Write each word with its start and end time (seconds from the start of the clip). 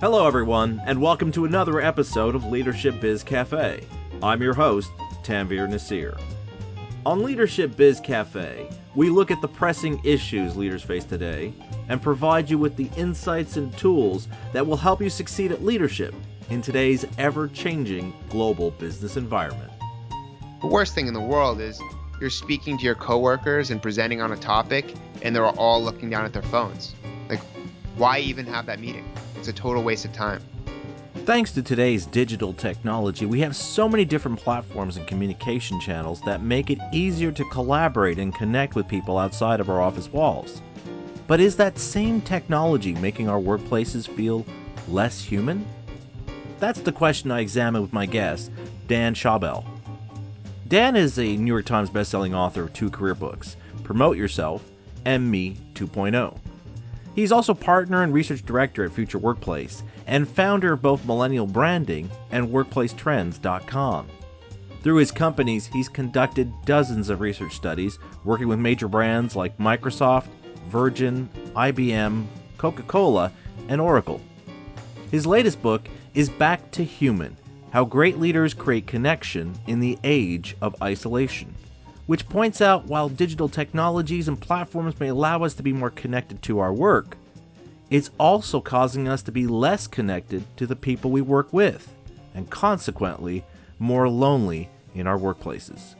Hello, 0.00 0.26
everyone, 0.26 0.80
and 0.86 1.02
welcome 1.02 1.30
to 1.32 1.44
another 1.44 1.80
episode 1.80 2.34
of 2.34 2.46
Leadership 2.46 3.00
Biz 3.00 3.22
Cafe. 3.22 3.84
I'm 4.22 4.40
your 4.40 4.54
host, 4.54 4.90
Tanveer 5.22 5.68
Naseer. 5.68 6.18
On 7.04 7.22
Leadership 7.22 7.76
Biz 7.76 8.00
Cafe, 8.00 8.68
we 8.94 9.10
look 9.10 9.30
at 9.30 9.42
the 9.42 9.48
pressing 9.48 10.00
issues 10.04 10.56
leaders 10.56 10.82
face 10.82 11.04
today 11.04 11.52
and 11.88 12.00
provide 12.00 12.48
you 12.48 12.58
with 12.58 12.76
the 12.76 12.90
insights 12.96 13.56
and 13.56 13.76
tools 13.76 14.28
that 14.52 14.66
will 14.66 14.76
help 14.76 15.02
you 15.02 15.10
succeed 15.10 15.52
at 15.52 15.64
leadership 15.64 16.14
in 16.48 16.62
today's 16.62 17.04
ever 17.18 17.48
changing 17.48 18.14
global 18.28 18.70
business 18.70 19.16
environment. 19.16 19.69
The 20.60 20.66
worst 20.66 20.94
thing 20.94 21.06
in 21.06 21.14
the 21.14 21.20
world 21.22 21.58
is 21.58 21.80
you're 22.20 22.28
speaking 22.28 22.76
to 22.76 22.84
your 22.84 22.94
coworkers 22.94 23.70
and 23.70 23.80
presenting 23.80 24.20
on 24.20 24.32
a 24.32 24.36
topic, 24.36 24.92
and 25.22 25.34
they're 25.34 25.46
all 25.46 25.82
looking 25.82 26.10
down 26.10 26.26
at 26.26 26.34
their 26.34 26.42
phones. 26.42 26.94
Like, 27.30 27.40
why 27.96 28.18
even 28.18 28.44
have 28.44 28.66
that 28.66 28.78
meeting? 28.78 29.10
It's 29.36 29.48
a 29.48 29.54
total 29.54 29.82
waste 29.82 30.04
of 30.04 30.12
time. 30.12 30.42
Thanks 31.24 31.50
to 31.52 31.62
today's 31.62 32.04
digital 32.04 32.52
technology, 32.52 33.24
we 33.24 33.40
have 33.40 33.56
so 33.56 33.88
many 33.88 34.04
different 34.04 34.38
platforms 34.38 34.98
and 34.98 35.06
communication 35.06 35.80
channels 35.80 36.20
that 36.26 36.42
make 36.42 36.68
it 36.68 36.78
easier 36.92 37.32
to 37.32 37.44
collaborate 37.46 38.18
and 38.18 38.34
connect 38.34 38.74
with 38.74 38.86
people 38.86 39.16
outside 39.16 39.60
of 39.60 39.70
our 39.70 39.80
office 39.80 40.12
walls. 40.12 40.60
But 41.26 41.40
is 41.40 41.56
that 41.56 41.78
same 41.78 42.20
technology 42.20 42.92
making 42.96 43.30
our 43.30 43.40
workplaces 43.40 44.06
feel 44.06 44.44
less 44.88 45.22
human? 45.22 45.66
That's 46.58 46.80
the 46.80 46.92
question 46.92 47.30
I 47.30 47.40
examine 47.40 47.80
with 47.80 47.94
my 47.94 48.04
guest, 48.04 48.50
Dan 48.88 49.14
Schawbel. 49.14 49.64
Dan 50.70 50.94
is 50.94 51.18
a 51.18 51.36
New 51.36 51.52
York 51.52 51.64
Times 51.64 51.90
bestselling 51.90 52.32
author 52.32 52.62
of 52.62 52.72
two 52.72 52.90
career 52.90 53.16
books, 53.16 53.56
Promote 53.82 54.16
Yourself 54.16 54.70
and 55.04 55.28
Me 55.28 55.56
2.0. 55.74 56.38
He's 57.16 57.32
also 57.32 57.54
partner 57.54 58.04
and 58.04 58.14
research 58.14 58.46
director 58.46 58.84
at 58.84 58.92
Future 58.92 59.18
Workplace 59.18 59.82
and 60.06 60.28
founder 60.28 60.74
of 60.74 60.80
both 60.80 61.04
Millennial 61.04 61.48
Branding 61.48 62.08
and 62.30 62.46
WorkplaceTrends.com. 62.46 64.06
Through 64.84 64.94
his 64.94 65.10
companies, 65.10 65.66
he's 65.66 65.88
conducted 65.88 66.52
dozens 66.66 67.10
of 67.10 67.20
research 67.20 67.56
studies 67.56 67.98
working 68.22 68.46
with 68.46 68.60
major 68.60 68.86
brands 68.86 69.34
like 69.34 69.58
Microsoft, 69.58 70.28
Virgin, 70.68 71.28
IBM, 71.56 72.26
Coca 72.58 72.84
Cola, 72.84 73.32
and 73.66 73.80
Oracle. 73.80 74.20
His 75.10 75.26
latest 75.26 75.60
book 75.62 75.88
is 76.14 76.28
Back 76.28 76.70
to 76.70 76.84
Human 76.84 77.36
How 77.70 77.84
Great 77.84 78.18
Leaders 78.18 78.54
Create 78.54 78.86
Connection 78.86 79.54
in 79.66 79.80
the 79.80 79.98
Age 80.04 80.56
of 80.60 80.74
Isolation 80.82 81.54
which 82.10 82.28
points 82.28 82.60
out 82.60 82.86
while 82.86 83.08
digital 83.08 83.48
technologies 83.48 84.26
and 84.26 84.40
platforms 84.40 84.98
may 84.98 85.06
allow 85.06 85.44
us 85.44 85.54
to 85.54 85.62
be 85.62 85.72
more 85.72 85.90
connected 85.90 86.42
to 86.42 86.58
our 86.58 86.72
work, 86.72 87.16
it's 87.88 88.10
also 88.18 88.60
causing 88.60 89.06
us 89.06 89.22
to 89.22 89.30
be 89.30 89.46
less 89.46 89.86
connected 89.86 90.42
to 90.56 90.66
the 90.66 90.74
people 90.74 91.12
we 91.12 91.20
work 91.20 91.52
with, 91.52 91.88
and 92.34 92.50
consequently, 92.50 93.44
more 93.78 94.08
lonely 94.08 94.68
in 94.96 95.06
our 95.06 95.16
workplaces. 95.16 95.94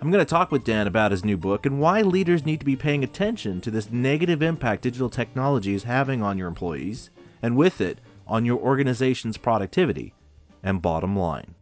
I'm 0.00 0.12
going 0.12 0.24
to 0.24 0.30
talk 0.30 0.52
with 0.52 0.62
Dan 0.62 0.86
about 0.86 1.10
his 1.10 1.24
new 1.24 1.36
book 1.36 1.66
and 1.66 1.80
why 1.80 2.02
leaders 2.02 2.46
need 2.46 2.60
to 2.60 2.64
be 2.64 2.76
paying 2.76 3.02
attention 3.02 3.60
to 3.62 3.72
this 3.72 3.90
negative 3.90 4.40
impact 4.40 4.82
digital 4.82 5.10
technology 5.10 5.74
is 5.74 5.82
having 5.82 6.22
on 6.22 6.38
your 6.38 6.46
employees, 6.46 7.10
and 7.42 7.56
with 7.56 7.80
it, 7.80 7.98
on 8.28 8.44
your 8.44 8.60
organization's 8.60 9.36
productivity 9.36 10.14
and 10.64 10.82
bottom 10.82 11.16
line. 11.16 11.54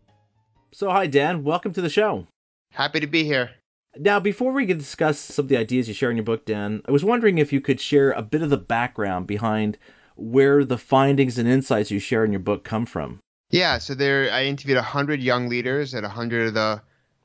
So, 0.72 0.89
hi, 0.89 1.06
Dan. 1.06 1.45
Welcome 1.45 1.75
to 1.75 1.83
the 1.83 1.91
show. 1.91 2.27
Happy 2.70 3.00
to 3.00 3.06
be 3.06 3.25
here. 3.25 3.50
Now, 3.98 4.19
before 4.19 4.53
we 4.53 4.64
can 4.64 4.78
discuss 4.78 5.19
some 5.19 5.45
of 5.45 5.48
the 5.50 5.58
ideas 5.58 5.86
you 5.86 5.92
share 5.92 6.11
in 6.11 6.17
your 6.17 6.24
book, 6.24 6.46
Dan, 6.46 6.80
I 6.89 6.92
was 6.92 7.05
wondering 7.05 7.36
if 7.36 7.52
you 7.52 7.61
could 7.61 7.79
share 7.79 8.12
a 8.12 8.23
bit 8.23 8.41
of 8.41 8.48
the 8.48 8.57
background 8.57 9.27
behind 9.27 9.77
where 10.17 10.64
the 10.64 10.79
findings 10.79 11.36
and 11.36 11.46
insights 11.46 11.91
you 11.91 11.98
share 11.98 12.24
in 12.24 12.33
your 12.33 12.41
book 12.41 12.64
come 12.64 12.86
from. 12.86 13.18
Yeah, 13.51 13.77
so 13.77 13.95
there 13.95 14.33
I 14.33 14.45
interviewed 14.45 14.77
100 14.77 15.20
young 15.20 15.51
leaders 15.51 15.95
at 15.95 16.05
100 16.05 16.48
of 16.48 16.55
the 16.55 16.80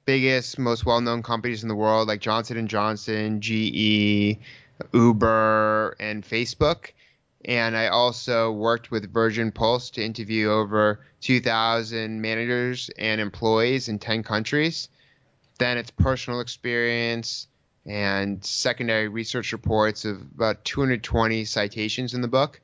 biggest, 0.05 0.59
most 0.59 0.85
well-known 0.85 1.23
companies 1.23 1.63
in 1.63 1.69
the 1.69 1.75
world 1.75 2.09
like 2.09 2.19
Johnson 2.19 2.67
& 2.67 2.69
Johnson, 2.69 3.39
GE, 3.39 4.37
Uber, 4.93 5.95
and 6.01 6.25
Facebook. 6.25 6.91
And 7.47 7.75
I 7.75 7.88
also 7.88 8.52
worked 8.52 8.91
with 8.91 9.12
Virgin 9.12 9.52
Pulse 9.52 9.90
to 9.91 10.03
interview 10.03 10.50
over 10.50 11.00
2,000 11.22 12.22
managers 12.22 12.91
and 13.00 13.19
employees 13.19 13.88
in 13.88 13.97
10 13.97 14.22
countries 14.22 14.90
then 15.58 15.78
it's 15.78 15.91
personal 15.91 16.40
experience 16.40 17.47
and 17.85 18.44
secondary 18.44 19.08
research 19.08 19.52
reports 19.53 20.06
of 20.06 20.22
about 20.22 20.63
220 20.66 21.46
citations 21.46 22.13
in 22.13 22.22
the 22.22 22.28
book. 22.28 22.59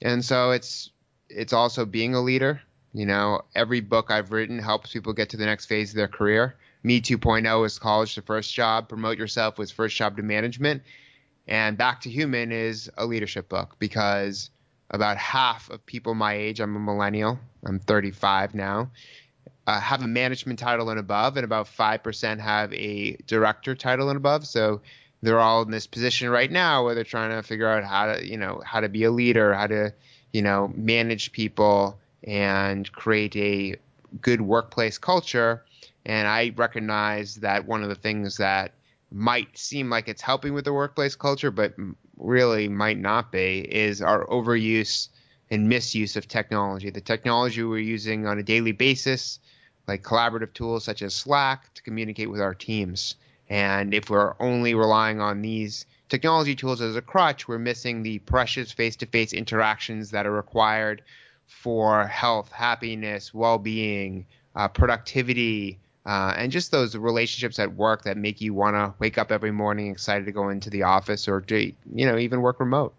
And 0.00 0.24
so 0.24 0.52
it's 0.52 0.90
it's 1.28 1.52
also 1.52 1.84
being 1.84 2.14
a 2.14 2.20
leader. 2.20 2.60
You 2.92 3.06
know, 3.06 3.42
every 3.54 3.80
book 3.80 4.10
I've 4.10 4.32
written 4.32 4.58
helps 4.58 4.92
people 4.92 5.12
get 5.12 5.30
to 5.30 5.36
the 5.36 5.44
next 5.44 5.66
phase 5.66 5.90
of 5.90 5.96
their 5.96 6.08
career. 6.08 6.56
Me 6.82 7.00
2.0 7.00 7.66
is 7.66 7.78
college 7.78 8.14
to 8.14 8.22
first 8.22 8.54
job. 8.54 8.88
Promote 8.88 9.18
yourself 9.18 9.58
was 9.58 9.70
first 9.70 9.96
job 9.96 10.16
to 10.16 10.22
management. 10.22 10.82
And 11.48 11.78
Back 11.78 12.00
to 12.02 12.10
Human 12.10 12.50
is 12.50 12.90
a 12.96 13.06
leadership 13.06 13.48
book 13.48 13.76
because 13.78 14.50
about 14.90 15.16
half 15.16 15.70
of 15.70 15.84
people 15.86 16.14
my 16.14 16.34
age, 16.34 16.60
I'm 16.60 16.76
a 16.76 16.80
millennial, 16.80 17.38
I'm 17.64 17.78
35 17.78 18.54
now, 18.54 18.90
uh, 19.66 19.80
have 19.80 20.02
a 20.02 20.06
management 20.06 20.58
title 20.58 20.90
and 20.90 20.98
above, 20.98 21.36
and 21.36 21.44
about 21.44 21.66
5% 21.66 22.40
have 22.40 22.72
a 22.72 23.16
director 23.26 23.74
title 23.74 24.08
and 24.08 24.16
above. 24.16 24.46
So 24.46 24.80
they're 25.22 25.40
all 25.40 25.62
in 25.62 25.70
this 25.70 25.86
position 25.86 26.30
right 26.30 26.50
now 26.50 26.84
where 26.84 26.94
they're 26.94 27.04
trying 27.04 27.30
to 27.30 27.42
figure 27.42 27.68
out 27.68 27.84
how 27.84 28.14
to, 28.14 28.26
you 28.26 28.36
know, 28.36 28.62
how 28.64 28.80
to 28.80 28.88
be 28.88 29.04
a 29.04 29.10
leader, 29.10 29.54
how 29.54 29.66
to, 29.66 29.92
you 30.32 30.42
know, 30.42 30.72
manage 30.76 31.32
people 31.32 31.98
and 32.24 32.90
create 32.92 33.34
a 33.36 33.76
good 34.20 34.40
workplace 34.40 34.98
culture. 34.98 35.64
And 36.04 36.28
I 36.28 36.52
recognize 36.56 37.36
that 37.36 37.66
one 37.66 37.82
of 37.82 37.88
the 37.88 37.94
things 37.96 38.36
that 38.36 38.72
might 39.10 39.56
seem 39.56 39.90
like 39.90 40.08
it's 40.08 40.22
helping 40.22 40.52
with 40.54 40.64
the 40.64 40.72
workplace 40.72 41.14
culture, 41.14 41.50
but 41.50 41.74
really 42.16 42.68
might 42.68 42.98
not 42.98 43.30
be, 43.30 43.60
is 43.60 44.02
our 44.02 44.26
overuse 44.26 45.08
and 45.50 45.68
misuse 45.68 46.16
of 46.16 46.26
technology. 46.26 46.90
The 46.90 47.00
technology 47.00 47.62
we're 47.62 47.78
using 47.78 48.26
on 48.26 48.38
a 48.38 48.42
daily 48.42 48.72
basis 48.72 49.38
like 49.86 50.02
collaborative 50.02 50.52
tools 50.52 50.84
such 50.84 51.02
as 51.02 51.14
Slack 51.14 51.72
to 51.74 51.82
communicate 51.82 52.30
with 52.30 52.40
our 52.40 52.54
teams. 52.54 53.16
And 53.48 53.94
if 53.94 54.10
we're 54.10 54.34
only 54.40 54.74
relying 54.74 55.20
on 55.20 55.42
these 55.42 55.86
technology 56.08 56.54
tools 56.54 56.80
as 56.80 56.96
a 56.96 57.02
crutch, 57.02 57.46
we're 57.46 57.58
missing 57.58 58.02
the 58.02 58.18
precious 58.20 58.72
face 58.72 58.96
to 58.96 59.06
face 59.06 59.32
interactions 59.32 60.10
that 60.10 60.26
are 60.26 60.32
required 60.32 61.02
for 61.46 62.06
health, 62.06 62.50
happiness, 62.50 63.32
well 63.32 63.58
being, 63.58 64.26
uh, 64.56 64.66
productivity, 64.66 65.78
uh, 66.06 66.32
and 66.36 66.52
just 66.52 66.70
those 66.70 66.96
relationships 66.96 67.58
at 67.58 67.74
work 67.74 68.04
that 68.04 68.16
make 68.16 68.40
you 68.40 68.54
want 68.54 68.76
to 68.76 68.94
wake 69.00 69.18
up 69.18 69.32
every 69.32 69.50
morning 69.50 69.90
excited 69.90 70.24
to 70.24 70.32
go 70.32 70.48
into 70.48 70.70
the 70.70 70.84
office 70.84 71.26
or 71.26 71.40
to, 71.40 71.60
you 71.60 72.06
know, 72.06 72.16
even 72.16 72.40
work 72.40 72.60
remote. 72.60 72.94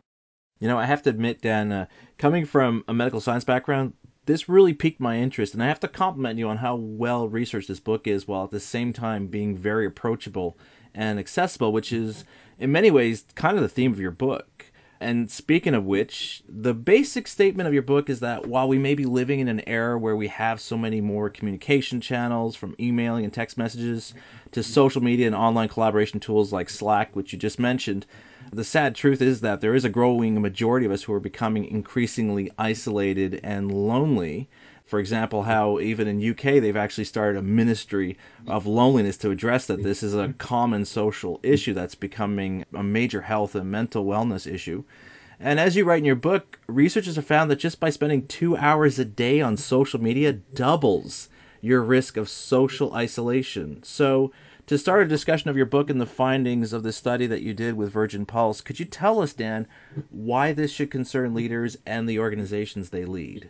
You 0.60 0.68
know, 0.68 0.78
I 0.78 0.86
have 0.86 1.04
to 1.04 1.10
admit, 1.10 1.42
Dan, 1.42 1.72
uh, 1.72 1.86
coming 2.18 2.46
from 2.46 2.84
a 2.88 2.94
medical 2.94 3.22
science 3.22 3.46
background, 3.46 3.94
this 4.26 4.50
really 4.50 4.74
piqued 4.74 5.00
my 5.00 5.18
interest, 5.18 5.54
and 5.54 5.64
I 5.64 5.68
have 5.68 5.80
to 5.80 5.88
compliment 5.88 6.38
you 6.38 6.50
on 6.50 6.58
how 6.58 6.76
well 6.76 7.30
researched 7.30 7.70
this 7.70 7.80
book 7.80 8.08
is, 8.08 8.28
while 8.28 8.44
at 8.44 8.52
the 8.52 8.60
same 8.60 8.92
time 8.92 9.28
being 9.28 9.56
very 9.56 9.86
approachable 9.86 10.58
and 10.94 11.18
accessible, 11.18 11.72
which 11.72 11.94
is 11.94 12.26
in 12.60 12.72
many 12.74 12.92
ways 12.92 13.24
kind 13.36 13.56
of 13.56 13.64
the 13.64 13.70
theme 13.70 13.94
of 13.94 14.02
your 14.02 14.12
book. 14.12 14.66
And 15.00 15.30
speaking 15.30 15.76
of 15.76 15.86
which, 15.86 16.42
the 16.50 16.74
basic 16.74 17.28
statement 17.28 17.68
of 17.68 17.74
your 17.74 17.84
book 17.84 18.10
is 18.10 18.20
that 18.22 18.48
while 18.48 18.68
we 18.68 18.80
may 18.80 18.96
be 18.96 19.06
living 19.06 19.40
in 19.40 19.48
an 19.48 19.62
era 19.68 19.98
where 19.98 20.16
we 20.16 20.28
have 20.28 20.60
so 20.60 20.76
many 20.78 21.02
more 21.02 21.30
communication 21.30 22.02
channels, 22.02 22.56
from 22.56 22.76
emailing 22.80 23.24
and 23.24 23.34
text 23.34 23.58
messages 23.58 24.16
to 24.52 24.64
social 24.64 25.04
media 25.04 25.28
and 25.28 25.36
online 25.36 25.70
collaboration 25.70 26.20
tools 26.20 26.52
like 26.52 26.70
Slack, 26.70 27.16
which 27.16 27.32
you 27.32 27.38
just 27.38 27.60
mentioned, 27.60 28.08
the 28.52 28.64
sad 28.64 28.96
truth 28.96 29.22
is 29.22 29.42
that 29.42 29.62
there 29.62 29.76
is 29.76 29.86
a 29.86 29.90
growing 29.90 30.42
majority 30.42 30.86
of 30.86 30.92
us 30.92 31.04
who 31.04 31.14
are 31.14 31.20
becoming 31.20 31.66
increasingly 31.66 32.50
isolated 32.58 33.40
and 33.44 33.72
lonely. 33.72 34.50
For 34.88 35.00
example, 35.00 35.44
how 35.44 35.82
even 35.82 36.08
in 36.08 36.32
UK 36.32 36.62
they've 36.62 36.78
actually 36.78 37.04
started 37.04 37.38
a 37.38 37.42
ministry 37.42 38.18
of 38.48 38.66
loneliness 38.66 39.18
to 39.18 39.32
address 39.32 39.66
that. 39.66 39.84
This 39.84 40.02
is 40.02 40.16
a 40.16 40.34
common 40.38 40.86
social 40.86 41.42
issue 41.44 41.74
that's 41.74 41.94
becoming 41.94 42.64
a 42.74 42.82
major 42.82 43.22
health 43.22 43.54
and 43.54 43.70
mental 43.70 44.06
wellness 44.06 44.52
issue. 44.52 44.86
And 45.42 45.60
as 45.60 45.76
you 45.76 45.84
write 45.84 46.00
in 46.00 46.06
your 46.06 46.16
book, 46.16 46.58
researchers 46.68 47.18
have 47.18 47.26
found 47.26 47.52
that 47.52 47.58
just 47.58 47.82
by 47.82 47.90
spending 47.90 48.28
two 48.28 48.56
hours 48.56 48.98
a 48.98 49.04
day 49.04 49.42
on 49.42 49.58
social 49.58 50.02
media 50.02 50.32
doubles 50.32 51.28
your 51.60 51.82
risk 51.82 52.16
of 52.16 52.30
social 52.30 52.94
isolation. 52.94 53.84
So, 53.84 54.32
to 54.68 54.78
start 54.78 55.04
a 55.04 55.10
discussion 55.10 55.50
of 55.50 55.58
your 55.58 55.66
book 55.66 55.90
and 55.90 56.00
the 56.00 56.06
findings 56.06 56.72
of 56.72 56.84
the 56.84 56.94
study 56.94 57.28
that 57.28 57.42
you 57.42 57.54
did 57.54 57.74
with 57.76 57.92
Virgin 57.92 58.26
Pulse, 58.26 58.62
could 58.62 58.80
you 58.80 58.86
tell 58.86 59.22
us, 59.22 59.34
Dan, 59.34 59.68
why 60.12 60.54
this 60.54 60.72
should 60.72 60.92
concern 60.92 61.34
leaders 61.34 61.78
and 61.86 62.08
the 62.08 62.20
organizations 62.20 62.90
they 62.90 63.04
lead? 63.04 63.50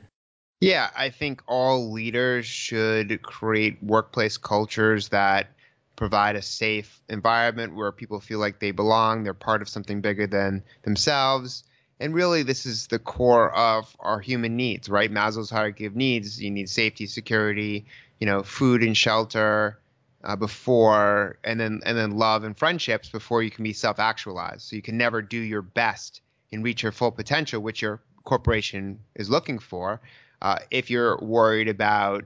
Yeah, 0.60 0.90
I 0.96 1.10
think 1.10 1.44
all 1.48 1.92
leaders 1.92 2.46
should 2.46 3.22
create 3.22 3.82
workplace 3.84 4.38
cultures 4.38 5.10
that 5.10 5.52
provide 5.96 6.36
a 6.36 6.42
safe 6.42 7.02
environment 7.10 7.76
where 7.76 7.92
people 7.92 8.20
feel 8.20 8.40
like 8.40 8.60
they 8.60 8.72
belong, 8.72 9.24
they're 9.24 9.34
part 9.36 9.62
of 9.62 9.70
something 9.70 10.02
bigger 10.02 10.26
than 10.26 10.64
themselves. 10.84 11.64
And 12.00 12.14
really, 12.14 12.44
this 12.44 12.66
is 12.66 12.88
the 12.88 13.00
core 13.00 13.54
of 13.56 13.96
our 14.00 14.20
human 14.20 14.56
needs, 14.56 14.90
right? 14.90 15.12
Maslow's 15.12 15.50
hierarchy 15.50 15.86
of 15.86 15.96
needs. 15.96 16.42
You 16.42 16.52
need 16.52 16.70
safety, 16.70 17.08
security, 17.08 17.86
you 18.20 18.26
know, 18.26 18.44
food 18.44 18.84
and 18.84 18.96
shelter 18.96 19.80
uh, 20.24 20.36
before, 20.36 21.38
and 21.44 21.60
then 21.60 21.82
and 21.86 21.98
then 21.98 22.18
love 22.18 22.44
and 22.44 22.58
friendships 22.58 23.10
before 23.10 23.42
you 23.44 23.50
can 23.52 23.64
be 23.64 23.74
self-actualized. 23.74 24.62
So 24.62 24.76
you 24.76 24.82
can 24.82 24.98
never 24.98 25.22
do 25.22 25.38
your 25.38 25.62
best 25.64 26.22
and 26.52 26.64
reach 26.64 26.84
your 26.84 26.92
full 26.92 27.12
potential, 27.12 27.62
which 27.62 27.82
your 27.82 28.00
corporation 28.24 29.00
is 29.16 29.30
looking 29.30 29.58
for, 29.58 30.02
uh, 30.42 30.60
if 30.72 30.90
you're 30.90 31.18
worried 31.20 31.68
about 31.68 32.26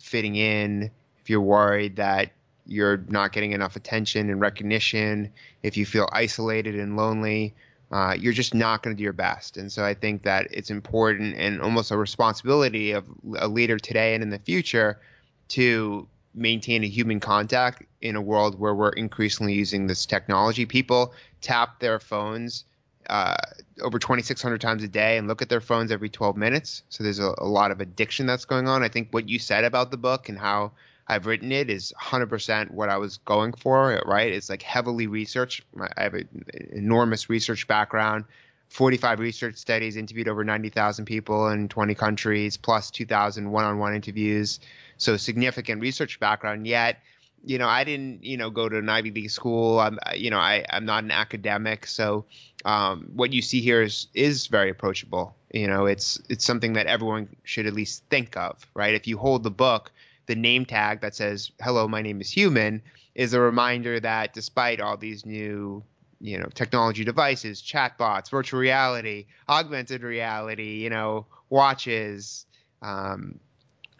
fitting 0.00 0.36
in, 0.36 0.90
if 1.20 1.30
you're 1.30 1.40
worried 1.40 1.96
that 1.96 2.30
you're 2.66 2.98
not 3.08 3.32
getting 3.32 3.52
enough 3.52 3.76
attention 3.76 4.28
and 4.30 4.40
recognition, 4.40 5.30
if 5.62 5.76
you 5.76 5.86
feel 5.86 6.08
isolated 6.12 6.74
and 6.74 6.96
lonely, 6.96 7.54
uh, 7.92 8.14
you're 8.18 8.32
just 8.32 8.54
not 8.54 8.82
going 8.82 8.94
to 8.94 8.98
do 8.98 9.04
your 9.04 9.12
best. 9.12 9.56
And 9.56 9.70
so 9.70 9.84
I 9.84 9.94
think 9.94 10.22
that 10.24 10.48
it's 10.50 10.70
important 10.70 11.36
and 11.36 11.62
almost 11.62 11.90
a 11.90 11.96
responsibility 11.96 12.90
of 12.92 13.06
a 13.38 13.46
leader 13.46 13.78
today 13.78 14.14
and 14.14 14.22
in 14.22 14.30
the 14.30 14.40
future 14.40 15.00
to 15.48 16.08
maintain 16.34 16.82
a 16.84 16.88
human 16.88 17.20
contact 17.20 17.82
in 18.02 18.16
a 18.16 18.20
world 18.20 18.58
where 18.58 18.74
we're 18.74 18.90
increasingly 18.90 19.54
using 19.54 19.86
this 19.86 20.04
technology. 20.04 20.66
People 20.66 21.14
tap 21.40 21.78
their 21.78 21.98
phones 21.98 22.64
uh, 23.08 23.36
over 23.86 24.00
2,600 24.00 24.60
times 24.60 24.82
a 24.82 24.88
day 24.88 25.16
and 25.16 25.28
look 25.28 25.42
at 25.42 25.48
their 25.48 25.60
phones 25.60 25.92
every 25.92 26.08
12 26.08 26.36
minutes. 26.36 26.82
So 26.88 27.04
there's 27.04 27.20
a, 27.20 27.32
a, 27.38 27.46
lot 27.46 27.70
of 27.70 27.80
addiction 27.80 28.26
that's 28.26 28.44
going 28.44 28.66
on. 28.66 28.82
I 28.82 28.88
think 28.88 29.08
what 29.12 29.28
you 29.28 29.38
said 29.38 29.62
about 29.62 29.92
the 29.92 29.96
book 29.96 30.28
and 30.28 30.36
how 30.36 30.72
I've 31.06 31.26
written 31.26 31.52
it 31.52 31.70
is 31.70 31.94
100% 32.02 32.72
what 32.72 32.88
I 32.88 32.96
was 32.96 33.18
going 33.18 33.52
for, 33.52 34.02
right? 34.04 34.32
It's 34.32 34.50
like 34.50 34.62
heavily 34.62 35.06
researched. 35.06 35.62
I 35.96 36.02
have 36.02 36.14
an 36.14 36.28
enormous 36.72 37.30
research 37.30 37.68
background, 37.68 38.24
45 38.70 39.20
research 39.20 39.56
studies, 39.56 39.96
interviewed 39.96 40.26
over 40.26 40.42
90,000 40.42 41.04
people 41.04 41.48
in 41.48 41.68
20 41.68 41.94
countries, 41.94 42.56
plus 42.56 42.90
2,000 42.90 43.52
one 43.52 43.64
on 43.64 43.78
one 43.78 43.94
interviews. 43.94 44.58
So 44.96 45.16
significant 45.16 45.80
research 45.80 46.18
background. 46.18 46.66
Yet, 46.66 46.98
you 47.46 47.58
know, 47.58 47.68
I 47.68 47.84
didn't, 47.84 48.24
you 48.24 48.36
know, 48.36 48.50
go 48.50 48.68
to 48.68 48.76
an 48.76 48.88
Ivy 48.88 49.12
League 49.12 49.30
school. 49.30 49.78
I'm, 49.78 50.00
you 50.16 50.30
know, 50.30 50.38
I, 50.38 50.64
I'm 50.68 50.84
not 50.84 51.04
an 51.04 51.12
academic. 51.12 51.86
So 51.86 52.24
um, 52.64 53.08
what 53.14 53.32
you 53.32 53.40
see 53.40 53.60
here 53.60 53.82
is 53.82 54.08
is 54.14 54.48
very 54.48 54.68
approachable. 54.68 55.36
You 55.52 55.68
know, 55.68 55.86
it's 55.86 56.20
it's 56.28 56.44
something 56.44 56.72
that 56.72 56.86
everyone 56.86 57.28
should 57.44 57.66
at 57.66 57.72
least 57.72 58.02
think 58.10 58.36
of, 58.36 58.66
right? 58.74 58.94
If 58.94 59.06
you 59.06 59.16
hold 59.16 59.44
the 59.44 59.52
book, 59.52 59.92
the 60.26 60.34
name 60.34 60.64
tag 60.64 61.00
that 61.02 61.14
says 61.14 61.52
"Hello, 61.60 61.86
my 61.86 62.02
name 62.02 62.20
is 62.20 62.30
Human" 62.32 62.82
is 63.14 63.32
a 63.32 63.40
reminder 63.40 64.00
that 64.00 64.34
despite 64.34 64.80
all 64.80 64.96
these 64.96 65.24
new 65.24 65.84
you 66.20 66.38
know 66.38 66.48
technology 66.54 67.04
devices 67.04 67.60
chatbots 67.60 68.30
virtual 68.30 68.58
reality 68.58 69.26
augmented 69.50 70.02
reality 70.02 70.82
you 70.82 70.88
know 70.88 71.26
watches 71.50 72.46
um, 72.80 73.38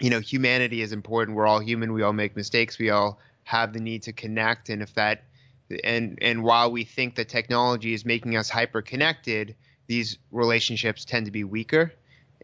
you 0.00 0.08
know 0.08 0.20
humanity 0.20 0.80
is 0.80 0.92
important 0.92 1.36
we're 1.36 1.46
all 1.46 1.60
human 1.60 1.92
we 1.92 2.02
all 2.02 2.14
make 2.14 2.34
mistakes 2.34 2.78
we 2.78 2.88
all 2.88 3.18
have 3.46 3.72
the 3.72 3.78
need 3.78 4.02
to 4.02 4.12
connect. 4.12 4.68
And 4.68 4.82
if 4.82 4.92
that 4.94 5.22
and 5.84 6.18
and 6.20 6.42
while 6.42 6.70
we 6.70 6.84
think 6.84 7.14
that 7.14 7.28
technology 7.28 7.94
is 7.94 8.04
making 8.04 8.36
us 8.36 8.50
hyper 8.50 8.82
connected 8.82 9.54
these 9.86 10.18
relationships 10.32 11.04
tend 11.04 11.26
to 11.26 11.32
be 11.32 11.44
weaker. 11.44 11.92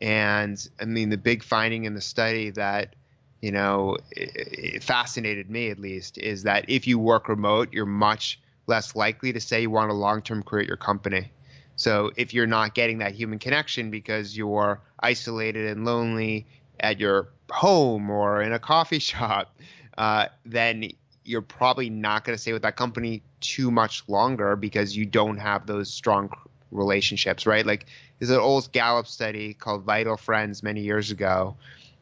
And 0.00 0.56
i 0.80 0.84
mean 0.84 1.10
the 1.10 1.16
big 1.18 1.42
finding 1.42 1.84
in 1.84 1.94
the 1.94 2.00
study 2.00 2.50
that 2.50 2.94
you 3.40 3.50
know 3.50 3.96
it, 4.12 4.82
fascinated 4.84 5.50
me 5.50 5.70
at 5.70 5.78
least 5.78 6.18
is 6.18 6.44
that 6.44 6.64
if 6.68 6.86
you 6.86 6.98
work 6.98 7.28
remote 7.28 7.72
you're 7.72 7.84
much 7.84 8.40
less 8.68 8.94
likely 8.94 9.32
to 9.32 9.40
say 9.40 9.62
you 9.62 9.70
want 9.70 9.90
a 9.90 9.94
long-term 9.94 10.44
career 10.44 10.62
at 10.62 10.68
your 10.68 10.76
company. 10.76 11.32
So 11.74 12.12
if 12.16 12.32
you're 12.32 12.46
not 12.46 12.74
getting 12.74 12.98
that 12.98 13.12
human 13.12 13.40
connection 13.40 13.90
because 13.90 14.36
you're 14.36 14.80
isolated 15.00 15.66
and 15.66 15.84
lonely 15.84 16.46
at 16.78 17.00
your 17.00 17.28
home 17.50 18.08
or 18.08 18.40
in 18.40 18.52
a 18.52 18.60
coffee 18.60 18.98
shop 19.10 19.52
uh, 19.98 20.26
then 20.44 20.90
you're 21.24 21.42
probably 21.42 21.90
not 21.90 22.24
going 22.24 22.36
to 22.36 22.40
stay 22.40 22.52
with 22.52 22.62
that 22.62 22.76
company 22.76 23.22
too 23.40 23.70
much 23.70 24.02
longer 24.08 24.56
because 24.56 24.96
you 24.96 25.06
don't 25.06 25.38
have 25.38 25.66
those 25.66 25.92
strong 25.92 26.30
relationships, 26.70 27.46
right? 27.46 27.64
Like 27.64 27.86
there's 28.18 28.30
an 28.30 28.40
old 28.40 28.70
Gallup 28.72 29.06
study 29.06 29.54
called 29.54 29.84
Vital 29.84 30.16
Friends 30.16 30.62
many 30.62 30.80
years 30.80 31.10
ago 31.10 31.56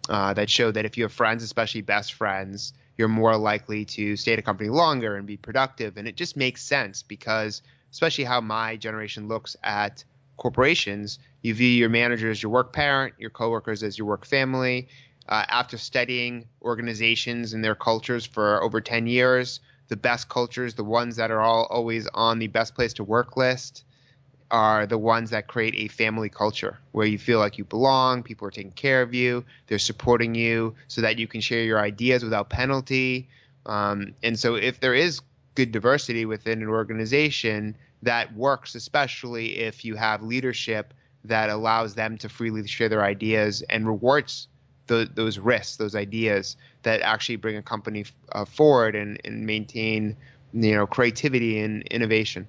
uh, 0.08 0.32
that 0.34 0.48
showed 0.48 0.74
that 0.74 0.84
if 0.84 0.96
you 0.96 1.04
have 1.04 1.12
friends, 1.12 1.42
especially 1.42 1.82
best 1.82 2.14
friends, 2.14 2.72
you're 2.96 3.08
more 3.08 3.36
likely 3.36 3.84
to 3.84 4.16
stay 4.16 4.32
at 4.32 4.38
a 4.38 4.42
company 4.42 4.68
longer 4.68 5.16
and 5.16 5.26
be 5.26 5.36
productive. 5.36 5.96
And 5.96 6.06
it 6.06 6.16
just 6.16 6.36
makes 6.36 6.62
sense 6.62 7.02
because, 7.02 7.62
especially 7.92 8.24
how 8.24 8.40
my 8.40 8.76
generation 8.76 9.28
looks 9.28 9.56
at 9.62 10.04
corporations, 10.36 11.18
you 11.42 11.54
view 11.54 11.68
your 11.68 11.88
manager 11.88 12.30
as 12.30 12.42
your 12.42 12.52
work 12.52 12.72
parent, 12.72 13.14
your 13.18 13.30
coworkers 13.30 13.82
as 13.82 13.98
your 13.98 14.06
work 14.06 14.26
family, 14.26 14.88
uh, 15.30 15.44
after 15.48 15.78
studying 15.78 16.46
organizations 16.60 17.54
and 17.54 17.64
their 17.64 17.76
cultures 17.76 18.26
for 18.26 18.62
over 18.62 18.80
10 18.80 19.06
years, 19.06 19.60
the 19.88 19.96
best 19.96 20.28
cultures, 20.28 20.74
the 20.74 20.84
ones 20.84 21.16
that 21.16 21.30
are 21.30 21.40
all 21.40 21.66
always 21.70 22.08
on 22.08 22.38
the 22.38 22.48
best 22.48 22.74
place 22.74 22.92
to 22.94 23.04
work 23.04 23.36
list, 23.36 23.84
are 24.50 24.86
the 24.86 24.98
ones 24.98 25.30
that 25.30 25.46
create 25.46 25.74
a 25.76 25.86
family 25.86 26.28
culture 26.28 26.76
where 26.90 27.06
you 27.06 27.18
feel 27.18 27.38
like 27.38 27.56
you 27.56 27.64
belong, 27.64 28.24
people 28.24 28.48
are 28.48 28.50
taking 28.50 28.72
care 28.72 29.02
of 29.02 29.14
you, 29.14 29.44
they're 29.68 29.78
supporting 29.78 30.34
you 30.34 30.74
so 30.88 31.00
that 31.00 31.18
you 31.18 31.28
can 31.28 31.40
share 31.40 31.62
your 31.62 31.78
ideas 31.78 32.24
without 32.24 32.50
penalty. 32.50 33.28
Um, 33.66 34.14
and 34.24 34.36
so, 34.36 34.56
if 34.56 34.80
there 34.80 34.94
is 34.94 35.20
good 35.54 35.70
diversity 35.70 36.24
within 36.24 36.62
an 36.62 36.68
organization, 36.68 37.76
that 38.02 38.34
works, 38.34 38.74
especially 38.74 39.58
if 39.58 39.84
you 39.84 39.94
have 39.94 40.22
leadership 40.22 40.94
that 41.24 41.50
allows 41.50 41.94
them 41.94 42.18
to 42.18 42.28
freely 42.28 42.66
share 42.66 42.88
their 42.88 43.04
ideas 43.04 43.62
and 43.62 43.86
rewards 43.86 44.48
the, 44.90 45.08
those 45.14 45.38
risks, 45.38 45.76
those 45.76 45.94
ideas 45.94 46.56
that 46.82 47.00
actually 47.00 47.36
bring 47.36 47.56
a 47.56 47.62
company 47.62 48.04
uh, 48.32 48.44
forward 48.44 48.96
and, 48.96 49.18
and 49.24 49.46
maintain, 49.46 50.16
you 50.52 50.74
know, 50.74 50.86
creativity 50.86 51.60
and 51.60 51.82
innovation. 51.84 52.48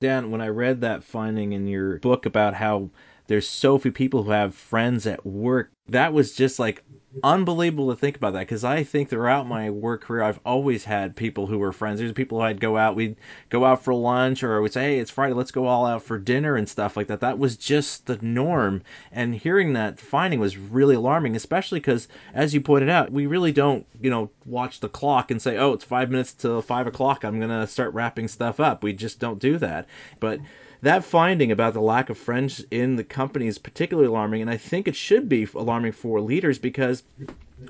Dan, 0.00 0.32
when 0.32 0.40
I 0.40 0.48
read 0.48 0.80
that 0.80 1.04
finding 1.04 1.52
in 1.52 1.68
your 1.68 1.98
book 2.00 2.26
about 2.26 2.54
how 2.54 2.90
there's 3.26 3.48
so 3.48 3.78
few 3.78 3.92
people 3.92 4.22
who 4.22 4.30
have 4.30 4.54
friends 4.54 5.06
at 5.06 5.24
work, 5.24 5.70
that 5.88 6.12
was 6.12 6.34
just 6.34 6.58
like 6.58 6.84
unbelievable 7.22 7.90
to 7.90 7.96
think 7.96 8.16
about 8.16 8.32
that 8.32 8.40
because 8.40 8.64
I 8.64 8.84
think 8.84 9.10
throughout 9.10 9.46
my 9.46 9.68
work 9.68 10.02
career, 10.02 10.22
I've 10.22 10.40
always 10.46 10.84
had 10.84 11.14
people 11.14 11.46
who 11.46 11.58
were 11.58 11.72
friends. 11.72 12.00
There's 12.00 12.12
people 12.12 12.38
who 12.38 12.44
I'd 12.44 12.60
go 12.60 12.78
out, 12.78 12.96
we'd 12.96 13.16
go 13.50 13.64
out 13.64 13.84
for 13.84 13.92
lunch, 13.92 14.42
or 14.42 14.62
we'd 14.62 14.72
say, 14.72 14.94
hey, 14.94 14.98
it's 14.98 15.10
Friday, 15.10 15.34
let's 15.34 15.50
go 15.50 15.66
all 15.66 15.84
out 15.84 16.02
for 16.02 16.18
dinner 16.18 16.56
and 16.56 16.68
stuff 16.68 16.96
like 16.96 17.08
that. 17.08 17.20
That 17.20 17.38
was 17.38 17.56
just 17.56 18.06
the 18.06 18.18
norm. 18.22 18.82
And 19.10 19.34
hearing 19.34 19.74
that 19.74 20.00
finding 20.00 20.40
was 20.40 20.56
really 20.56 20.94
alarming, 20.94 21.36
especially 21.36 21.80
because, 21.80 22.08
as 22.32 22.54
you 22.54 22.60
pointed 22.60 22.88
out, 22.88 23.12
we 23.12 23.26
really 23.26 23.52
don't, 23.52 23.86
you 24.00 24.08
know, 24.08 24.30
watch 24.46 24.80
the 24.80 24.88
clock 24.88 25.30
and 25.30 25.42
say, 25.42 25.58
oh, 25.58 25.72
it's 25.72 25.84
five 25.84 26.10
minutes 26.10 26.32
to 26.34 26.62
five 26.62 26.86
o'clock, 26.86 27.24
I'm 27.24 27.38
going 27.38 27.50
to 27.50 27.66
start 27.66 27.92
wrapping 27.92 28.28
stuff 28.28 28.58
up. 28.60 28.82
We 28.82 28.92
just 28.94 29.18
don't 29.18 29.38
do 29.38 29.58
that. 29.58 29.86
But 30.18 30.40
that 30.82 31.04
finding 31.04 31.50
about 31.50 31.74
the 31.74 31.80
lack 31.80 32.10
of 32.10 32.18
friends 32.18 32.64
in 32.70 32.96
the 32.96 33.04
company 33.04 33.46
is 33.46 33.58
particularly 33.58 34.08
alarming, 34.08 34.42
and 34.42 34.50
I 34.50 34.56
think 34.56 34.86
it 34.86 34.96
should 34.96 35.28
be 35.28 35.46
alarming 35.54 35.92
for 35.92 36.20
leaders 36.20 36.58
because 36.58 37.04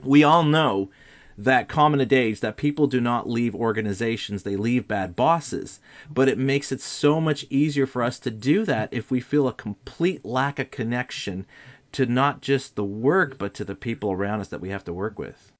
we 0.02 0.24
all 0.24 0.42
know 0.42 0.90
that 1.38 1.68
common 1.68 2.00
adage 2.00 2.40
that 2.40 2.56
people 2.56 2.86
do 2.86 3.00
not 3.00 3.28
leave 3.28 3.54
organizations, 3.54 4.42
they 4.42 4.56
leave 4.56 4.88
bad 4.88 5.16
bosses. 5.16 5.80
But 6.10 6.28
it 6.28 6.38
makes 6.38 6.72
it 6.72 6.80
so 6.80 7.20
much 7.20 7.46
easier 7.50 7.86
for 7.86 8.02
us 8.02 8.18
to 8.20 8.30
do 8.30 8.64
that 8.64 8.88
if 8.92 9.10
we 9.10 9.20
feel 9.20 9.48
a 9.48 9.52
complete 9.52 10.24
lack 10.24 10.58
of 10.58 10.70
connection 10.70 11.46
to 11.92 12.06
not 12.06 12.40
just 12.40 12.76
the 12.76 12.84
work, 12.84 13.38
but 13.38 13.54
to 13.54 13.64
the 13.64 13.74
people 13.74 14.12
around 14.12 14.40
us 14.40 14.48
that 14.48 14.60
we 14.60 14.70
have 14.70 14.84
to 14.84 14.92
work 14.92 15.18
with. 15.18 15.52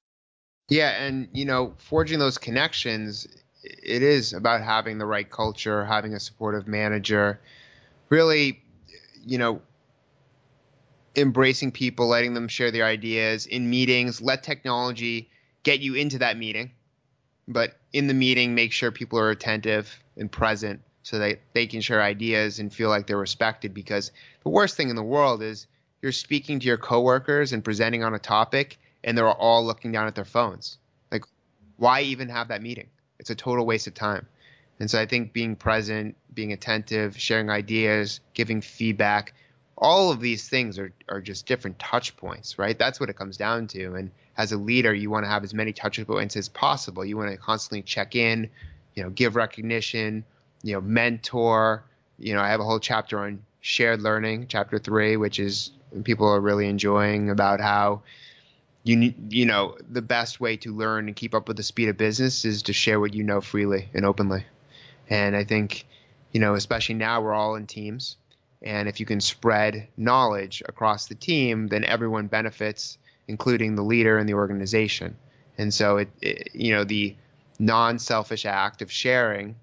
Yeah, 0.68 1.02
and 1.02 1.28
you 1.32 1.44
know, 1.44 1.74
forging 1.76 2.18
those 2.18 2.38
connections 2.38 3.26
it 3.62 4.02
is 4.02 4.32
about 4.32 4.62
having 4.62 4.98
the 4.98 5.06
right 5.06 5.30
culture, 5.30 5.84
having 5.84 6.14
a 6.14 6.20
supportive 6.20 6.66
manager, 6.66 7.40
really, 8.08 8.62
you 9.24 9.38
know, 9.38 9.62
embracing 11.14 11.70
people, 11.70 12.08
letting 12.08 12.34
them 12.34 12.48
share 12.48 12.70
their 12.70 12.84
ideas 12.84 13.46
in 13.46 13.68
meetings. 13.68 14.20
Let 14.20 14.42
technology 14.42 15.30
get 15.62 15.80
you 15.80 15.94
into 15.94 16.18
that 16.18 16.36
meeting, 16.36 16.72
but 17.46 17.76
in 17.92 18.06
the 18.06 18.14
meeting, 18.14 18.54
make 18.54 18.72
sure 18.72 18.90
people 18.90 19.18
are 19.18 19.30
attentive 19.30 19.96
and 20.16 20.30
present 20.30 20.80
so 21.02 21.18
that 21.18 21.40
they 21.52 21.66
can 21.66 21.80
share 21.80 22.00
ideas 22.00 22.58
and 22.58 22.72
feel 22.72 22.88
like 22.88 23.06
they're 23.06 23.18
respected. 23.18 23.74
Because 23.74 24.12
the 24.42 24.48
worst 24.48 24.76
thing 24.76 24.88
in 24.88 24.96
the 24.96 25.02
world 25.02 25.42
is 25.42 25.66
you're 26.00 26.12
speaking 26.12 26.60
to 26.60 26.66
your 26.66 26.78
coworkers 26.78 27.52
and 27.52 27.62
presenting 27.62 28.02
on 28.02 28.14
a 28.14 28.18
topic, 28.18 28.78
and 29.04 29.16
they're 29.16 29.30
all 29.30 29.64
looking 29.64 29.92
down 29.92 30.06
at 30.06 30.14
their 30.14 30.24
phones. 30.24 30.78
Like, 31.10 31.24
why 31.76 32.02
even 32.02 32.28
have 32.28 32.48
that 32.48 32.62
meeting? 32.62 32.88
It's 33.22 33.30
a 33.30 33.36
total 33.36 33.64
waste 33.64 33.86
of 33.86 33.94
time. 33.94 34.26
And 34.80 34.90
so 34.90 35.00
I 35.00 35.06
think 35.06 35.32
being 35.32 35.54
present, 35.54 36.16
being 36.34 36.52
attentive, 36.52 37.16
sharing 37.16 37.50
ideas, 37.50 38.18
giving 38.34 38.60
feedback, 38.60 39.32
all 39.78 40.10
of 40.10 40.18
these 40.18 40.48
things 40.48 40.76
are, 40.76 40.92
are 41.08 41.20
just 41.20 41.46
different 41.46 41.78
touch 41.78 42.16
points, 42.16 42.58
right? 42.58 42.76
That's 42.76 42.98
what 42.98 43.08
it 43.10 43.16
comes 43.16 43.36
down 43.36 43.68
to. 43.68 43.94
And 43.94 44.10
as 44.36 44.50
a 44.50 44.56
leader, 44.56 44.92
you 44.92 45.08
want 45.08 45.24
to 45.24 45.28
have 45.28 45.44
as 45.44 45.54
many 45.54 45.72
touch 45.72 46.04
points 46.04 46.36
as 46.36 46.48
possible. 46.48 47.04
You 47.04 47.16
want 47.16 47.30
to 47.30 47.36
constantly 47.36 47.82
check 47.82 48.16
in, 48.16 48.50
you 48.94 49.04
know, 49.04 49.10
give 49.10 49.36
recognition, 49.36 50.24
you 50.64 50.72
know, 50.72 50.80
mentor. 50.80 51.84
You 52.18 52.34
know, 52.34 52.40
I 52.40 52.48
have 52.48 52.58
a 52.58 52.64
whole 52.64 52.80
chapter 52.80 53.20
on 53.20 53.40
shared 53.60 54.02
learning, 54.02 54.46
chapter 54.48 54.80
three, 54.80 55.16
which 55.16 55.38
is 55.38 55.70
people 56.02 56.26
are 56.26 56.40
really 56.40 56.66
enjoying 56.66 57.30
about 57.30 57.60
how 57.60 58.02
you 58.84 59.14
you 59.28 59.46
know 59.46 59.76
the 59.88 60.02
best 60.02 60.40
way 60.40 60.56
to 60.58 60.74
learn 60.74 61.06
and 61.06 61.16
keep 61.16 61.34
up 61.34 61.48
with 61.48 61.56
the 61.56 61.62
speed 61.62 61.88
of 61.88 61.96
business 61.96 62.44
is 62.44 62.62
to 62.64 62.72
share 62.72 62.98
what 62.98 63.14
you 63.14 63.22
know 63.22 63.40
freely 63.40 63.88
and 63.94 64.04
openly. 64.04 64.44
And 65.08 65.36
I 65.36 65.44
think, 65.44 65.86
you 66.32 66.40
know, 66.40 66.54
especially 66.54 66.96
now 66.96 67.20
we're 67.20 67.34
all 67.34 67.54
in 67.54 67.66
teams, 67.66 68.16
and 68.62 68.88
if 68.88 69.00
you 69.00 69.06
can 69.06 69.20
spread 69.20 69.88
knowledge 69.96 70.62
across 70.66 71.06
the 71.06 71.14
team, 71.14 71.68
then 71.68 71.84
everyone 71.84 72.26
benefits, 72.28 72.98
including 73.28 73.74
the 73.74 73.82
leader 73.82 74.18
and 74.18 74.28
the 74.28 74.34
organization. 74.34 75.16
And 75.58 75.72
so 75.72 75.98
it, 75.98 76.10
it 76.20 76.50
you 76.54 76.72
know, 76.72 76.84
the 76.84 77.14
non-selfish 77.58 78.46
act 78.46 78.82
of 78.82 78.90
sharing 78.90 79.56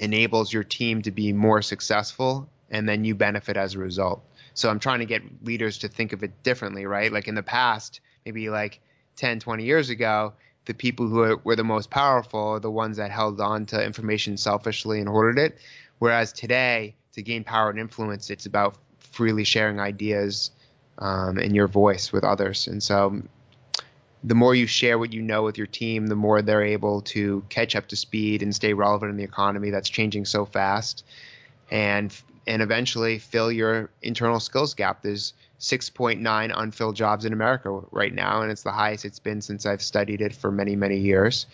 enables 0.00 0.52
your 0.52 0.64
team 0.64 1.02
to 1.02 1.10
be 1.10 1.32
more 1.32 1.62
successful 1.62 2.48
and 2.70 2.88
then 2.88 3.04
you 3.04 3.14
benefit 3.14 3.56
as 3.56 3.74
a 3.74 3.78
result. 3.78 4.22
So 4.54 4.68
I'm 4.68 4.80
trying 4.80 5.00
to 5.00 5.06
get 5.06 5.22
leaders 5.44 5.78
to 5.78 5.88
think 5.88 6.12
of 6.12 6.22
it 6.22 6.42
differently, 6.42 6.86
right? 6.86 7.12
Like 7.12 7.28
in 7.28 7.34
the 7.34 7.42
past, 7.42 8.00
maybe 8.28 8.50
like 8.50 8.80
10, 9.16 9.40
20 9.40 9.64
years 9.64 9.88
ago, 9.88 10.34
the 10.66 10.74
people 10.74 11.08
who 11.08 11.40
were 11.44 11.56
the 11.56 11.64
most 11.64 11.88
powerful 11.88 12.48
are 12.48 12.60
the 12.60 12.70
ones 12.70 12.98
that 12.98 13.10
held 13.10 13.40
on 13.40 13.64
to 13.64 13.82
information 13.82 14.36
selfishly 14.36 15.00
and 15.00 15.08
hoarded 15.08 15.42
it. 15.42 15.58
Whereas 15.98 16.30
today, 16.30 16.94
to 17.14 17.22
gain 17.22 17.42
power 17.42 17.70
and 17.70 17.78
influence, 17.78 18.28
it's 18.28 18.44
about 18.44 18.76
freely 18.98 19.44
sharing 19.44 19.80
ideas 19.80 20.50
um, 20.98 21.38
and 21.38 21.56
your 21.56 21.68
voice 21.68 22.12
with 22.12 22.22
others. 22.22 22.66
And 22.66 22.82
so 22.82 23.22
the 24.22 24.34
more 24.34 24.54
you 24.54 24.66
share 24.66 24.98
what 24.98 25.14
you 25.14 25.22
know 25.22 25.42
with 25.42 25.56
your 25.56 25.66
team, 25.66 26.08
the 26.08 26.16
more 26.16 26.42
they're 26.42 26.62
able 26.62 27.00
to 27.16 27.42
catch 27.48 27.74
up 27.74 27.88
to 27.88 27.96
speed 27.96 28.42
and 28.42 28.54
stay 28.54 28.74
relevant 28.74 29.10
in 29.10 29.16
the 29.16 29.24
economy 29.24 29.70
that's 29.70 29.88
changing 29.88 30.26
so 30.26 30.44
fast. 30.44 31.02
And 31.70 32.14
and 32.46 32.62
eventually 32.62 33.18
fill 33.18 33.52
your 33.52 33.90
internal 34.02 34.40
skills 34.40 34.74
gap. 34.74 35.02
There's 35.02 35.34
6.9 35.60 36.52
unfilled 36.54 36.96
jobs 36.96 37.24
in 37.24 37.32
America 37.32 37.80
right 37.90 38.14
now, 38.14 38.42
and 38.42 38.50
it's 38.50 38.62
the 38.62 38.72
highest 38.72 39.04
it's 39.04 39.18
been 39.18 39.40
since 39.40 39.66
I've 39.66 39.82
studied 39.82 40.20
it 40.20 40.34
for 40.34 40.52
many, 40.52 40.76
many 40.76 40.98
years. 40.98 41.46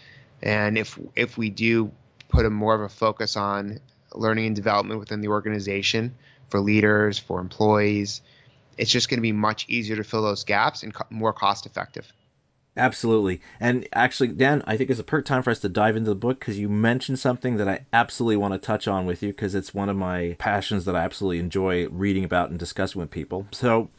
And 0.42 0.76
if 0.76 0.98
if 1.16 1.38
we 1.38 1.50
do 1.50 1.90
put 2.28 2.44
a 2.44 2.50
more 2.50 2.74
of 2.74 2.82
a 2.82 2.88
focus 2.88 3.36
on 3.36 3.80
learning 4.14 4.46
and 4.46 4.56
development 4.56 5.00
within 5.00 5.20
the 5.20 5.28
organization 5.28 6.14
for 6.50 6.60
leaders, 6.60 7.18
for 7.18 7.40
employees, 7.40 8.20
it's 8.76 8.90
just 8.90 9.08
going 9.08 9.18
to 9.18 9.22
be 9.22 9.32
much 9.32 9.66
easier 9.68 9.96
to 9.96 10.04
fill 10.04 10.22
those 10.22 10.44
gaps 10.44 10.82
and 10.82 10.92
co- 10.92 11.06
more 11.10 11.32
cost 11.32 11.64
effective. 11.64 12.12
Absolutely. 12.76 13.40
And 13.60 13.86
actually, 13.92 14.28
Dan, 14.28 14.62
I 14.66 14.76
think 14.76 14.90
it's 14.90 14.98
a 14.98 15.04
perfect 15.04 15.28
time 15.28 15.42
for 15.44 15.50
us 15.50 15.60
to 15.60 15.68
dive 15.68 15.96
into 15.96 16.10
the 16.10 16.16
book 16.16 16.40
because 16.40 16.58
you 16.58 16.68
mentioned 16.68 17.20
something 17.20 17.56
that 17.56 17.68
I 17.68 17.86
absolutely 17.92 18.36
want 18.36 18.52
to 18.54 18.58
touch 18.58 18.88
on 18.88 19.06
with 19.06 19.22
you 19.22 19.28
because 19.28 19.54
it's 19.54 19.72
one 19.72 19.88
of 19.88 19.96
my 19.96 20.34
passions 20.40 20.84
that 20.86 20.96
I 20.96 21.04
absolutely 21.04 21.38
enjoy 21.38 21.88
reading 21.88 22.24
about 22.24 22.50
and 22.50 22.58
discussing 22.58 23.00
with 23.00 23.12
people. 23.12 23.46
So 23.52 23.90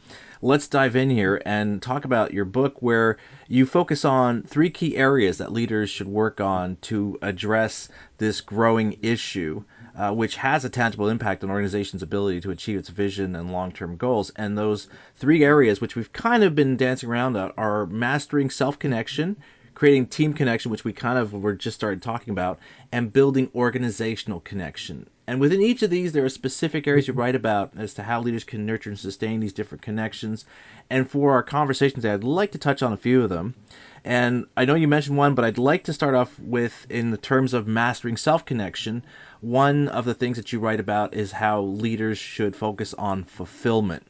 let's 0.42 0.68
dive 0.68 0.96
in 0.96 1.10
here 1.10 1.40
and 1.44 1.80
talk 1.82 2.04
about 2.04 2.32
your 2.32 2.44
book 2.44 2.80
where 2.80 3.16
you 3.48 3.66
focus 3.66 4.04
on 4.04 4.42
three 4.42 4.70
key 4.70 4.96
areas 4.96 5.38
that 5.38 5.52
leaders 5.52 5.90
should 5.90 6.08
work 6.08 6.40
on 6.40 6.76
to 6.82 7.18
address 7.22 7.88
this 8.18 8.40
growing 8.40 8.98
issue 9.02 9.64
uh, 9.96 10.12
which 10.12 10.36
has 10.36 10.64
a 10.64 10.68
tangible 10.68 11.08
impact 11.08 11.42
on 11.42 11.50
organization's 11.50 12.02
ability 12.02 12.40
to 12.40 12.50
achieve 12.50 12.78
its 12.78 12.90
vision 12.90 13.34
and 13.34 13.50
long-term 13.50 13.96
goals. 13.96 14.30
And 14.36 14.56
those 14.56 14.88
three 15.16 15.42
areas, 15.42 15.80
which 15.80 15.96
we've 15.96 16.12
kind 16.12 16.44
of 16.44 16.54
been 16.54 16.76
dancing 16.76 17.08
around 17.08 17.36
at, 17.36 17.54
are 17.56 17.86
mastering 17.86 18.50
self-connection, 18.50 19.36
creating 19.74 20.06
team 20.06 20.34
connection, 20.34 20.70
which 20.70 20.84
we 20.84 20.92
kind 20.92 21.18
of 21.18 21.32
were 21.32 21.54
just 21.54 21.76
started 21.76 22.02
talking 22.02 22.32
about, 22.32 22.58
and 22.92 23.12
building 23.12 23.50
organizational 23.54 24.40
connection. 24.40 25.08
And 25.26 25.40
within 25.40 25.60
each 25.60 25.82
of 25.82 25.90
these, 25.90 26.12
there 26.12 26.24
are 26.24 26.28
specific 26.28 26.86
areas 26.86 27.08
you 27.08 27.14
write 27.14 27.34
about 27.34 27.72
as 27.76 27.94
to 27.94 28.04
how 28.04 28.20
leaders 28.20 28.44
can 28.44 28.64
nurture 28.64 28.90
and 28.90 28.98
sustain 28.98 29.40
these 29.40 29.52
different 29.52 29.82
connections. 29.82 30.44
And 30.88 31.10
for 31.10 31.32
our 31.32 31.42
conversations, 31.42 32.04
I'd 32.04 32.22
like 32.22 32.52
to 32.52 32.58
touch 32.58 32.82
on 32.82 32.92
a 32.92 32.96
few 32.96 33.22
of 33.24 33.28
them. 33.28 33.54
And 34.04 34.46
I 34.56 34.64
know 34.64 34.76
you 34.76 34.86
mentioned 34.86 35.16
one, 35.16 35.34
but 35.34 35.44
I'd 35.44 35.58
like 35.58 35.82
to 35.84 35.92
start 35.92 36.14
off 36.14 36.38
with, 36.38 36.86
in 36.88 37.10
the 37.10 37.16
terms 37.16 37.54
of 37.54 37.66
mastering 37.66 38.16
self 38.16 38.44
connection, 38.44 39.02
one 39.40 39.88
of 39.88 40.04
the 40.04 40.14
things 40.14 40.36
that 40.36 40.52
you 40.52 40.60
write 40.60 40.78
about 40.78 41.12
is 41.12 41.32
how 41.32 41.60
leaders 41.62 42.18
should 42.18 42.54
focus 42.54 42.94
on 42.94 43.24
fulfillment. 43.24 44.04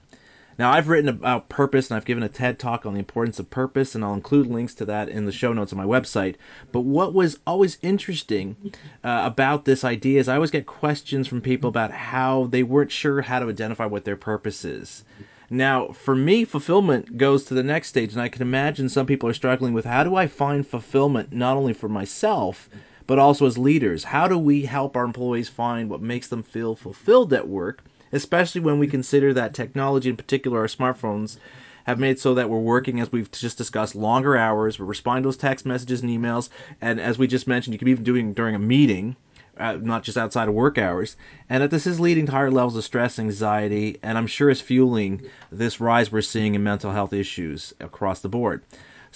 Now, 0.58 0.72
I've 0.72 0.88
written 0.88 1.08
about 1.08 1.48
purpose 1.48 1.90
and 1.90 1.96
I've 1.96 2.04
given 2.06 2.22
a 2.22 2.28
TED 2.28 2.58
talk 2.58 2.86
on 2.86 2.94
the 2.94 2.98
importance 2.98 3.38
of 3.38 3.50
purpose, 3.50 3.94
and 3.94 4.02
I'll 4.02 4.14
include 4.14 4.46
links 4.46 4.74
to 4.76 4.86
that 4.86 5.08
in 5.08 5.26
the 5.26 5.32
show 5.32 5.52
notes 5.52 5.72
on 5.72 5.78
my 5.78 5.84
website. 5.84 6.36
But 6.72 6.80
what 6.80 7.12
was 7.12 7.38
always 7.46 7.78
interesting 7.82 8.56
uh, 9.04 9.22
about 9.24 9.66
this 9.66 9.84
idea 9.84 10.18
is 10.18 10.28
I 10.28 10.36
always 10.36 10.50
get 10.50 10.66
questions 10.66 11.28
from 11.28 11.40
people 11.40 11.68
about 11.68 11.90
how 11.90 12.46
they 12.46 12.62
weren't 12.62 12.90
sure 12.90 13.22
how 13.22 13.38
to 13.38 13.48
identify 13.48 13.84
what 13.84 14.04
their 14.04 14.16
purpose 14.16 14.64
is. 14.64 15.04
Now, 15.50 15.88
for 15.88 16.16
me, 16.16 16.44
fulfillment 16.44 17.18
goes 17.18 17.44
to 17.44 17.54
the 17.54 17.62
next 17.62 17.88
stage, 17.88 18.12
and 18.12 18.20
I 18.20 18.28
can 18.28 18.42
imagine 18.42 18.88
some 18.88 19.06
people 19.06 19.28
are 19.28 19.34
struggling 19.34 19.74
with 19.74 19.84
how 19.84 20.02
do 20.02 20.16
I 20.16 20.26
find 20.26 20.66
fulfillment 20.66 21.32
not 21.32 21.56
only 21.56 21.72
for 21.72 21.88
myself, 21.88 22.68
but 23.06 23.20
also 23.20 23.46
as 23.46 23.56
leaders? 23.56 24.02
How 24.02 24.26
do 24.26 24.36
we 24.36 24.62
help 24.62 24.96
our 24.96 25.04
employees 25.04 25.48
find 25.48 25.88
what 25.88 26.02
makes 26.02 26.26
them 26.26 26.42
feel 26.42 26.74
fulfilled 26.74 27.32
at 27.32 27.46
work, 27.46 27.84
especially 28.16 28.60
when 28.60 28.78
we 28.78 28.88
consider 28.88 29.32
that 29.34 29.54
technology, 29.54 30.10
in 30.10 30.16
particular 30.16 30.60
our 30.60 30.66
smartphones, 30.66 31.36
have 31.84 32.00
made 32.00 32.18
so 32.18 32.34
that 32.34 32.50
we're 32.50 32.58
working, 32.58 32.98
as 32.98 33.12
we've 33.12 33.30
just 33.30 33.56
discussed, 33.56 33.94
longer 33.94 34.36
hours, 34.36 34.78
we're 34.78 34.86
responding 34.86 35.22
to 35.22 35.28
those 35.28 35.36
text 35.36 35.64
messages 35.64 36.02
and 36.02 36.10
emails, 36.10 36.48
and 36.80 37.00
as 37.00 37.16
we 37.16 37.28
just 37.28 37.46
mentioned, 37.46 37.74
you 37.74 37.78
could 37.78 37.84
be 37.84 37.92
even 37.92 38.02
doing 38.02 38.32
during 38.32 38.56
a 38.56 38.58
meeting 38.58 39.14
uh, 39.58 39.78
not 39.80 40.02
just 40.02 40.18
outside 40.18 40.48
of 40.48 40.54
work 40.54 40.78
hours, 40.78 41.16
and 41.48 41.62
that 41.62 41.70
this 41.70 41.86
is 41.86 42.00
leading 42.00 42.26
to 42.26 42.32
higher 42.32 42.50
levels 42.50 42.76
of 42.76 42.84
stress, 42.84 43.18
anxiety, 43.18 43.98
and 44.02 44.18
I'm 44.18 44.26
sure 44.26 44.50
is 44.50 44.60
fueling 44.60 45.22
this 45.50 45.80
rise 45.80 46.12
we're 46.12 46.22
seeing 46.22 46.54
in 46.54 46.62
mental 46.62 46.92
health 46.92 47.12
issues 47.12 47.72
across 47.80 48.20
the 48.20 48.28
board. 48.28 48.62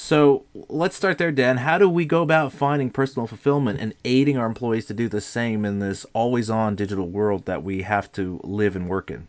So 0.02 0.46
let's 0.54 0.96
start 0.96 1.18
there, 1.18 1.30
Dan. 1.30 1.58
How 1.58 1.76
do 1.76 1.88
we 1.88 2.06
go 2.06 2.22
about 2.22 2.52
finding 2.52 2.90
personal 2.90 3.26
fulfillment 3.28 3.80
and 3.80 3.94
aiding 4.04 4.38
our 4.38 4.46
employees 4.46 4.86
to 4.86 4.94
do 4.94 5.08
the 5.08 5.20
same 5.20 5.64
in 5.64 5.78
this 5.78 6.04
always 6.14 6.48
on 6.48 6.74
digital 6.74 7.06
world 7.06 7.44
that 7.44 7.62
we 7.62 7.82
have 7.82 8.10
to 8.12 8.40
live 8.42 8.74
and 8.74 8.88
work 8.88 9.10
in? 9.10 9.28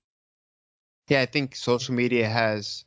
Yeah, 1.08 1.22
I 1.22 1.26
think 1.28 1.56
social 1.56 1.94
media 1.94 2.28
has 2.28 2.86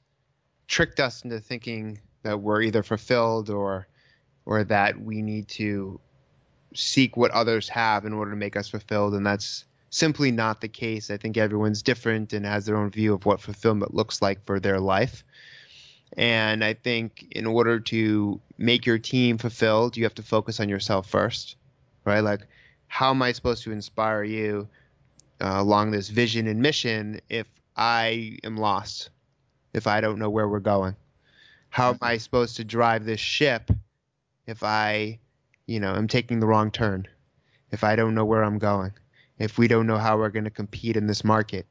tricked 0.67 0.99
us 0.99 1.23
into 1.23 1.39
thinking 1.39 2.01
that 2.23 2.41
we're 2.41 2.63
either 2.63 2.83
fulfilled 2.83 3.51
or 3.51 3.87
or 4.47 4.65
that 4.65 4.99
we 4.99 5.21
need 5.21 5.47
to 5.49 6.01
seek 6.75 7.17
what 7.19 7.31
others 7.33 7.69
have 7.69 8.07
in 8.07 8.15
order 8.15 8.31
to 8.31 8.37
make 8.37 8.57
us 8.57 8.69
fulfilled, 8.71 9.15
and 9.15 9.27
that's 9.27 9.67
simply 9.91 10.33
not 10.33 10.63
the 10.63 10.69
case. 10.69 11.11
I 11.11 11.19
think 11.19 11.37
everyone's 11.37 11.83
different 11.83 12.33
and 12.33 12.47
has 12.47 12.65
their 12.65 12.77
own 12.77 12.91
view 12.91 13.13
of 13.13 13.27
what 13.27 13.43
fulfillment 13.43 13.95
looks 13.95 14.23
like 14.23 14.45
for 14.47 14.59
their 14.59 14.81
life. 14.81 15.23
And 16.17 16.65
I 16.65 16.75
think 16.75 17.27
in 17.33 17.47
order 17.47 17.81
to 17.81 18.41
make 18.57 18.87
your 18.87 18.99
team 18.99 19.39
fulfilled, 19.39 19.97
you 19.97 20.05
have 20.05 20.15
to 20.15 20.23
focus 20.23 20.61
on 20.61 20.69
yourself 20.69 21.09
first, 21.09 21.57
right? 22.05 22.21
Like, 22.21 22.47
how 22.87 23.11
am 23.11 23.23
I 23.23 23.33
supposed 23.33 23.65
to 23.65 23.73
inspire 23.73 24.23
you 24.23 24.69
uh, 25.41 25.55
along 25.57 25.91
this 25.91 26.09
vision 26.09 26.47
and 26.47 26.61
mission 26.61 27.21
if 27.29 27.47
I 27.77 28.39
am 28.45 28.57
lost, 28.57 29.11
if 29.73 29.87
I 29.87 30.01
don't 30.01 30.19
know 30.19 30.31
where 30.31 30.49
we're 30.49 30.61
going? 30.61 30.95
How 31.71 31.91
am 31.91 31.99
I 32.01 32.19
supposed 32.19 32.57
to 32.57 32.65
drive 32.65 33.05
this 33.05 33.19
ship 33.19 33.71
if 34.47 34.63
I 34.63 35.19
you 35.67 35.81
know, 35.81 35.93
I'm 35.93 36.09
taking 36.09 36.41
the 36.41 36.47
wrong 36.47 36.71
turn, 36.71 37.07
if 37.71 37.85
I 37.85 37.97
don't 37.97 38.15
know 38.15 38.25
where 38.25 38.43
I'm 38.43 38.59
going, 38.59 38.93
if 39.39 39.59
we 39.59 39.69
don't 39.69 39.87
know 39.87 39.99
how 39.99 40.17
we're 40.17 40.31
going 40.31 40.45
to 40.45 40.51
compete 40.51 40.97
in 40.97 41.07
this 41.07 41.25
market, 41.25 41.67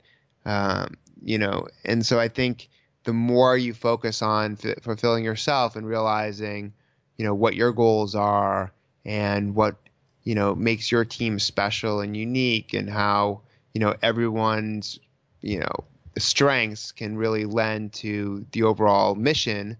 um, 0.45 0.95
you 1.21 1.37
know, 1.37 1.67
and 1.85 2.05
so 2.05 2.19
I 2.19 2.27
think 2.27 2.69
the 3.03 3.13
more 3.13 3.57
you 3.57 3.73
focus 3.73 4.21
on 4.21 4.57
f- 4.63 4.81
fulfilling 4.81 5.23
yourself 5.23 5.75
and 5.75 5.85
realizing, 5.87 6.73
you 7.17 7.25
know, 7.25 7.33
what 7.33 7.55
your 7.55 7.71
goals 7.71 8.15
are 8.15 8.71
and 9.05 9.55
what 9.55 9.75
you 10.23 10.35
know 10.35 10.55
makes 10.55 10.91
your 10.91 11.05
team 11.05 11.39
special 11.39 11.99
and 12.01 12.15
unique 12.15 12.73
and 12.73 12.89
how 12.89 13.41
you 13.73 13.79
know 13.79 13.93
everyone's 14.01 14.99
you 15.41 15.59
know 15.59 15.73
strengths 16.17 16.91
can 16.91 17.17
really 17.17 17.45
lend 17.45 17.91
to 17.91 18.45
the 18.51 18.63
overall 18.63 19.15
mission 19.15 19.75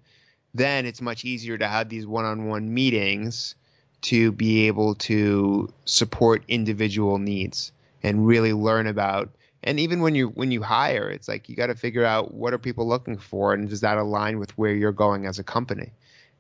then 0.54 0.86
it's 0.86 1.02
much 1.02 1.26
easier 1.26 1.58
to 1.58 1.68
have 1.68 1.90
these 1.90 2.06
one-on-one 2.06 2.72
meetings 2.74 3.56
to 4.02 4.32
be 4.34 4.68
able 4.68 4.94
to 4.94 5.72
support 5.86 6.44
individual 6.48 7.18
needs 7.18 7.72
and 8.04 8.28
really 8.28 8.54
learn 8.54 8.86
about 8.86 9.30
and 9.64 9.80
even 9.80 10.02
when 10.02 10.16
you 10.16 10.28
when 10.30 10.52
you 10.52 10.62
hire 10.62 11.10
it's 11.10 11.28
like 11.28 11.48
you 11.50 11.56
got 11.56 11.68
to 11.68 11.76
figure 11.76 12.06
out 12.06 12.34
what 12.34 12.54
are 12.54 12.58
people 12.58 12.88
looking 12.88 13.18
for 13.18 13.54
and 13.54 13.70
does 13.70 13.82
that 13.82 13.98
align 13.98 14.40
with 14.40 14.56
where 14.58 14.74
you're 14.74 14.92
going 14.92 15.26
as 15.26 15.40
a 15.40 15.44
company? 15.44 15.92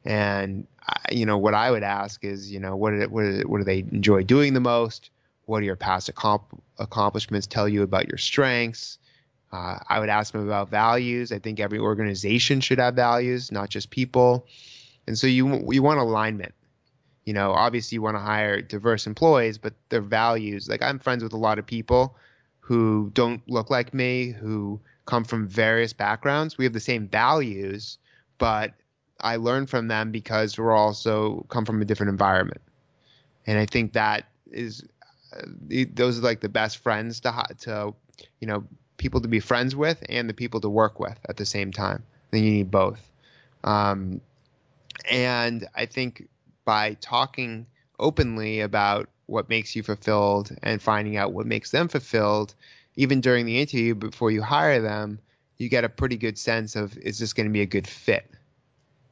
And 0.05 0.67
you 1.11 1.25
know 1.25 1.37
what 1.37 1.53
i 1.53 1.71
would 1.71 1.83
ask 1.83 2.25
is 2.25 2.51
you 2.51 2.59
know 2.59 2.75
what 2.75 2.93
what, 3.09 3.45
what 3.45 3.57
do 3.59 3.63
they 3.63 3.79
enjoy 3.79 4.23
doing 4.23 4.53
the 4.53 4.59
most? 4.59 5.09
What 5.45 5.59
do 5.59 5.65
your 5.65 5.75
past 5.75 6.09
accomplishments 6.79 7.47
tell 7.47 7.67
you 7.67 7.83
about 7.83 8.07
your 8.07 8.17
strengths? 8.17 8.97
Uh, 9.51 9.77
i 9.87 9.99
would 9.99 10.09
ask 10.09 10.33
them 10.33 10.45
about 10.45 10.69
values. 10.69 11.31
I 11.31 11.39
think 11.39 11.59
every 11.59 11.79
organization 11.79 12.59
should 12.59 12.79
have 12.79 12.95
values 12.95 13.51
not 13.51 13.69
just 13.69 13.89
people. 13.89 14.45
And 15.07 15.17
so 15.17 15.27
you 15.27 15.71
you 15.71 15.81
want 15.81 15.99
alignment. 15.99 16.53
You 17.25 17.33
know, 17.33 17.53
obviously 17.53 17.95
you 17.95 18.01
want 18.01 18.17
to 18.17 18.21
hire 18.21 18.61
diverse 18.61 19.07
employees, 19.07 19.57
but 19.57 19.73
their 19.87 20.01
values. 20.01 20.67
Like 20.67 20.81
I'm 20.81 20.99
friends 20.99 21.23
with 21.23 21.31
a 21.31 21.37
lot 21.37 21.57
of 21.57 21.65
people 21.65 22.17
who 22.63 23.11
don't 23.13 23.41
look 23.49 23.69
like 23.69 23.93
me, 23.93 24.29
who 24.29 24.79
come 25.05 25.25
from 25.25 25.45
various 25.45 25.91
backgrounds. 25.91 26.57
We 26.57 26.63
have 26.63 26.71
the 26.71 26.79
same 26.79 27.09
values, 27.09 27.97
but 28.37 28.73
I 29.19 29.35
learn 29.35 29.67
from 29.67 29.89
them 29.89 30.11
because 30.11 30.57
we're 30.57 30.71
also 30.71 31.45
come 31.49 31.65
from 31.65 31.81
a 31.81 31.85
different 31.85 32.09
environment. 32.09 32.61
And 33.45 33.59
I 33.59 33.65
think 33.65 33.91
that 33.93 34.27
is 34.49 34.81
uh, 35.35 35.41
those 35.93 36.19
are 36.19 36.21
like 36.21 36.39
the 36.39 36.47
best 36.47 36.77
friends 36.77 37.19
to 37.21 37.45
to 37.59 37.93
you 38.39 38.47
know 38.47 38.63
people 38.95 39.19
to 39.19 39.27
be 39.27 39.41
friends 39.41 39.75
with 39.75 40.01
and 40.07 40.29
the 40.29 40.33
people 40.33 40.61
to 40.61 40.69
work 40.69 41.01
with 41.01 41.19
at 41.27 41.35
the 41.35 41.45
same 41.45 41.73
time. 41.73 42.01
Then 42.31 42.45
you 42.45 42.51
need 42.51 42.71
both. 42.71 43.01
Um, 43.65 44.21
and 45.11 45.67
I 45.75 45.85
think 45.85 46.29
by 46.63 46.93
talking 47.01 47.65
openly 47.99 48.61
about 48.61 49.09
what 49.25 49.49
makes 49.49 49.75
you 49.75 49.83
fulfilled 49.83 50.55
and 50.63 50.81
finding 50.81 51.17
out 51.17 51.33
what 51.33 51.45
makes 51.45 51.71
them 51.71 51.87
fulfilled, 51.87 52.53
even 52.95 53.21
during 53.21 53.45
the 53.45 53.59
interview 53.59 53.95
before 53.95 54.31
you 54.31 54.41
hire 54.41 54.81
them, 54.81 55.19
you 55.57 55.69
get 55.69 55.83
a 55.83 55.89
pretty 55.89 56.17
good 56.17 56.37
sense 56.37 56.75
of 56.75 56.97
is 56.97 57.19
this 57.19 57.33
going 57.33 57.47
to 57.47 57.53
be 57.53 57.61
a 57.61 57.65
good 57.65 57.87
fit? 57.87 58.29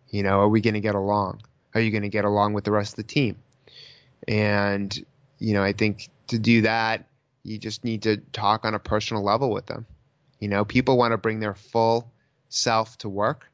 You 0.09 0.23
know, 0.23 0.41
are 0.41 0.49
we 0.49 0.61
going 0.61 0.73
to 0.73 0.81
get 0.81 0.95
along? 0.95 1.41
Are 1.73 1.81
you 1.81 1.91
going 1.91 2.03
to 2.03 2.09
get 2.09 2.25
along 2.25 2.53
with 2.53 2.65
the 2.65 2.71
rest 2.71 2.93
of 2.93 2.97
the 2.97 3.03
team? 3.03 3.37
And, 4.27 5.05
you 5.39 5.53
know, 5.53 5.63
I 5.63 5.73
think 5.73 6.09
to 6.27 6.37
do 6.37 6.61
that, 6.63 7.05
you 7.43 7.57
just 7.57 7.83
need 7.83 8.03
to 8.03 8.17
talk 8.17 8.65
on 8.65 8.73
a 8.73 8.79
personal 8.79 9.23
level 9.23 9.49
with 9.49 9.65
them. 9.65 9.85
You 10.39 10.47
know, 10.47 10.65
people 10.65 10.97
want 10.97 11.11
to 11.11 11.17
bring 11.17 11.39
their 11.39 11.55
full 11.55 12.11
self 12.49 12.97
to 12.99 13.09
work, 13.09 13.49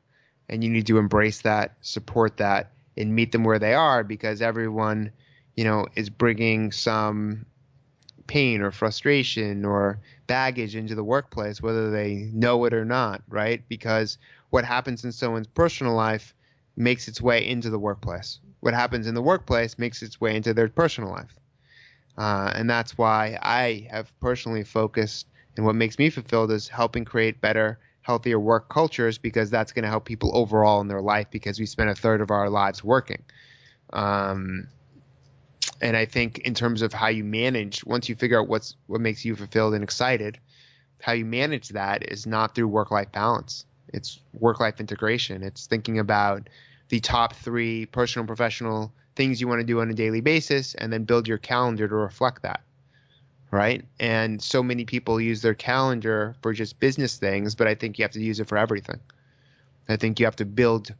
and 0.49 0.63
you 0.63 0.69
need 0.69 0.87
to 0.87 0.97
embrace 0.97 1.41
that, 1.41 1.75
support 1.81 2.37
that, 2.37 2.71
and 2.97 3.13
meet 3.15 3.31
them 3.31 3.43
where 3.43 3.59
they 3.59 3.73
are 3.73 4.03
because 4.03 4.41
everyone, 4.41 5.11
you 5.57 5.65
know, 5.65 5.87
is 5.95 6.09
bringing 6.09 6.71
some 6.71 7.45
pain 8.27 8.61
or 8.61 8.71
frustration 8.71 9.65
or 9.65 9.99
baggage 10.27 10.75
into 10.75 10.95
the 10.95 11.03
workplace, 11.03 11.61
whether 11.61 11.89
they 11.89 12.29
know 12.33 12.63
it 12.65 12.73
or 12.73 12.85
not, 12.85 13.23
right? 13.27 13.67
Because 13.67 14.17
what 14.51 14.63
happens 14.63 15.03
in 15.03 15.11
someone's 15.11 15.47
personal 15.47 15.93
life 15.93 16.35
makes 16.75 17.07
its 17.07 17.21
way 17.21 17.45
into 17.47 17.69
the 17.69 17.79
workplace. 17.79 18.39
What 18.59 18.73
happens 18.73 19.07
in 19.07 19.15
the 19.15 19.21
workplace 19.21 19.79
makes 19.79 20.03
its 20.03 20.21
way 20.21 20.35
into 20.35 20.53
their 20.53 20.69
personal 20.69 21.09
life. 21.09 21.35
Uh, 22.17 22.51
and 22.55 22.69
that's 22.69 22.97
why 22.97 23.37
I 23.41 23.87
have 23.91 24.17
personally 24.19 24.63
focused 24.63 25.27
and 25.55 25.65
what 25.65 25.75
makes 25.75 25.97
me 25.97 26.09
fulfilled 26.11 26.51
is 26.51 26.67
helping 26.67 27.03
create 27.03 27.41
better, 27.41 27.79
healthier 28.01 28.39
work 28.39 28.69
cultures 28.69 29.17
because 29.17 29.49
that's 29.49 29.71
going 29.71 29.83
to 29.83 29.89
help 29.89 30.05
people 30.05 30.31
overall 30.35 30.81
in 30.81 30.87
their 30.87 31.01
life 31.01 31.27
because 31.31 31.59
we 31.59 31.65
spend 31.65 31.89
a 31.89 31.95
third 31.95 32.21
of 32.21 32.29
our 32.29 32.49
lives 32.49 32.83
working. 32.83 33.23
Um, 33.91 34.67
and 35.81 35.95
I 35.95 36.05
think 36.05 36.39
in 36.39 36.53
terms 36.53 36.81
of 36.81 36.93
how 36.93 37.07
you 37.07 37.23
manage, 37.23 37.85
once 37.85 38.09
you 38.09 38.15
figure 38.15 38.39
out 38.39 38.47
what's 38.47 38.75
what 38.87 39.01
makes 39.01 39.23
you 39.23 39.35
fulfilled 39.35 39.73
and 39.73 39.83
excited, 39.83 40.39
how 41.01 41.13
you 41.13 41.25
manage 41.25 41.69
that 41.69 42.11
is 42.11 42.25
not 42.25 42.55
through 42.55 42.67
work-life 42.67 43.11
balance. 43.11 43.65
It's 43.93 44.19
work-life 44.33 44.79
integration. 44.79 45.43
It's 45.43 45.67
thinking 45.67 45.99
about 45.99 46.49
the 46.89 46.99
top 46.99 47.33
three 47.35 47.85
personal 47.85 48.23
and 48.23 48.27
professional 48.27 48.91
things 49.15 49.41
you 49.41 49.47
want 49.47 49.59
to 49.59 49.65
do 49.65 49.81
on 49.81 49.89
a 49.89 49.93
daily 49.93 50.21
basis 50.21 50.75
and 50.75 50.93
then 50.93 51.03
build 51.03 51.27
your 51.27 51.39
calendar 51.39 51.87
to 51.87 51.95
reflect 51.95 52.43
that 52.43 52.61
right 53.51 53.83
and 53.99 54.41
so 54.41 54.61
many 54.61 54.85
people 54.85 55.19
use 55.19 55.41
their 55.41 55.55
calendar 55.55 56.35
for 56.41 56.53
just 56.53 56.79
business 56.79 57.17
things 57.17 57.55
but 57.55 57.67
i 57.67 57.73
think 57.73 57.97
you 57.97 58.03
have 58.03 58.11
to 58.11 58.21
use 58.21 58.39
it 58.39 58.47
for 58.47 58.57
everything 58.57 58.99
i 59.89 59.95
think 59.95 60.19
you 60.19 60.25
have 60.25 60.35
to 60.35 60.45
build 60.45 60.93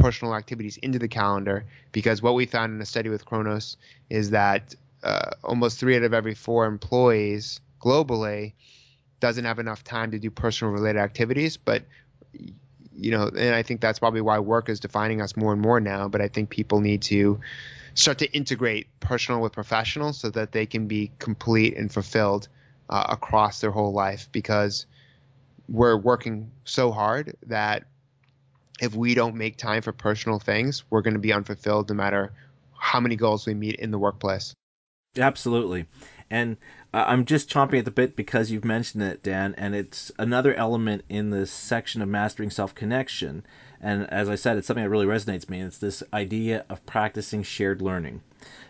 personal 0.00 0.34
activities 0.34 0.76
into 0.78 0.98
the 0.98 1.08
calendar 1.08 1.64
because 1.92 2.22
what 2.22 2.34
we 2.34 2.46
found 2.46 2.74
in 2.74 2.80
a 2.80 2.86
study 2.86 3.08
with 3.08 3.24
Kronos 3.24 3.76
is 4.08 4.30
that 4.30 4.74
uh, 5.02 5.30
almost 5.44 5.78
three 5.78 5.96
out 5.96 6.02
of 6.02 6.12
every 6.12 6.34
four 6.34 6.66
employees 6.66 7.60
globally 7.80 8.52
doesn't 9.20 9.44
have 9.44 9.58
enough 9.58 9.84
time 9.84 10.10
to 10.10 10.18
do 10.18 10.30
personal 10.30 10.72
related 10.72 10.98
activities 10.98 11.56
but 11.56 11.84
you 13.00 13.10
know, 13.10 13.28
and 13.28 13.54
I 13.54 13.62
think 13.62 13.80
that's 13.80 13.98
probably 13.98 14.20
why 14.20 14.38
work 14.38 14.68
is 14.68 14.78
defining 14.78 15.22
us 15.22 15.36
more 15.36 15.52
and 15.52 15.62
more 15.62 15.80
now. 15.80 16.08
But 16.08 16.20
I 16.20 16.28
think 16.28 16.50
people 16.50 16.80
need 16.80 17.02
to 17.02 17.40
start 17.94 18.18
to 18.18 18.30
integrate 18.32 18.86
personal 19.00 19.40
with 19.40 19.52
professional 19.52 20.12
so 20.12 20.30
that 20.30 20.52
they 20.52 20.66
can 20.66 20.86
be 20.86 21.10
complete 21.18 21.76
and 21.76 21.92
fulfilled 21.92 22.48
uh, 22.90 23.06
across 23.08 23.60
their 23.60 23.70
whole 23.70 23.92
life 23.92 24.28
because 24.32 24.86
we're 25.68 25.96
working 25.96 26.50
so 26.64 26.90
hard 26.90 27.36
that 27.46 27.84
if 28.80 28.94
we 28.94 29.14
don't 29.14 29.36
make 29.36 29.56
time 29.56 29.82
for 29.82 29.92
personal 29.92 30.38
things, 30.38 30.84
we're 30.90 31.02
going 31.02 31.14
to 31.14 31.20
be 31.20 31.32
unfulfilled 31.32 31.88
no 31.90 31.94
matter 31.94 32.32
how 32.78 32.98
many 32.98 33.14
goals 33.14 33.46
we 33.46 33.54
meet 33.54 33.76
in 33.76 33.90
the 33.90 33.98
workplace. 33.98 34.54
Absolutely. 35.16 35.86
And 36.30 36.56
I'm 36.94 37.24
just 37.24 37.50
chomping 37.50 37.80
at 37.80 37.84
the 37.84 37.90
bit 37.90 38.16
because 38.16 38.50
you've 38.50 38.64
mentioned 38.64 39.02
it, 39.02 39.22
Dan, 39.22 39.54
and 39.58 39.74
it's 39.74 40.10
another 40.18 40.54
element 40.54 41.04
in 41.08 41.30
this 41.30 41.50
section 41.50 42.00
of 42.02 42.08
mastering 42.08 42.50
self 42.50 42.74
connection. 42.74 43.44
And 43.80 44.08
as 44.10 44.28
I 44.28 44.36
said, 44.36 44.56
it's 44.56 44.66
something 44.66 44.84
that 44.84 44.90
really 44.90 45.06
resonates 45.06 45.40
with 45.40 45.50
me. 45.50 45.60
It's 45.60 45.78
this 45.78 46.02
idea 46.12 46.64
of 46.68 46.86
practicing 46.86 47.42
shared 47.42 47.82
learning. 47.82 48.22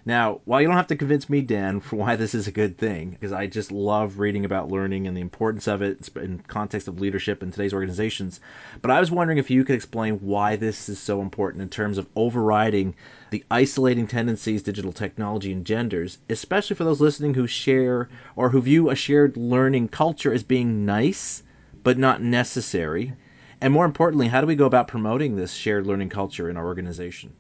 Now, 0.07 0.41
while 0.47 0.61
you 0.61 0.67
don't 0.67 0.77
have 0.77 0.87
to 0.87 0.97
convince 0.97 1.29
me, 1.29 1.43
Dan, 1.43 1.79
for 1.79 1.97
why 1.97 2.17
this 2.17 2.35
is 2.35 2.47
a 2.47 2.53
good 2.53 2.79
thing, 2.79 3.11
because 3.11 3.33
I 3.33 3.47
just 3.47 3.71
love 3.71 4.19
reading 4.19 4.47
about 4.47 4.71
learning 4.71 5.07
and 5.07 5.15
the 5.15 5.21
importance 5.21 5.69
of 5.69 5.83
it 5.83 6.09
in 6.17 6.39
context 6.49 6.89
of 6.89 7.01
leadership 7.01 7.43
in 7.43 7.51
today's 7.51 7.75
organizations, 7.75 8.41
but 8.81 8.91
I 8.91 8.99
was 8.99 9.11
wondering 9.11 9.39
if 9.39 9.51
you 9.51 9.63
could 9.63 9.75
explain 9.75 10.15
why 10.21 10.57
this 10.57 10.89
is 10.89 10.99
so 10.99 11.21
important 11.21 11.63
in 11.63 11.69
terms 11.69 11.99
of 11.99 12.09
overriding 12.17 12.95
the 13.31 13.45
isolating 13.51 14.07
tendencies 14.07 14.63
digital 14.63 14.93
technology 14.93 15.53
engenders, 15.53 16.19
especially 16.31 16.77
for 16.77 16.85
those 16.85 17.01
listening 17.03 17.35
who 17.35 17.47
share 17.47 18.09
or 18.37 18.49
who 18.49 18.63
view 18.63 18.89
a 18.89 18.97
shared 18.97 19.37
learning 19.37 19.89
culture 19.89 20.33
as 20.33 20.43
being 20.43 20.87
nice 20.87 21.43
but 21.83 21.99
not 21.99 22.23
necessary. 22.23 23.13
And 23.61 23.73
more 23.73 23.85
importantly, 23.85 24.29
how 24.29 24.41
do 24.41 24.47
we 24.47 24.57
go 24.57 24.65
about 24.65 24.89
promoting 24.89 25.37
this 25.37 25.53
shared 25.53 25.87
learning 25.87 26.09
culture 26.09 26.49
in 26.49 26.57
our 26.57 26.67
organization? 26.67 27.35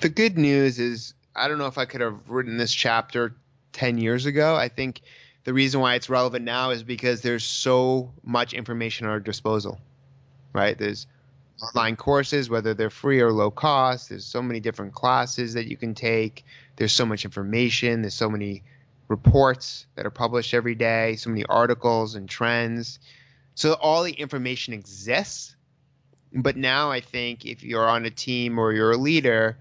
The 0.00 0.08
good 0.08 0.38
news 0.38 0.78
is 0.78 1.14
I 1.34 1.48
don't 1.48 1.58
know 1.58 1.66
if 1.66 1.78
I 1.78 1.84
could 1.84 2.00
have 2.00 2.28
written 2.28 2.56
this 2.56 2.72
chapter 2.72 3.34
10 3.72 3.98
years 3.98 4.26
ago. 4.26 4.56
I 4.56 4.68
think 4.68 5.00
the 5.44 5.52
reason 5.54 5.80
why 5.80 5.94
it's 5.94 6.10
relevant 6.10 6.44
now 6.44 6.70
is 6.70 6.82
because 6.82 7.22
there's 7.22 7.44
so 7.44 8.12
much 8.22 8.52
information 8.52 9.06
at 9.06 9.10
our 9.10 9.20
disposal, 9.20 9.80
right? 10.52 10.76
There's 10.76 11.06
online 11.62 11.96
courses, 11.96 12.50
whether 12.50 12.74
they're 12.74 12.90
free 12.90 13.20
or 13.20 13.32
low 13.32 13.50
cost. 13.50 14.08
There's 14.08 14.24
so 14.24 14.42
many 14.42 14.60
different 14.60 14.94
classes 14.94 15.54
that 15.54 15.66
you 15.66 15.76
can 15.76 15.94
take. 15.94 16.44
There's 16.76 16.92
so 16.92 17.06
much 17.06 17.24
information. 17.24 18.02
There's 18.02 18.14
so 18.14 18.30
many 18.30 18.62
reports 19.08 19.86
that 19.96 20.06
are 20.06 20.10
published 20.10 20.54
every 20.54 20.74
day, 20.74 21.16
so 21.16 21.30
many 21.30 21.44
articles 21.46 22.14
and 22.14 22.28
trends. 22.28 22.98
So 23.54 23.74
all 23.74 24.02
the 24.02 24.12
information 24.12 24.72
exists. 24.72 25.56
But 26.32 26.56
now 26.56 26.90
I 26.90 27.00
think 27.00 27.44
if 27.44 27.62
you're 27.62 27.88
on 27.88 28.04
a 28.04 28.10
team 28.10 28.58
or 28.58 28.72
you're 28.72 28.92
a 28.92 28.96
leader, 28.96 29.56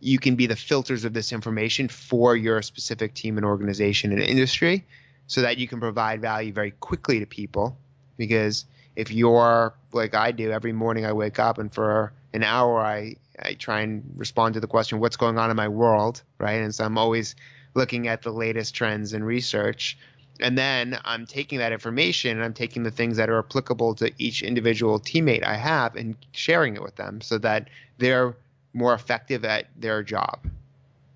you 0.00 0.18
can 0.18 0.36
be 0.36 0.46
the 0.46 0.56
filters 0.56 1.04
of 1.04 1.12
this 1.12 1.32
information 1.32 1.88
for 1.88 2.36
your 2.36 2.62
specific 2.62 3.14
team 3.14 3.36
and 3.36 3.46
organization 3.46 4.12
and 4.12 4.20
industry 4.20 4.84
so 5.26 5.42
that 5.42 5.58
you 5.58 5.68
can 5.68 5.80
provide 5.80 6.20
value 6.20 6.52
very 6.52 6.72
quickly 6.72 7.20
to 7.20 7.26
people. 7.26 7.76
Because 8.16 8.64
if 8.96 9.10
you're 9.10 9.74
like 9.92 10.14
I 10.14 10.32
do 10.32 10.50
every 10.50 10.72
morning 10.72 11.06
I 11.06 11.12
wake 11.12 11.38
up 11.38 11.58
and 11.58 11.72
for 11.72 12.12
an 12.32 12.42
hour 12.42 12.80
I 12.80 13.14
I 13.40 13.54
try 13.54 13.80
and 13.80 14.02
respond 14.16 14.54
to 14.54 14.60
the 14.60 14.66
question 14.66 14.98
what's 14.98 15.16
going 15.16 15.38
on 15.38 15.50
in 15.50 15.56
my 15.56 15.68
world? 15.68 16.22
Right? 16.38 16.60
And 16.60 16.74
so 16.74 16.84
I'm 16.84 16.98
always 16.98 17.36
looking 17.74 18.08
at 18.08 18.22
the 18.22 18.32
latest 18.32 18.74
trends 18.74 19.12
and 19.12 19.24
research 19.24 19.96
and 20.40 20.56
then 20.56 20.98
I'm 21.04 21.26
taking 21.26 21.58
that 21.58 21.72
information 21.72 22.36
and 22.36 22.44
I'm 22.44 22.54
taking 22.54 22.82
the 22.82 22.90
things 22.90 23.16
that 23.16 23.28
are 23.28 23.38
applicable 23.38 23.94
to 23.96 24.12
each 24.18 24.42
individual 24.42 25.00
teammate 25.00 25.44
I 25.44 25.56
have 25.56 25.96
and 25.96 26.16
sharing 26.32 26.74
it 26.74 26.82
with 26.82 26.96
them 26.96 27.20
so 27.20 27.38
that 27.38 27.68
they're 27.98 28.36
more 28.72 28.94
effective 28.94 29.44
at 29.44 29.66
their 29.76 30.02
job, 30.02 30.38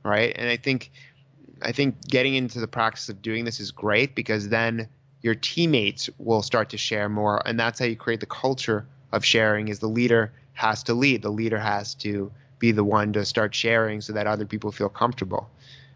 right? 0.04 0.32
And 0.36 0.48
I 0.48 0.56
think 0.56 0.90
I 1.62 1.70
think 1.70 2.08
getting 2.08 2.34
into 2.34 2.58
the 2.58 2.66
practice 2.66 3.08
of 3.08 3.22
doing 3.22 3.44
this 3.44 3.60
is 3.60 3.70
great 3.70 4.16
because 4.16 4.48
then 4.48 4.88
your 5.22 5.36
teammates 5.36 6.10
will 6.18 6.42
start 6.42 6.68
to 6.70 6.76
share 6.76 7.08
more. 7.08 7.40
And 7.46 7.58
that's 7.58 7.78
how 7.78 7.84
you 7.84 7.94
create 7.94 8.18
the 8.18 8.26
culture 8.26 8.84
of 9.12 9.24
sharing 9.24 9.68
is 9.68 9.78
the 9.78 9.88
leader 9.88 10.32
has 10.54 10.82
to 10.84 10.94
lead. 10.94 11.22
The 11.22 11.30
leader 11.30 11.58
has 11.58 11.94
to 11.96 12.32
be 12.58 12.72
the 12.72 12.82
one 12.82 13.12
to 13.12 13.24
start 13.24 13.54
sharing 13.54 14.00
so 14.00 14.12
that 14.12 14.26
other 14.26 14.44
people 14.44 14.72
feel 14.72 14.88
comfortable 14.88 15.48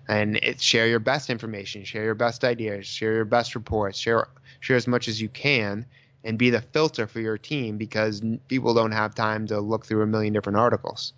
and 0.08 0.36
it's 0.36 0.62
share 0.62 0.86
your 0.86 0.98
best 0.98 1.30
information 1.30 1.84
share 1.84 2.04
your 2.04 2.14
best 2.14 2.44
ideas 2.44 2.86
share 2.86 3.14
your 3.14 3.24
best 3.24 3.54
reports 3.54 3.98
share 3.98 4.28
share 4.60 4.76
as 4.76 4.86
much 4.86 5.08
as 5.08 5.20
you 5.20 5.28
can 5.28 5.84
and 6.24 6.38
be 6.38 6.50
the 6.50 6.60
filter 6.60 7.06
for 7.06 7.20
your 7.20 7.38
team 7.38 7.76
because 7.76 8.22
people 8.48 8.74
don't 8.74 8.92
have 8.92 9.14
time 9.14 9.46
to 9.46 9.60
look 9.60 9.86
through 9.86 10.02
a 10.02 10.06
million 10.06 10.32
different 10.32 10.58
articles 10.58 11.12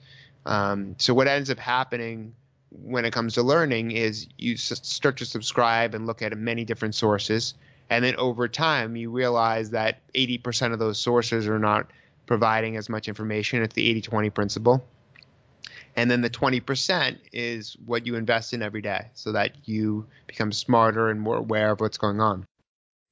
um, 0.46 0.94
so 0.98 1.12
what 1.12 1.28
ends 1.28 1.50
up 1.50 1.58
happening 1.58 2.32
when 2.70 3.04
it 3.04 3.12
comes 3.12 3.34
to 3.34 3.42
learning 3.42 3.92
is 3.92 4.26
you 4.36 4.56
start 4.56 5.16
to 5.18 5.24
subscribe 5.24 5.94
and 5.94 6.06
look 6.06 6.22
at 6.22 6.36
many 6.36 6.64
different 6.64 6.94
sources, 6.94 7.54
and 7.90 8.04
then 8.04 8.16
over 8.16 8.48
time 8.48 8.96
you 8.96 9.10
realize 9.10 9.70
that 9.70 10.00
80% 10.14 10.72
of 10.72 10.78
those 10.78 10.98
sources 10.98 11.46
are 11.46 11.58
not 11.58 11.90
providing 12.26 12.76
as 12.76 12.88
much 12.88 13.08
information. 13.08 13.62
It's 13.62 13.74
the 13.74 14.02
80-20 14.02 14.34
principle. 14.34 14.84
And 15.98 16.08
then 16.08 16.20
the 16.20 16.30
20% 16.30 17.18
is 17.32 17.76
what 17.84 18.06
you 18.06 18.14
invest 18.14 18.54
in 18.54 18.62
every 18.62 18.80
day 18.80 19.06
so 19.14 19.32
that 19.32 19.66
you 19.68 20.06
become 20.28 20.52
smarter 20.52 21.10
and 21.10 21.20
more 21.20 21.38
aware 21.38 21.72
of 21.72 21.80
what's 21.80 21.98
going 21.98 22.20
on. 22.20 22.46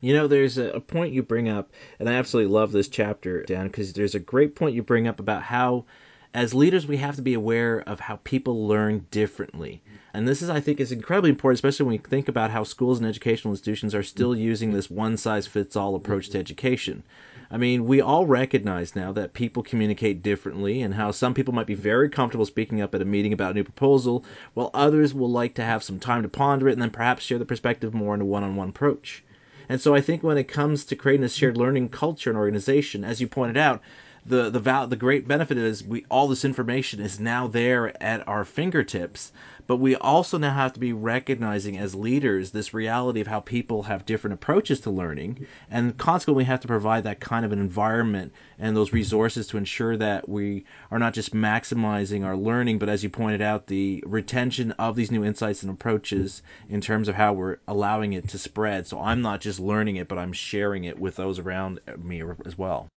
You 0.00 0.14
know, 0.14 0.28
there's 0.28 0.56
a, 0.56 0.78
point 0.78 1.12
you 1.12 1.24
bring 1.24 1.48
up, 1.48 1.72
and 1.98 2.08
I 2.08 2.12
absolutely 2.12 2.52
love 2.52 2.70
this 2.70 2.86
chapter, 2.86 3.42
Dan, 3.42 3.66
because 3.66 3.92
there's 3.92 4.14
a 4.14 4.20
great 4.20 4.54
point 4.54 4.76
you 4.76 4.84
bring 4.84 5.08
up 5.08 5.18
about 5.18 5.42
how, 5.42 5.86
as 6.32 6.54
leaders, 6.54 6.86
we 6.86 6.98
have 6.98 7.16
to 7.16 7.22
be 7.22 7.34
aware 7.34 7.80
of 7.88 7.98
how 7.98 8.20
people 8.22 8.68
learn 8.68 9.06
differently. 9.10 9.82
And 10.14 10.28
this 10.28 10.40
is, 10.40 10.48
I 10.48 10.60
think, 10.60 10.78
is 10.78 10.92
incredibly 10.92 11.30
important, 11.30 11.56
especially 11.56 11.86
when 11.86 12.00
we 12.00 12.08
think 12.08 12.28
about 12.28 12.52
how 12.52 12.62
schools 12.62 12.98
and 12.98 13.08
educational 13.08 13.52
institutions 13.52 13.96
are 13.96 14.04
still 14.04 14.36
using 14.36 14.72
this 14.72 14.88
one 14.88 15.16
size 15.16 15.48
fits 15.48 15.74
all 15.74 15.96
approach 15.96 16.30
to 16.30 16.38
education. 16.38 17.02
I 17.50 17.56
mean, 17.58 17.86
we 17.86 18.00
all 18.00 18.26
recognize 18.26 18.96
now 18.96 19.12
that 19.12 19.32
people 19.32 19.62
communicate 19.62 20.22
differently 20.22 20.82
and 20.82 20.94
how 20.94 21.12
some 21.12 21.32
people 21.32 21.54
might 21.54 21.66
be 21.66 21.74
very 21.74 22.08
comfortable 22.08 22.46
speaking 22.46 22.80
up 22.80 22.94
at 22.94 23.02
a 23.02 23.04
meeting 23.04 23.32
about 23.32 23.52
a 23.52 23.54
new 23.54 23.64
proposal, 23.64 24.24
while 24.54 24.70
others 24.74 25.14
will 25.14 25.30
like 25.30 25.54
to 25.54 25.62
have 25.62 25.84
some 25.84 26.00
time 26.00 26.22
to 26.22 26.28
ponder 26.28 26.68
it 26.68 26.72
and 26.72 26.82
then 26.82 26.90
perhaps 26.90 27.22
share 27.22 27.38
the 27.38 27.44
perspective 27.44 27.94
more 27.94 28.14
in 28.14 28.20
a 28.20 28.24
one 28.24 28.42
on 28.42 28.56
one 28.56 28.70
approach. 28.70 29.22
And 29.68 29.80
so 29.80 29.94
I 29.94 30.00
think 30.00 30.22
when 30.22 30.38
it 30.38 30.48
comes 30.48 30.84
to 30.84 30.96
creating 30.96 31.24
a 31.24 31.28
shared 31.28 31.56
learning 31.56 31.88
culture 31.90 32.30
and 32.30 32.38
organization, 32.38 33.04
as 33.04 33.20
you 33.20 33.28
pointed 33.28 33.56
out, 33.56 33.80
the 34.26 34.50
the 34.50 34.60
val- 34.60 34.86
the 34.86 34.96
great 34.96 35.28
benefit 35.28 35.56
is 35.56 35.84
we 35.84 36.04
all 36.10 36.28
this 36.28 36.44
information 36.44 37.00
is 37.00 37.20
now 37.20 37.46
there 37.46 38.02
at 38.02 38.26
our 38.26 38.44
fingertips 38.44 39.32
but 39.66 39.76
we 39.78 39.96
also 39.96 40.38
now 40.38 40.54
have 40.54 40.72
to 40.74 40.80
be 40.80 40.92
recognizing 40.92 41.76
as 41.76 41.94
leaders 41.94 42.52
this 42.52 42.72
reality 42.72 43.20
of 43.20 43.26
how 43.26 43.40
people 43.40 43.84
have 43.84 44.06
different 44.06 44.34
approaches 44.34 44.80
to 44.80 44.90
learning, 44.90 45.46
and 45.70 45.96
consequently 45.98 46.42
we 46.42 46.46
have 46.46 46.60
to 46.60 46.68
provide 46.68 47.04
that 47.04 47.20
kind 47.20 47.44
of 47.44 47.52
an 47.52 47.58
environment 47.58 48.32
and 48.58 48.76
those 48.76 48.92
resources 48.92 49.46
to 49.48 49.56
ensure 49.56 49.96
that 49.96 50.28
we 50.28 50.64
are 50.90 50.98
not 50.98 51.14
just 51.14 51.34
maximizing 51.34 52.24
our 52.24 52.36
learning, 52.36 52.78
but 52.78 52.88
as 52.88 53.02
you 53.02 53.10
pointed 53.10 53.42
out, 53.42 53.66
the 53.66 54.02
retention 54.06 54.70
of 54.72 54.94
these 54.94 55.10
new 55.10 55.24
insights 55.24 55.62
and 55.62 55.72
approaches 55.72 56.42
in 56.68 56.80
terms 56.80 57.08
of 57.08 57.16
how 57.16 57.32
we're 57.32 57.56
allowing 57.66 58.12
it 58.12 58.28
to 58.28 58.38
spread. 58.38 58.86
So 58.86 59.00
I'm 59.00 59.20
not 59.20 59.40
just 59.40 59.58
learning 59.58 59.96
it, 59.96 60.08
but 60.08 60.18
I'm 60.18 60.32
sharing 60.32 60.84
it 60.84 60.98
with 60.98 61.16
those 61.16 61.38
around 61.38 61.80
me 61.98 62.22
as 62.44 62.56
well. 62.56 62.88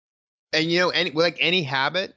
And 0.53 0.71
you 0.71 0.79
know, 0.79 0.89
any 0.89 1.11
like 1.11 1.37
any 1.39 1.63
habit, 1.63 2.15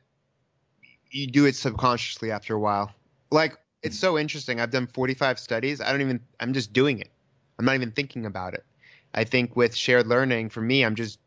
you 1.10 1.26
do 1.26 1.46
it 1.46 1.54
subconsciously 1.54 2.30
after 2.30 2.54
a 2.54 2.58
while. 2.58 2.92
Like 3.30 3.58
it's 3.82 3.98
so 3.98 4.18
interesting. 4.18 4.60
I've 4.60 4.70
done 4.70 4.86
45 4.86 5.38
studies. 5.38 5.80
I 5.80 5.90
don't 5.90 6.00
even. 6.00 6.20
I'm 6.40 6.52
just 6.52 6.72
doing 6.72 6.98
it. 6.98 7.10
I'm 7.58 7.64
not 7.64 7.74
even 7.74 7.92
thinking 7.92 8.26
about 8.26 8.54
it. 8.54 8.64
I 9.14 9.24
think 9.24 9.56
with 9.56 9.74
shared 9.74 10.06
learning, 10.06 10.48
for 10.48 10.60
me, 10.60 10.84
I'm 10.84 10.94
just 10.94 11.18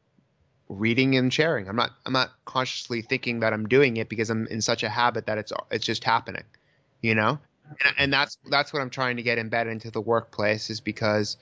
reading 0.70 1.16
and 1.16 1.32
sharing. 1.32 1.68
I'm 1.68 1.76
not. 1.76 1.92
I'm 2.06 2.14
not 2.14 2.32
consciously 2.46 3.02
thinking 3.02 3.42
that 3.42 3.54
I'm 3.54 3.68
doing 3.68 3.98
it 3.98 4.10
because 4.10 4.30
I'm 4.30 4.48
in 4.48 4.62
such 4.62 4.84
a 4.84 4.90
habit 4.90 5.28
that 5.28 5.38
it's 5.38 5.54
it's 5.70 5.86
just 5.86 6.04
happening. 6.04 6.44
You 7.02 7.14
know, 7.14 7.40
and, 7.84 7.96
and 7.98 8.14
that's 8.14 8.38
that's 8.50 8.74
what 8.74 8.82
I'm 8.82 8.90
trying 8.90 9.18
to 9.18 9.24
get 9.24 9.38
embedded 9.38 9.74
into 9.74 9.92
the 9.92 10.02
workplace 10.02 10.70
is 10.70 10.82
because, 10.82 11.38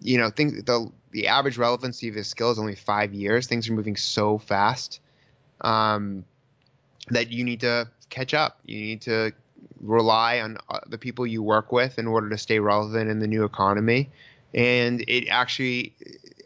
you 0.00 0.18
know, 0.18 0.30
think 0.30 0.66
the 0.66 0.90
the 1.10 1.28
average 1.28 1.58
relevancy 1.58 2.08
of 2.08 2.16
a 2.16 2.24
skill 2.24 2.50
is 2.50 2.58
only 2.58 2.74
five 2.74 3.12
years. 3.12 3.46
Things 3.46 3.68
are 3.68 3.72
moving 3.72 3.96
so 3.96 4.38
fast. 4.38 5.00
Um, 5.60 6.24
that 7.08 7.30
you 7.30 7.44
need 7.44 7.60
to 7.60 7.88
catch 8.10 8.34
up. 8.34 8.60
You 8.64 8.80
need 8.80 9.02
to 9.02 9.32
rely 9.80 10.40
on 10.40 10.58
uh, 10.68 10.80
the 10.86 10.98
people 10.98 11.26
you 11.26 11.42
work 11.42 11.72
with 11.72 11.98
in 11.98 12.06
order 12.06 12.28
to 12.30 12.38
stay 12.38 12.58
relevant 12.58 13.10
in 13.10 13.18
the 13.18 13.26
new 13.26 13.44
economy. 13.44 14.10
And 14.54 15.04
it 15.08 15.28
actually, 15.28 15.94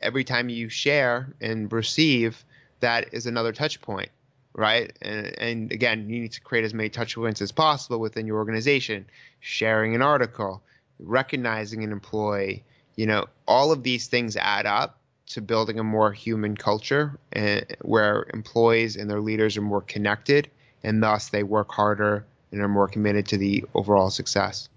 every 0.01 0.25
time 0.25 0.49
you 0.49 0.69
share 0.69 1.35
and 1.41 1.71
receive, 1.73 2.45
that 2.81 3.13
is 3.13 3.27
another 3.27 3.53
touch 3.53 3.81
point, 3.81 4.11
right? 4.55 4.93
And, 5.03 5.27
and 5.39 5.73
again, 5.73 6.09
you 6.09 6.21
need 6.21 6.33
to 6.33 6.41
create 6.41 6.65
as 6.65 6.75
many 6.75 6.89
touch 6.89 7.15
points 7.15 7.43
as 7.43 7.53
possible 7.53 7.99
within 7.99 8.27
your 8.27 8.37
organization. 8.37 9.07
Sharing 9.41 9.95
an 9.95 10.03
article, 10.03 10.63
recognizing 10.99 11.85
an 11.85 11.93
employee, 11.93 12.65
you 12.97 13.07
know, 13.07 13.27
all 13.47 13.73
of 13.73 13.83
these 13.83 14.07
things 14.07 14.37
add 14.37 14.67
up 14.67 14.99
to 15.29 15.41
building 15.41 15.79
a 15.79 15.85
more 15.85 16.13
human 16.13 16.57
culture 16.57 17.19
eh, 17.33 17.61
where 17.83 18.27
employees 18.33 18.97
and 18.97 19.11
their 19.11 19.21
leaders 19.21 19.57
are 19.57 19.63
more 19.63 19.83
connected 19.83 20.51
and 20.83 21.03
thus 21.03 21.29
they 21.29 21.43
work 21.43 21.71
harder 21.71 22.25
and 22.53 22.61
are 22.61 22.69
more 22.69 22.89
committed 22.89 23.27
to 23.27 23.37
the 23.37 23.65
overall 23.75 24.11
success. 24.11 24.69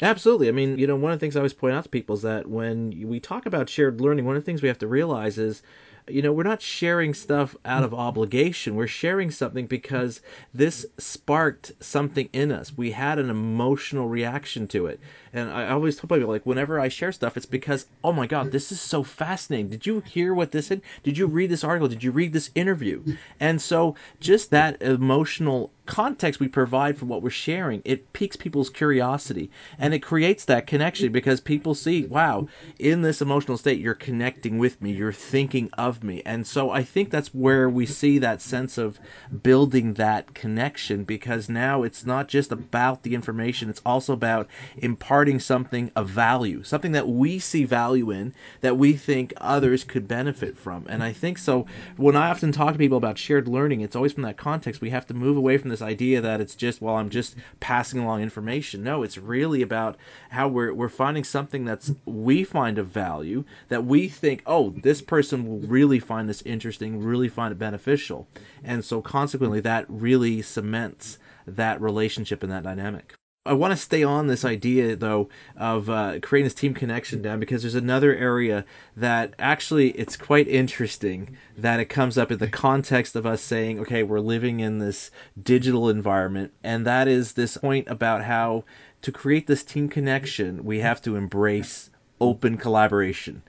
Absolutely. 0.00 0.48
I 0.48 0.52
mean, 0.52 0.78
you 0.78 0.86
know, 0.86 0.96
one 0.96 1.12
of 1.12 1.20
the 1.20 1.24
things 1.24 1.36
I 1.36 1.40
always 1.40 1.52
point 1.52 1.74
out 1.74 1.84
to 1.84 1.88
people 1.88 2.16
is 2.16 2.22
that 2.22 2.48
when 2.48 2.90
we 3.08 3.20
talk 3.20 3.46
about 3.46 3.68
shared 3.68 4.00
learning, 4.00 4.24
one 4.24 4.34
of 4.34 4.42
the 4.42 4.44
things 4.44 4.60
we 4.60 4.68
have 4.68 4.78
to 4.78 4.88
realize 4.88 5.38
is 5.38 5.62
you 6.08 6.22
know, 6.22 6.32
we're 6.32 6.42
not 6.42 6.60
sharing 6.60 7.14
stuff 7.14 7.54
out 7.64 7.84
of 7.84 7.94
obligation. 7.94 8.74
We're 8.74 8.86
sharing 8.86 9.30
something 9.30 9.66
because 9.66 10.20
this 10.52 10.84
sparked 10.98 11.72
something 11.80 12.28
in 12.32 12.50
us. 12.50 12.76
We 12.76 12.90
had 12.90 13.18
an 13.18 13.30
emotional 13.30 14.08
reaction 14.08 14.66
to 14.68 14.86
it. 14.86 15.00
And 15.32 15.50
I 15.50 15.70
always 15.70 15.96
tell 15.96 16.08
people, 16.08 16.28
like, 16.28 16.44
whenever 16.44 16.78
I 16.78 16.88
share 16.88 17.12
stuff, 17.12 17.36
it's 17.36 17.46
because, 17.46 17.86
oh 18.04 18.12
my 18.12 18.26
God, 18.26 18.52
this 18.52 18.70
is 18.70 18.80
so 18.80 19.02
fascinating. 19.02 19.70
Did 19.70 19.86
you 19.86 20.00
hear 20.00 20.34
what 20.34 20.52
this 20.52 20.66
said? 20.66 20.82
Did 21.02 21.16
you 21.16 21.26
read 21.26 21.50
this 21.50 21.64
article? 21.64 21.88
Did 21.88 22.04
you 22.04 22.12
read 22.12 22.32
this 22.32 22.50
interview? 22.54 23.02
And 23.40 23.60
so, 23.60 23.94
just 24.20 24.50
that 24.50 24.82
emotional 24.82 25.72
context 25.86 26.38
we 26.38 26.48
provide 26.48 26.96
for 26.96 27.06
what 27.06 27.22
we're 27.22 27.30
sharing, 27.30 27.82
it 27.84 28.12
piques 28.12 28.36
people's 28.36 28.70
curiosity 28.70 29.50
and 29.78 29.92
it 29.92 29.98
creates 29.98 30.44
that 30.44 30.66
connection 30.66 31.10
because 31.10 31.40
people 31.40 31.74
see, 31.74 32.04
wow, 32.06 32.46
in 32.78 33.02
this 33.02 33.20
emotional 33.20 33.56
state, 33.56 33.80
you're 33.80 33.94
connecting 33.94 34.58
with 34.58 34.80
me, 34.80 34.92
you're 34.92 35.12
thinking 35.12 35.68
of 35.76 36.04
me. 36.04 36.22
And 36.24 36.46
so 36.46 36.70
I 36.70 36.84
think 36.84 37.10
that's 37.10 37.34
where 37.34 37.68
we 37.68 37.86
see 37.86 38.18
that 38.18 38.40
sense 38.40 38.78
of 38.78 39.00
building 39.42 39.94
that 39.94 40.34
connection 40.34 41.04
because 41.04 41.48
now 41.48 41.82
it's 41.82 42.06
not 42.06 42.28
just 42.28 42.52
about 42.52 43.02
the 43.02 43.14
information, 43.14 43.68
it's 43.68 43.82
also 43.84 44.12
about 44.12 44.48
imparting 44.76 45.21
something 45.40 45.90
of 45.96 46.08
value, 46.08 46.62
something 46.62 46.92
that 46.92 47.08
we 47.08 47.38
see 47.38 47.64
value 47.64 48.10
in 48.10 48.34
that 48.60 48.76
we 48.76 48.94
think 48.94 49.32
others 49.38 49.84
could 49.84 50.06
benefit 50.06 50.58
from. 50.58 50.86
And 50.88 51.02
I 51.02 51.12
think 51.12 51.38
so 51.38 51.66
when 51.96 52.16
I 52.16 52.30
often 52.30 52.52
talk 52.52 52.72
to 52.72 52.78
people 52.78 52.98
about 52.98 53.18
shared 53.18 53.48
learning, 53.48 53.80
it's 53.80 53.96
always 53.96 54.12
from 54.12 54.24
that 54.24 54.36
context. 54.36 54.80
We 54.80 54.90
have 54.90 55.06
to 55.06 55.14
move 55.14 55.36
away 55.36 55.58
from 55.58 55.70
this 55.70 55.82
idea 55.82 56.20
that 56.20 56.40
it's 56.40 56.54
just 56.54 56.82
well 56.82 56.96
i'm 56.96 57.10
just 57.10 57.36
passing 57.60 58.00
along 58.00 58.22
information 58.22 58.82
no 58.82 59.02
it's 59.02 59.16
really 59.16 59.62
about 59.62 59.96
how 60.30 60.48
we're, 60.48 60.72
we're 60.72 60.88
finding 60.88 61.24
something 61.24 61.64
that's 61.64 61.92
we 62.04 62.44
find 62.44 62.78
of 62.78 62.88
value 62.88 63.44
that 63.68 63.84
we 63.84 64.08
think 64.08 64.42
oh 64.46 64.70
this 64.82 65.00
person 65.00 65.46
will 65.46 65.60
really 65.60 65.98
find 65.98 66.28
this 66.28 66.42
interesting 66.42 67.02
really 67.02 67.28
find 67.28 67.52
it 67.52 67.58
beneficial 67.58 68.26
and 68.64 68.84
so 68.84 69.00
consequently 69.00 69.60
that 69.60 69.86
really 69.88 70.42
cements 70.42 71.18
that 71.46 71.80
relationship 71.80 72.42
and 72.42 72.52
that 72.52 72.62
dynamic 72.62 73.14
I 73.44 73.54
want 73.54 73.72
to 73.72 73.76
stay 73.76 74.04
on 74.04 74.28
this 74.28 74.44
idea 74.44 74.94
though 74.94 75.28
of 75.56 75.90
uh, 75.90 76.20
creating 76.20 76.44
this 76.44 76.54
team 76.54 76.74
connection 76.74 77.22
Dan 77.22 77.40
because 77.40 77.62
there's 77.62 77.74
another 77.74 78.14
area 78.14 78.64
that 78.96 79.34
actually 79.36 79.90
it's 79.90 80.16
quite 80.16 80.46
interesting 80.46 81.36
that 81.58 81.80
it 81.80 81.86
comes 81.86 82.16
up 82.16 82.30
in 82.30 82.38
the 82.38 82.46
context 82.46 83.16
of 83.16 83.26
us 83.26 83.42
saying, 83.42 83.80
okay, 83.80 84.04
we're 84.04 84.20
living 84.20 84.60
in 84.60 84.78
this 84.78 85.10
digital 85.42 85.88
environment, 85.88 86.52
and 86.62 86.86
that 86.86 87.08
is 87.08 87.32
this 87.32 87.56
point 87.56 87.88
about 87.88 88.22
how 88.22 88.62
to 89.02 89.10
create 89.10 89.48
this 89.48 89.64
team 89.64 89.88
connection, 89.88 90.64
we 90.64 90.78
have 90.78 91.02
to 91.02 91.16
embrace 91.16 91.90
open 92.20 92.56
collaboration. 92.56 93.42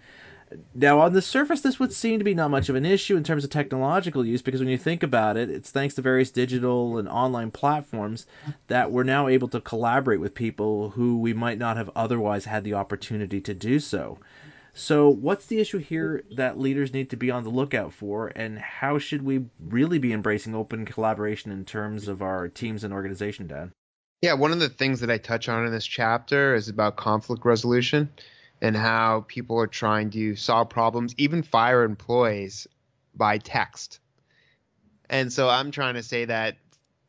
Now, 0.75 0.99
on 0.99 1.13
the 1.13 1.21
surface, 1.21 1.61
this 1.61 1.79
would 1.79 1.93
seem 1.93 2.19
to 2.19 2.25
be 2.25 2.33
not 2.33 2.51
much 2.51 2.69
of 2.69 2.75
an 2.75 2.85
issue 2.85 3.15
in 3.17 3.23
terms 3.23 3.43
of 3.43 3.49
technological 3.49 4.25
use 4.25 4.41
because 4.41 4.59
when 4.59 4.69
you 4.69 4.77
think 4.77 5.03
about 5.03 5.37
it, 5.37 5.49
it's 5.49 5.71
thanks 5.71 5.95
to 5.95 6.01
various 6.01 6.31
digital 6.31 6.97
and 6.97 7.07
online 7.07 7.51
platforms 7.51 8.25
that 8.67 8.91
we're 8.91 9.03
now 9.03 9.27
able 9.27 9.47
to 9.49 9.61
collaborate 9.61 10.19
with 10.19 10.33
people 10.33 10.89
who 10.91 11.17
we 11.17 11.33
might 11.33 11.57
not 11.57 11.77
have 11.77 11.89
otherwise 11.95 12.45
had 12.45 12.63
the 12.63 12.73
opportunity 12.73 13.41
to 13.41 13.53
do 13.53 13.79
so. 13.79 14.17
So, 14.75 15.09
what's 15.09 15.45
the 15.45 15.59
issue 15.59 15.77
here 15.77 16.23
that 16.35 16.59
leaders 16.59 16.93
need 16.93 17.11
to 17.11 17.15
be 17.15 17.29
on 17.29 17.43
the 17.43 17.51
lookout 17.51 17.93
for, 17.93 18.31
and 18.35 18.57
how 18.57 18.97
should 18.97 19.21
we 19.21 19.45
really 19.59 19.99
be 19.99 20.13
embracing 20.13 20.55
open 20.55 20.85
collaboration 20.85 21.51
in 21.51 21.63
terms 21.63 22.07
of 22.07 22.23
our 22.23 22.47
teams 22.47 22.83
and 22.83 22.91
organization, 22.91 23.45
Dan? 23.45 23.71
Yeah, 24.23 24.33
one 24.33 24.51
of 24.51 24.59
the 24.59 24.69
things 24.69 25.01
that 25.01 25.11
I 25.11 25.19
touch 25.19 25.47
on 25.47 25.65
in 25.65 25.71
this 25.71 25.85
chapter 25.85 26.55
is 26.55 26.69
about 26.69 26.95
conflict 26.95 27.45
resolution 27.45 28.09
and 28.63 28.77
how 28.77 29.25
people 29.27 29.59
are 29.59 29.67
trying 29.67 30.09
to 30.09 30.37
solve 30.37 30.69
problems, 30.69 31.13
even 31.17 31.43
fire 31.43 31.83
employees 31.83 32.65
by 33.13 33.37
text. 33.37 33.99
And 35.09 35.31
so 35.31 35.49
I'm 35.49 35.69
trying 35.69 35.95
to 35.95 36.01
say 36.01 36.23
that, 36.23 36.55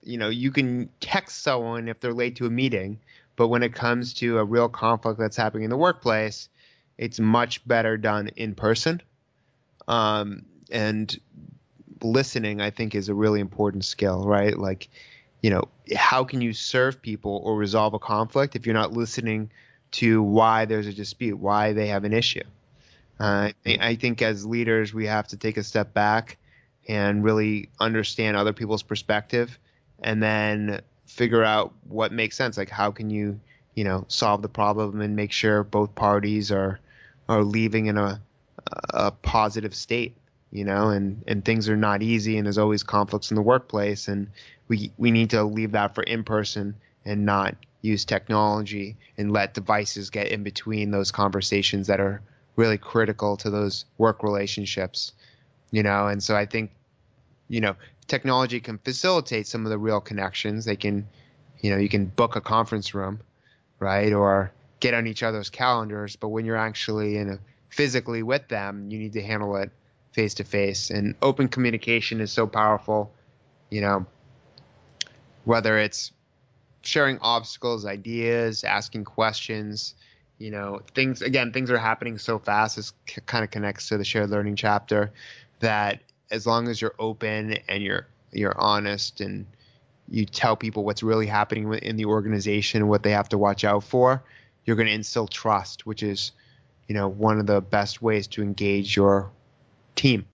you 0.03 0.19
know, 0.19 0.29
you 0.29 0.51
can 0.51 0.90
text 0.99 1.45
someone 1.45 1.88
if 1.88 2.01
they're 2.01 2.12
late 2.12 2.35
to 2.37 2.47
a 2.47 2.51
meeting, 2.51 2.99
but 3.37 3.49
when 3.49 3.62
it 3.62 3.73
comes 3.73 4.14
to 4.14 4.38
a 4.38 4.45
real 4.45 4.69
conflict 4.69 5.21
that's 5.21 5.37
happening 5.37 5.62
in 5.62 5.71
the 5.71 5.77
workplace, 5.77 6.49
it's 6.99 7.21
much 7.21 7.67
better 7.69 7.97
done 7.97 8.31
in 8.35 8.57
person. 8.57 9.01
Um, 9.87 10.47
and 10.73 11.17
listening, 12.03 12.61
I 12.61 12.71
think, 12.71 12.97
is 12.97 13.09
a 13.09 13.14
really 13.14 13.38
important 13.38 13.85
skill, 13.85 14.25
right? 14.27 14.59
Like, 14.59 14.88
you 15.40 15.51
know, 15.51 15.69
how 15.95 16.25
can 16.25 16.40
you 16.40 16.53
serve 16.53 17.01
people 17.01 17.43
or 17.45 17.55
resolve 17.55 17.95
a 17.95 18.01
conflict 18.01 18.57
if 18.57 18.67
you're 18.67 18.75
not 18.75 18.93
listening 18.93 19.53
to 19.94 20.22
why 20.22 20.64
there's 20.64 20.88
a 20.88 20.92
dispute, 20.92 21.38
why 21.38 21.72
they 21.72 21.87
have 21.87 22.02
an 22.02 22.12
issue. 22.12 22.42
Uh, 23.20 23.52
I 23.64 23.94
think 23.94 24.22
as 24.22 24.44
leaders, 24.44 24.92
we 24.92 25.07
have 25.07 25.28
to 25.28 25.37
take 25.37 25.57
a 25.57 25.62
step 25.62 25.94
back 25.94 26.37
and 26.88 27.22
really 27.22 27.68
understand 27.78 28.37
other 28.37 28.52
people's 28.52 28.83
perspective 28.83 29.57
and 30.02 30.20
then 30.20 30.80
figure 31.07 31.44
out 31.44 31.72
what 31.88 32.12
makes 32.12 32.37
sense. 32.37 32.57
Like 32.57 32.70
how 32.70 32.90
can 32.90 33.09
you, 33.09 33.38
you 33.76 33.85
know, 33.85 34.04
solve 34.09 34.42
the 34.42 34.48
problem 34.48 35.00
and 35.00 35.14
make 35.14 35.30
sure 35.30 35.62
both 35.62 35.94
parties 35.94 36.50
are 36.50 36.80
are 37.28 37.44
leaving 37.44 37.87
in 37.87 37.96
a 37.96 38.20
a 38.90 39.12
positive 39.12 39.74
state, 39.74 40.16
you 40.50 40.64
know, 40.64 40.88
and 40.88 41.22
and 41.28 41.44
things 41.44 41.68
are 41.68 41.76
not 41.76 42.02
easy 42.02 42.37
and 42.37 42.46
there's 42.46 42.59
always 42.59 42.83
conflicts 42.83 43.30
in 43.30 43.37
the 43.37 43.42
workplace 43.42 44.09
and 44.09 44.28
we 44.66 44.90
we 44.98 45.12
need 45.12 45.30
to 45.30 45.44
leave 45.44 45.72
that 45.72 45.94
for 45.94 46.02
in 46.02 46.24
person 46.24 46.74
and 47.04 47.24
not 47.24 47.54
use 47.85 48.05
technology 48.05 48.97
and 49.18 49.33
let 49.33 49.55
devices 49.55 50.11
get 50.11 50.29
in 50.29 50.42
between 50.42 50.90
those 50.90 51.11
conversations 51.11 51.87
that 51.87 52.01
are 52.01 52.23
really 52.57 52.79
critical 52.79 53.37
to 53.37 53.51
those 53.51 53.85
work 53.99 54.23
relationships 54.23 55.12
you 55.75 55.83
know? 55.83 56.07
And 56.07 56.23
so 56.23 56.37
i 56.37 56.47
think 56.47 56.70
you 57.49 57.61
know 57.61 57.75
technology 58.07 58.61
can 58.61 58.79
facilitate 58.79 59.47
some 59.47 59.64
of 59.64 59.70
the 59.70 59.79
real 59.79 60.01
connections. 60.01 60.64
They 60.64 60.77
can 60.77 61.07
you 61.61 61.70
know 61.70 61.77
you 61.77 61.88
can 61.88 62.07
book 62.07 62.37
a 62.37 62.40
conference 62.40 62.94
room 62.94 63.20
right 63.81 64.12
or 64.12 64.53
get 64.81 64.94
on 64.94 65.07
each 65.07 65.23
other's 65.23 65.51
calendars 65.51 66.14
but 66.16 66.29
when 66.29 66.44
you're 66.44 66.57
actually 66.57 67.16
in 67.16 67.31
a 67.31 67.38
physically 67.70 68.23
with 68.23 68.47
them 68.49 68.90
you 68.90 68.99
need 68.99 69.14
to 69.14 69.23
handle 69.23 69.57
it 69.57 69.70
face 70.12 70.35
to 70.35 70.44
face 70.44 70.90
and 70.90 71.14
open 71.23 71.49
communication 71.49 72.20
is 72.20 72.31
so 72.31 72.47
powerful 72.47 73.11
you 73.70 73.81
know 73.81 74.05
whether 75.44 75.79
it's 75.79 76.12
sharing 76.85 77.18
obstacles 77.20 77.87
ideas 77.87 78.64
asking 78.64 79.05
questions 79.05 79.94
you 80.38 80.51
know 80.51 80.81
things 80.94 81.23
again 81.23 81.53
things 81.53 81.70
are 81.70 81.79
happening 81.79 82.18
so 82.18 82.38
fast 82.38 82.77
this 82.77 82.92
c- 83.09 83.20
kind 83.27 83.44
of 83.44 83.51
connects 83.51 83.88
to 83.88 83.97
the 83.97 84.05
shared 84.05 84.31
learning 84.31 84.57
chapter 84.57 85.12
that 85.61 86.01
as 86.31 86.47
long 86.47 86.68
as 86.68 86.81
you're 86.81 86.94
open 86.99 87.57
and 87.68 87.83
you're 87.83 88.07
you're 88.33 88.59
honest 88.61 89.20
and 89.20 89.47
you 90.09 90.27
tell 90.27 90.57
people 90.57 90.85
what's 90.85 91.03
really 91.03 91.27
happening 91.27 91.73
in 91.75 91.97
the 91.97 92.05
organization 92.05 92.83
and 92.83 92.90
what 92.90 93.03
they 93.03 93.11
have 93.11 93.29
to 93.29 93.38
watch 93.38 93.64
out 93.64 93.83
for 93.83 94.23
you're 94.64 94.77
going 94.77 94.88
to 94.88 94.92
instill 94.92 95.27
trust 95.27 95.87
which 95.87 96.03
is 96.03 96.33
you 96.88 96.94
know 96.94 97.09
one 97.09 97.38
of 97.38 97.47
the 97.47 97.61
best 97.61 98.03
ways 98.03 98.27
to 98.27 98.42
engage 98.42 98.97
your 98.97 99.31
team 99.94 100.27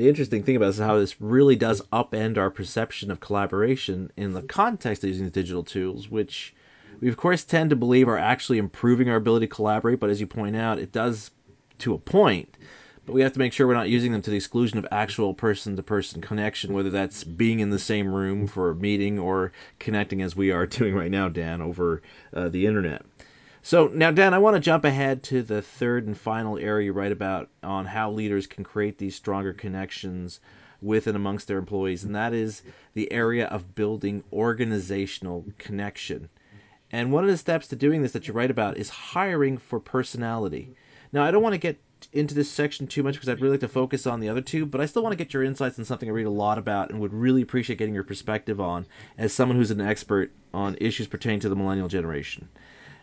the 0.00 0.08
interesting 0.08 0.42
thing 0.42 0.56
about 0.56 0.66
this 0.68 0.76
is 0.76 0.80
how 0.80 0.98
this 0.98 1.20
really 1.20 1.56
does 1.56 1.82
upend 1.92 2.38
our 2.38 2.50
perception 2.50 3.10
of 3.10 3.20
collaboration 3.20 4.10
in 4.16 4.32
the 4.32 4.40
context 4.40 5.04
of 5.04 5.08
using 5.08 5.26
the 5.26 5.30
digital 5.30 5.62
tools, 5.62 6.08
which 6.08 6.54
we 7.00 7.08
of 7.10 7.18
course 7.18 7.44
tend 7.44 7.68
to 7.68 7.76
believe 7.76 8.08
are 8.08 8.16
actually 8.16 8.56
improving 8.56 9.10
our 9.10 9.16
ability 9.16 9.46
to 9.46 9.54
collaborate, 9.54 10.00
but 10.00 10.08
as 10.08 10.18
you 10.18 10.26
point 10.26 10.56
out, 10.56 10.78
it 10.78 10.90
does 10.90 11.32
to 11.80 11.92
a 11.92 11.98
point. 11.98 12.56
But 13.04 13.12
we 13.12 13.20
have 13.20 13.34
to 13.34 13.38
make 13.38 13.52
sure 13.52 13.66
we're 13.66 13.74
not 13.74 13.90
using 13.90 14.12
them 14.12 14.22
to 14.22 14.30
the 14.30 14.38
exclusion 14.38 14.78
of 14.78 14.86
actual 14.90 15.34
person 15.34 15.76
to 15.76 15.82
person 15.82 16.22
connection, 16.22 16.72
whether 16.72 16.90
that's 16.90 17.22
being 17.22 17.60
in 17.60 17.68
the 17.68 17.78
same 17.78 18.10
room 18.10 18.46
for 18.46 18.70
a 18.70 18.74
meeting 18.74 19.18
or 19.18 19.52
connecting 19.78 20.22
as 20.22 20.34
we 20.34 20.50
are 20.50 20.66
doing 20.78 20.94
right 20.94 21.10
now, 21.10 21.28
Dan, 21.28 21.60
over 21.60 22.00
uh, 22.32 22.48
the 22.48 22.66
internet. 22.66 23.04
So 23.62 23.88
now, 23.88 24.10
Dan, 24.10 24.32
I 24.32 24.38
want 24.38 24.56
to 24.56 24.60
jump 24.60 24.86
ahead 24.86 25.22
to 25.24 25.42
the 25.42 25.60
third 25.60 26.06
and 26.06 26.16
final 26.16 26.56
area 26.56 26.86
you 26.86 26.92
write 26.94 27.12
about 27.12 27.50
on 27.62 27.84
how 27.84 28.10
leaders 28.10 28.46
can 28.46 28.64
create 28.64 28.96
these 28.96 29.14
stronger 29.14 29.52
connections 29.52 30.40
with 30.80 31.06
and 31.06 31.14
amongst 31.14 31.46
their 31.46 31.58
employees, 31.58 32.02
and 32.02 32.14
that 32.14 32.32
is 32.32 32.62
the 32.94 33.12
area 33.12 33.46
of 33.48 33.74
building 33.74 34.24
organizational 34.32 35.44
connection. 35.58 36.30
And 36.90 37.12
one 37.12 37.22
of 37.22 37.30
the 37.30 37.36
steps 37.36 37.68
to 37.68 37.76
doing 37.76 38.00
this 38.00 38.12
that 38.12 38.26
you 38.26 38.32
write 38.32 38.50
about 38.50 38.78
is 38.78 38.88
hiring 38.88 39.58
for 39.58 39.78
personality. 39.78 40.74
Now, 41.12 41.22
I 41.22 41.30
don't 41.30 41.42
want 41.42 41.52
to 41.52 41.58
get 41.58 41.78
into 42.14 42.34
this 42.34 42.50
section 42.50 42.86
too 42.86 43.02
much 43.02 43.14
because 43.14 43.28
I'd 43.28 43.42
really 43.42 43.52
like 43.52 43.60
to 43.60 43.68
focus 43.68 44.06
on 44.06 44.20
the 44.20 44.30
other 44.30 44.40
two, 44.40 44.64
but 44.64 44.80
I 44.80 44.86
still 44.86 45.02
want 45.02 45.12
to 45.12 45.22
get 45.22 45.34
your 45.34 45.44
insights 45.44 45.78
on 45.78 45.84
something 45.84 46.08
I 46.08 46.12
read 46.12 46.26
a 46.26 46.30
lot 46.30 46.56
about 46.56 46.90
and 46.90 46.98
would 46.98 47.12
really 47.12 47.42
appreciate 47.42 47.78
getting 47.78 47.94
your 47.94 48.04
perspective 48.04 48.58
on 48.58 48.86
as 49.18 49.34
someone 49.34 49.58
who's 49.58 49.70
an 49.70 49.82
expert 49.82 50.32
on 50.54 50.78
issues 50.80 51.06
pertaining 51.06 51.40
to 51.40 51.50
the 51.50 51.56
millennial 51.56 51.88
generation. 51.88 52.48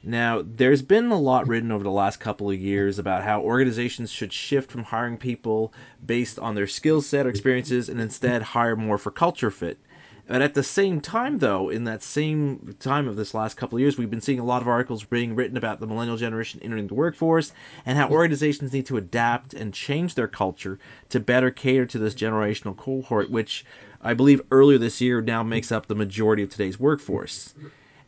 Now, 0.07 0.41
there's 0.41 0.81
been 0.81 1.11
a 1.11 1.19
lot 1.19 1.49
written 1.49 1.69
over 1.69 1.83
the 1.83 1.91
last 1.91 2.21
couple 2.21 2.49
of 2.49 2.57
years 2.57 2.97
about 2.97 3.25
how 3.25 3.41
organizations 3.41 4.09
should 4.09 4.31
shift 4.31 4.71
from 4.71 4.85
hiring 4.85 5.17
people 5.17 5.73
based 6.05 6.39
on 6.39 6.55
their 6.55 6.65
skill 6.65 7.01
set 7.01 7.25
or 7.25 7.29
experiences 7.29 7.89
and 7.89 7.99
instead 7.99 8.41
hire 8.41 8.77
more 8.77 8.97
for 8.97 9.11
culture 9.11 9.51
fit. 9.51 9.77
But 10.25 10.41
at 10.41 10.53
the 10.53 10.63
same 10.63 11.01
time, 11.01 11.39
though, 11.39 11.67
in 11.67 11.83
that 11.83 12.03
same 12.03 12.73
time 12.79 13.09
of 13.09 13.17
this 13.17 13.33
last 13.33 13.57
couple 13.57 13.75
of 13.75 13.81
years, 13.81 13.97
we've 13.97 14.09
been 14.09 14.21
seeing 14.21 14.39
a 14.39 14.45
lot 14.45 14.61
of 14.61 14.69
articles 14.69 15.03
being 15.03 15.35
written 15.35 15.57
about 15.57 15.81
the 15.81 15.87
millennial 15.87 16.15
generation 16.15 16.61
entering 16.63 16.87
the 16.87 16.93
workforce 16.93 17.51
and 17.85 17.97
how 17.97 18.07
organizations 18.07 18.71
need 18.71 18.85
to 18.85 18.95
adapt 18.95 19.53
and 19.53 19.73
change 19.73 20.15
their 20.15 20.29
culture 20.29 20.79
to 21.09 21.19
better 21.19 21.51
cater 21.51 21.85
to 21.85 21.99
this 21.99 22.13
generational 22.13 22.77
cohort, 22.77 23.29
which 23.29 23.65
I 24.01 24.13
believe 24.13 24.39
earlier 24.51 24.77
this 24.77 25.01
year 25.01 25.21
now 25.21 25.43
makes 25.43 25.69
up 25.69 25.87
the 25.87 25.95
majority 25.95 26.43
of 26.43 26.49
today's 26.49 26.79
workforce. 26.79 27.53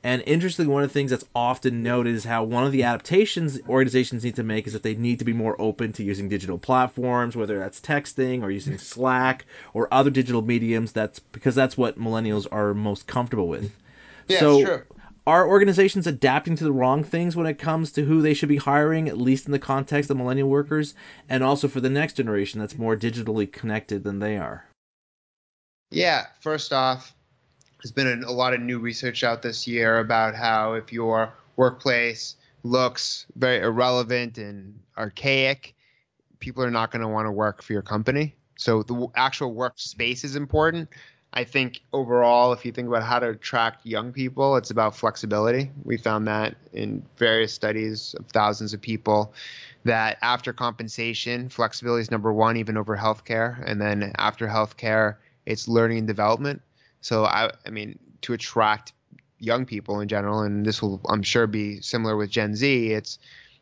And 0.03 0.23
interestingly, 0.25 0.71
one 0.71 0.83
of 0.83 0.89
the 0.89 0.93
things 0.93 1.11
that's 1.11 1.25
often 1.35 1.83
noted 1.83 2.15
is 2.15 2.23
how 2.23 2.43
one 2.43 2.65
of 2.65 2.71
the 2.71 2.83
adaptations 2.83 3.59
organizations 3.67 4.23
need 4.23 4.35
to 4.37 4.43
make 4.43 4.65
is 4.65 4.73
that 4.73 4.83
they 4.83 4.95
need 4.95 5.19
to 5.19 5.25
be 5.25 5.33
more 5.33 5.59
open 5.59 5.91
to 5.93 6.03
using 6.03 6.29
digital 6.29 6.57
platforms, 6.57 7.35
whether 7.35 7.59
that's 7.59 7.81
texting 7.81 8.41
or 8.41 8.49
using 8.49 8.77
Slack 8.79 9.45
or 9.73 9.93
other 9.93 10.09
digital 10.09 10.41
mediums. 10.41 10.93
That's 10.93 11.19
because 11.19 11.53
that's 11.53 11.77
what 11.77 11.99
millennials 11.99 12.47
are 12.51 12.73
most 12.73 13.07
comfortable 13.07 13.49
with. 13.49 13.73
Yeah, 14.29 14.39
so, 14.39 14.65
true. 14.65 14.81
Are 15.27 15.47
organizations 15.47 16.07
adapting 16.07 16.55
to 16.55 16.63
the 16.63 16.71
wrong 16.71 17.03
things 17.03 17.35
when 17.35 17.45
it 17.45 17.59
comes 17.59 17.91
to 17.91 18.03
who 18.03 18.21
they 18.21 18.33
should 18.33 18.49
be 18.49 18.57
hiring, 18.57 19.07
at 19.09 19.17
least 19.17 19.45
in 19.45 19.51
the 19.51 19.59
context 19.59 20.09
of 20.09 20.17
millennial 20.17 20.49
workers, 20.49 20.95
and 21.27 21.43
also 21.43 21.67
for 21.67 21.81
the 21.81 21.89
next 21.89 22.13
generation 22.13 22.59
that's 22.59 22.79
more 22.79 22.95
digitally 22.95 23.51
connected 23.51 24.03
than 24.03 24.19
they 24.19 24.37
are? 24.37 24.65
Yeah, 25.91 26.27
first 26.39 26.73
off, 26.73 27.13
there's 27.81 27.91
been 27.91 28.23
a 28.23 28.31
lot 28.31 28.53
of 28.53 28.59
new 28.59 28.79
research 28.79 29.23
out 29.23 29.41
this 29.41 29.67
year 29.67 29.99
about 29.99 30.35
how 30.35 30.73
if 30.73 30.91
your 30.91 31.33
workplace 31.55 32.35
looks 32.63 33.25
very 33.35 33.63
irrelevant 33.63 34.37
and 34.37 34.77
archaic, 34.97 35.75
people 36.39 36.63
are 36.63 36.71
not 36.71 36.91
going 36.91 37.01
to 37.01 37.07
want 37.07 37.25
to 37.25 37.31
work 37.31 37.61
for 37.61 37.73
your 37.73 37.81
company. 37.81 38.35
So 38.57 38.83
the 38.83 39.07
actual 39.15 39.55
workspace 39.55 40.25
is 40.25 40.35
important. 40.35 40.89
I 41.31 41.43
think 41.43 41.81
overall, 41.93 42.51
if 42.51 42.65
you 42.65 42.71
think 42.71 42.87
about 42.87 43.03
how 43.03 43.19
to 43.19 43.29
attract 43.29 43.85
young 43.85 44.11
people, 44.11 44.57
it's 44.57 44.71
about 44.71 44.95
flexibility. 44.95 45.71
We 45.83 45.95
found 45.95 46.27
that 46.27 46.55
in 46.73 47.05
various 47.17 47.53
studies 47.53 48.15
of 48.19 48.25
thousands 48.27 48.73
of 48.73 48.81
people 48.81 49.33
that 49.85 50.17
after 50.21 50.51
compensation, 50.51 51.47
flexibility 51.47 52.01
is 52.01 52.11
number 52.11 52.33
one, 52.33 52.57
even 52.57 52.77
over 52.77 52.97
healthcare. 52.97 53.63
And 53.65 53.79
then 53.79 54.11
after 54.17 54.47
healthcare, 54.47 55.15
it's 55.45 55.67
learning 55.67 55.99
and 55.99 56.07
development. 56.07 56.61
So 57.01 57.25
I, 57.25 57.51
I 57.65 57.69
mean, 57.69 57.97
to 58.21 58.33
attract 58.33 58.93
young 59.39 59.65
people 59.65 59.99
in 59.99 60.07
general, 60.07 60.41
and 60.41 60.65
this 60.65 60.81
will, 60.81 61.01
I'm 61.07 61.23
sure, 61.23 61.47
be 61.47 61.81
similar 61.81 62.15
with 62.15 62.29
Gen 62.29 62.55
Z. 62.55 62.91
It's 62.91 63.19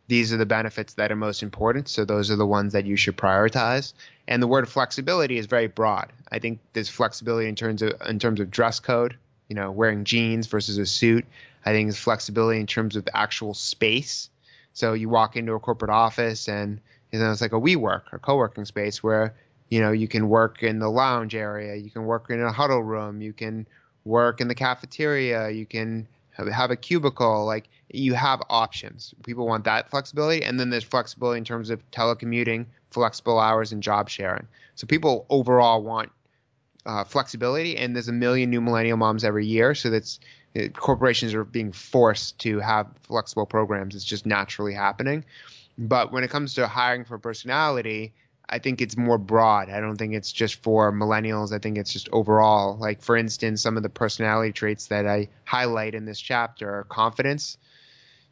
these 0.07 0.31
are 0.31 0.37
the 0.37 0.45
benefits 0.45 0.93
that 0.93 1.11
are 1.11 1.15
most 1.15 1.43
important. 1.43 1.89
So 1.89 2.05
those 2.05 2.31
are 2.31 2.35
the 2.35 2.45
ones 2.45 2.73
that 2.73 2.85
you 2.85 2.95
should 2.95 3.17
prioritize. 3.17 3.93
And 4.27 4.41
the 4.41 4.47
word 4.47 4.67
flexibility 4.67 5.37
is 5.37 5.45
very 5.45 5.67
broad. 5.67 6.11
I 6.31 6.39
think 6.39 6.59
there's 6.73 6.89
flexibility 6.89 7.47
in 7.47 7.55
terms 7.55 7.81
of 7.81 7.93
in 8.07 8.19
terms 8.19 8.39
of 8.39 8.49
dress 8.49 8.79
code. 8.79 9.17
You 9.49 9.55
know, 9.55 9.71
wearing 9.71 10.03
jeans 10.03 10.47
versus 10.47 10.77
a 10.77 10.85
suit. 10.85 11.25
I 11.65 11.71
think 11.71 11.87
there's 11.87 11.97
flexibility 11.97 12.59
in 12.59 12.67
terms 12.67 12.95
of 12.95 13.07
actual 13.13 13.53
space. 13.53 14.29
So 14.73 14.93
you 14.93 15.09
walk 15.09 15.37
into 15.37 15.53
a 15.53 15.59
corporate 15.59 15.91
office 15.91 16.47
and 16.47 16.79
you 17.11 17.19
know 17.19 17.31
it's 17.31 17.41
like 17.41 17.53
a 17.53 17.59
WeWork 17.59 18.03
or 18.11 18.19
co-working 18.19 18.65
space 18.65 19.01
where 19.01 19.35
you 19.69 19.81
know 19.81 19.91
you 19.91 20.07
can 20.07 20.29
work 20.29 20.63
in 20.63 20.79
the 20.79 20.89
lounge 20.89 21.35
area 21.35 21.75
you 21.75 21.89
can 21.89 22.05
work 22.05 22.29
in 22.29 22.41
a 22.41 22.51
huddle 22.51 22.83
room 22.83 23.21
you 23.21 23.33
can 23.33 23.67
work 24.05 24.39
in 24.41 24.47
the 24.47 24.55
cafeteria 24.55 25.49
you 25.49 25.65
can 25.65 26.07
have 26.45 26.71
a 26.71 26.75
cubicle 26.75 27.45
like 27.45 27.67
you 27.89 28.13
have 28.13 28.41
options. 28.49 29.13
People 29.23 29.47
want 29.47 29.63
that 29.63 29.89
flexibility 29.89 30.43
and 30.43 30.59
then 30.59 30.69
there's 30.69 30.83
flexibility 30.83 31.37
in 31.37 31.43
terms 31.43 31.69
of 31.69 31.89
telecommuting 31.91 32.65
flexible 32.91 33.39
hours 33.39 33.71
and 33.71 33.81
job 33.81 34.09
sharing. 34.09 34.47
So 34.75 34.87
people 34.87 35.25
overall 35.29 35.81
want 35.81 36.11
uh, 36.85 37.03
flexibility 37.03 37.77
and 37.77 37.95
there's 37.95 38.07
a 38.07 38.13
million 38.13 38.49
new 38.49 38.61
millennial 38.61 38.97
moms 38.97 39.23
every 39.23 39.45
year 39.45 39.75
so 39.75 39.89
that's 39.89 40.19
it, 40.53 40.75
corporations 40.75 41.33
are 41.33 41.43
being 41.43 41.71
forced 41.71 42.39
to 42.39 42.59
have 42.59 42.87
flexible 43.03 43.45
programs. 43.45 43.95
It's 43.95 44.05
just 44.05 44.25
naturally 44.25 44.73
happening. 44.73 45.25
But 45.77 46.11
when 46.11 46.23
it 46.23 46.29
comes 46.29 46.53
to 46.55 46.67
hiring 46.67 47.03
for 47.03 47.19
personality 47.19 48.13
I 48.49 48.59
think 48.59 48.81
it's 48.81 48.95
more 48.95 49.17
broad. 49.17 49.69
I 49.69 49.81
don't 49.81 49.97
think 49.97 50.13
it's 50.13 50.31
just 50.31 50.63
for 50.63 50.91
millennials. 50.91 51.51
I 51.51 51.59
think 51.59 51.77
it's 51.77 51.91
just 51.91 52.07
overall. 52.11 52.77
Like 52.77 53.01
for 53.01 53.17
instance, 53.17 53.61
some 53.61 53.75
of 53.75 53.83
the 53.83 53.89
personality 53.89 54.53
traits 54.53 54.87
that 54.87 55.05
I 55.05 55.27
highlight 55.43 55.95
in 55.95 56.05
this 56.05 56.19
chapter 56.19 56.79
are 56.79 56.83
confidence. 56.85 57.57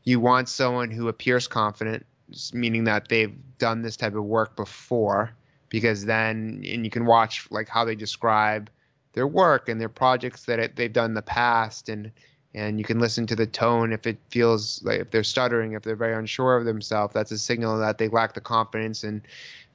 You 0.03 0.19
want 0.19 0.47
someone 0.47 0.91
who 0.91 1.09
appears 1.09 1.47
confident, 1.47 2.05
meaning 2.53 2.85
that 2.85 3.09
they've 3.09 3.35
done 3.57 3.81
this 3.81 3.97
type 3.97 4.15
of 4.15 4.23
work 4.23 4.55
before, 4.55 5.35
because 5.69 6.05
then 6.05 6.63
and 6.65 6.85
you 6.85 6.89
can 6.89 7.05
watch 7.05 7.47
like 7.51 7.67
how 7.67 7.83
they 7.83 7.95
describe 7.95 8.69
their 9.13 9.27
work 9.27 9.67
and 9.67 9.81
their 9.81 9.89
projects 9.89 10.45
that 10.45 10.75
they've 10.75 10.93
done 10.93 11.11
in 11.11 11.13
the 11.13 11.21
past 11.21 11.89
and 11.89 12.11
and 12.55 12.79
you 12.79 12.83
can 12.83 12.99
listen 12.99 13.27
to 13.27 13.35
the 13.35 13.45
tone 13.45 13.93
if 13.93 14.07
it 14.07 14.17
feels 14.29 14.83
like 14.83 14.99
if 14.99 15.11
they're 15.11 15.23
stuttering 15.23 15.73
if 15.73 15.83
they're 15.83 15.95
very 15.95 16.15
unsure 16.15 16.57
of 16.57 16.65
themselves 16.65 17.13
that's 17.13 17.31
a 17.31 17.37
signal 17.37 17.77
that 17.77 17.97
they 17.97 18.07
lack 18.07 18.33
the 18.33 18.41
confidence 18.41 19.03
and 19.03 19.21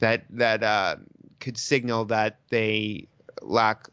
that 0.00 0.24
that 0.30 0.62
uh, 0.62 0.96
could 1.38 1.56
signal 1.56 2.04
that 2.04 2.38
they 2.48 3.06
lack 3.42 3.88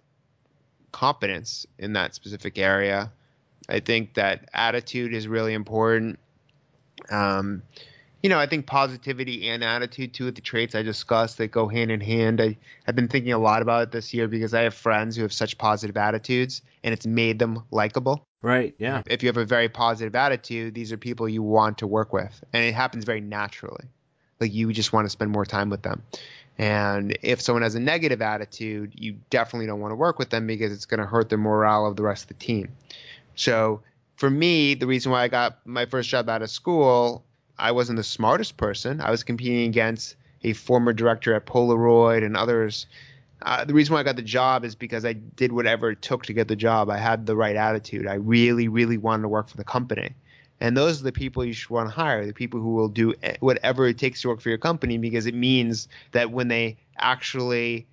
competence 0.91 1.67
in 1.77 1.93
that 1.93 2.15
specific 2.15 2.57
area 2.57 3.11
I 3.69 3.79
think 3.79 4.13
that 4.13 4.49
attitude 4.53 5.13
is 5.13 5.27
really 5.27 5.53
important. 5.53 6.19
Um, 7.09 7.63
you 8.23 8.29
know, 8.29 8.39
I 8.39 8.47
think 8.47 8.65
positivity 8.65 9.49
and 9.49 9.63
attitude, 9.63 10.13
two 10.13 10.27
of 10.27 10.35
the 10.35 10.41
traits 10.41 10.73
I 10.73 10.81
discussed 10.81 11.37
that 11.37 11.51
go 11.51 11.67
hand 11.67 11.91
in 11.91 12.01
hand. 12.01 12.41
I, 12.41 12.57
I've 12.87 12.95
been 12.95 13.07
thinking 13.07 13.33
a 13.33 13.37
lot 13.37 13.61
about 13.61 13.83
it 13.83 13.91
this 13.91 14.13
year 14.13 14.27
because 14.27 14.53
I 14.53 14.61
have 14.61 14.73
friends 14.73 15.15
who 15.15 15.21
have 15.21 15.33
such 15.33 15.57
positive 15.57 15.97
attitudes 15.97 16.61
and 16.83 16.93
it's 16.93 17.05
made 17.05 17.39
them 17.39 17.63
likable. 17.71 18.26
Right. 18.41 18.75
Yeah. 18.77 19.01
If 19.07 19.23
you 19.23 19.27
have 19.27 19.37
a 19.37 19.45
very 19.45 19.69
positive 19.69 20.15
attitude, 20.15 20.73
these 20.73 20.91
are 20.91 20.97
people 20.97 21.27
you 21.27 21.41
want 21.41 21.79
to 21.79 21.87
work 21.87 22.13
with. 22.13 22.43
And 22.53 22.63
it 22.63 22.73
happens 22.73 23.03
very 23.03 23.21
naturally. 23.21 23.85
Like 24.39 24.53
you 24.53 24.71
just 24.71 24.93
want 24.93 25.05
to 25.05 25.09
spend 25.09 25.31
more 25.31 25.45
time 25.45 25.69
with 25.69 25.81
them. 25.81 26.03
And 26.57 27.17
if 27.21 27.41
someone 27.41 27.61
has 27.61 27.75
a 27.75 27.79
negative 27.79 28.21
attitude, 28.21 28.93
you 28.95 29.17
definitely 29.29 29.67
don't 29.67 29.79
want 29.79 29.91
to 29.91 29.95
work 29.95 30.17
with 30.17 30.29
them 30.29 30.47
because 30.47 30.71
it's 30.71 30.85
going 30.85 30.99
to 30.99 31.05
hurt 31.05 31.29
the 31.29 31.37
morale 31.37 31.85
of 31.85 31.95
the 31.95 32.03
rest 32.03 32.23
of 32.23 32.27
the 32.29 32.33
team. 32.45 32.69
So 33.35 33.81
for 34.15 34.29
me, 34.29 34.73
the 34.73 34.87
reason 34.87 35.11
why 35.11 35.23
I 35.23 35.27
got 35.27 35.65
my 35.65 35.85
first 35.85 36.09
job 36.09 36.29
out 36.29 36.41
of 36.41 36.49
school, 36.49 37.23
I 37.57 37.71
wasn't 37.71 37.97
the 37.97 38.03
smartest 38.03 38.57
person. 38.57 39.01
I 39.01 39.11
was 39.11 39.23
competing 39.23 39.67
against 39.67 40.15
a 40.43 40.53
former 40.53 40.93
director 40.93 41.33
at 41.33 41.45
Polaroid 41.45 42.23
and 42.23 42.35
others. 42.35 42.87
Uh, 43.41 43.63
the 43.65 43.73
reason 43.73 43.93
why 43.93 43.99
I 43.99 44.03
got 44.03 44.15
the 44.15 44.21
job 44.21 44.65
is 44.65 44.75
because 44.75 45.05
I 45.05 45.13
did 45.13 45.51
whatever 45.51 45.91
it 45.91 46.01
took 46.01 46.25
to 46.25 46.33
get 46.33 46.47
the 46.47 46.55
job. 46.55 46.89
I 46.89 46.97
had 46.97 47.25
the 47.25 47.35
right 47.35 47.55
attitude. 47.55 48.07
I 48.07 48.15
really, 48.15 48.67
really 48.67 48.97
wanted 48.97 49.23
to 49.23 49.27
work 49.27 49.49
for 49.49 49.57
the 49.57 49.63
company. 49.63 50.15
And 50.59 50.75
those 50.75 50.99
are 50.99 51.03
the 51.03 51.11
people 51.11 51.45
you 51.45 51.53
should 51.53 51.69
want 51.69 51.87
to 51.87 51.95
hire, 51.95 52.25
the 52.25 52.33
people 52.33 52.59
who 52.59 52.73
will 52.73 52.87
do 52.87 53.13
whatever 53.41 53.87
it 53.87 53.99
takes 53.99 54.21
to 54.21 54.29
work 54.29 54.41
for 54.41 54.49
your 54.49 54.57
company 54.57 54.97
because 54.97 55.27
it 55.27 55.35
means 55.35 55.87
that 56.13 56.31
when 56.31 56.47
they 56.47 56.77
actually 56.97 57.85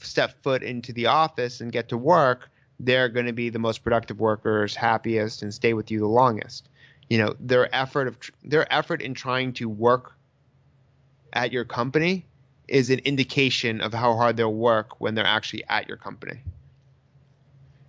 step 0.00 0.42
foot 0.42 0.62
into 0.62 0.92
the 0.92 1.06
office 1.06 1.60
and 1.60 1.70
get 1.70 1.88
to 1.90 1.96
work, 1.96 2.50
they're 2.80 3.08
going 3.08 3.26
to 3.26 3.32
be 3.32 3.50
the 3.50 3.58
most 3.58 3.84
productive 3.84 4.18
workers, 4.18 4.74
happiest, 4.74 5.42
and 5.42 5.54
stay 5.54 5.74
with 5.74 5.90
you 5.90 6.00
the 6.00 6.06
longest. 6.06 6.68
You 7.08 7.18
know, 7.18 7.36
their 7.40 7.74
effort 7.74 8.08
of 8.08 8.18
their 8.44 8.70
effort 8.72 9.00
in 9.00 9.14
trying 9.14 9.52
to 9.54 9.68
work 9.68 10.12
at 11.32 11.52
your 11.52 11.64
company 11.64 12.26
is 12.68 12.90
an 12.90 13.00
indication 13.00 13.80
of 13.80 13.92
how 13.92 14.14
hard 14.14 14.36
they'll 14.36 14.52
work 14.52 15.00
when 15.00 15.14
they're 15.14 15.26
actually 15.26 15.64
at 15.68 15.88
your 15.88 15.96
company. 15.96 16.40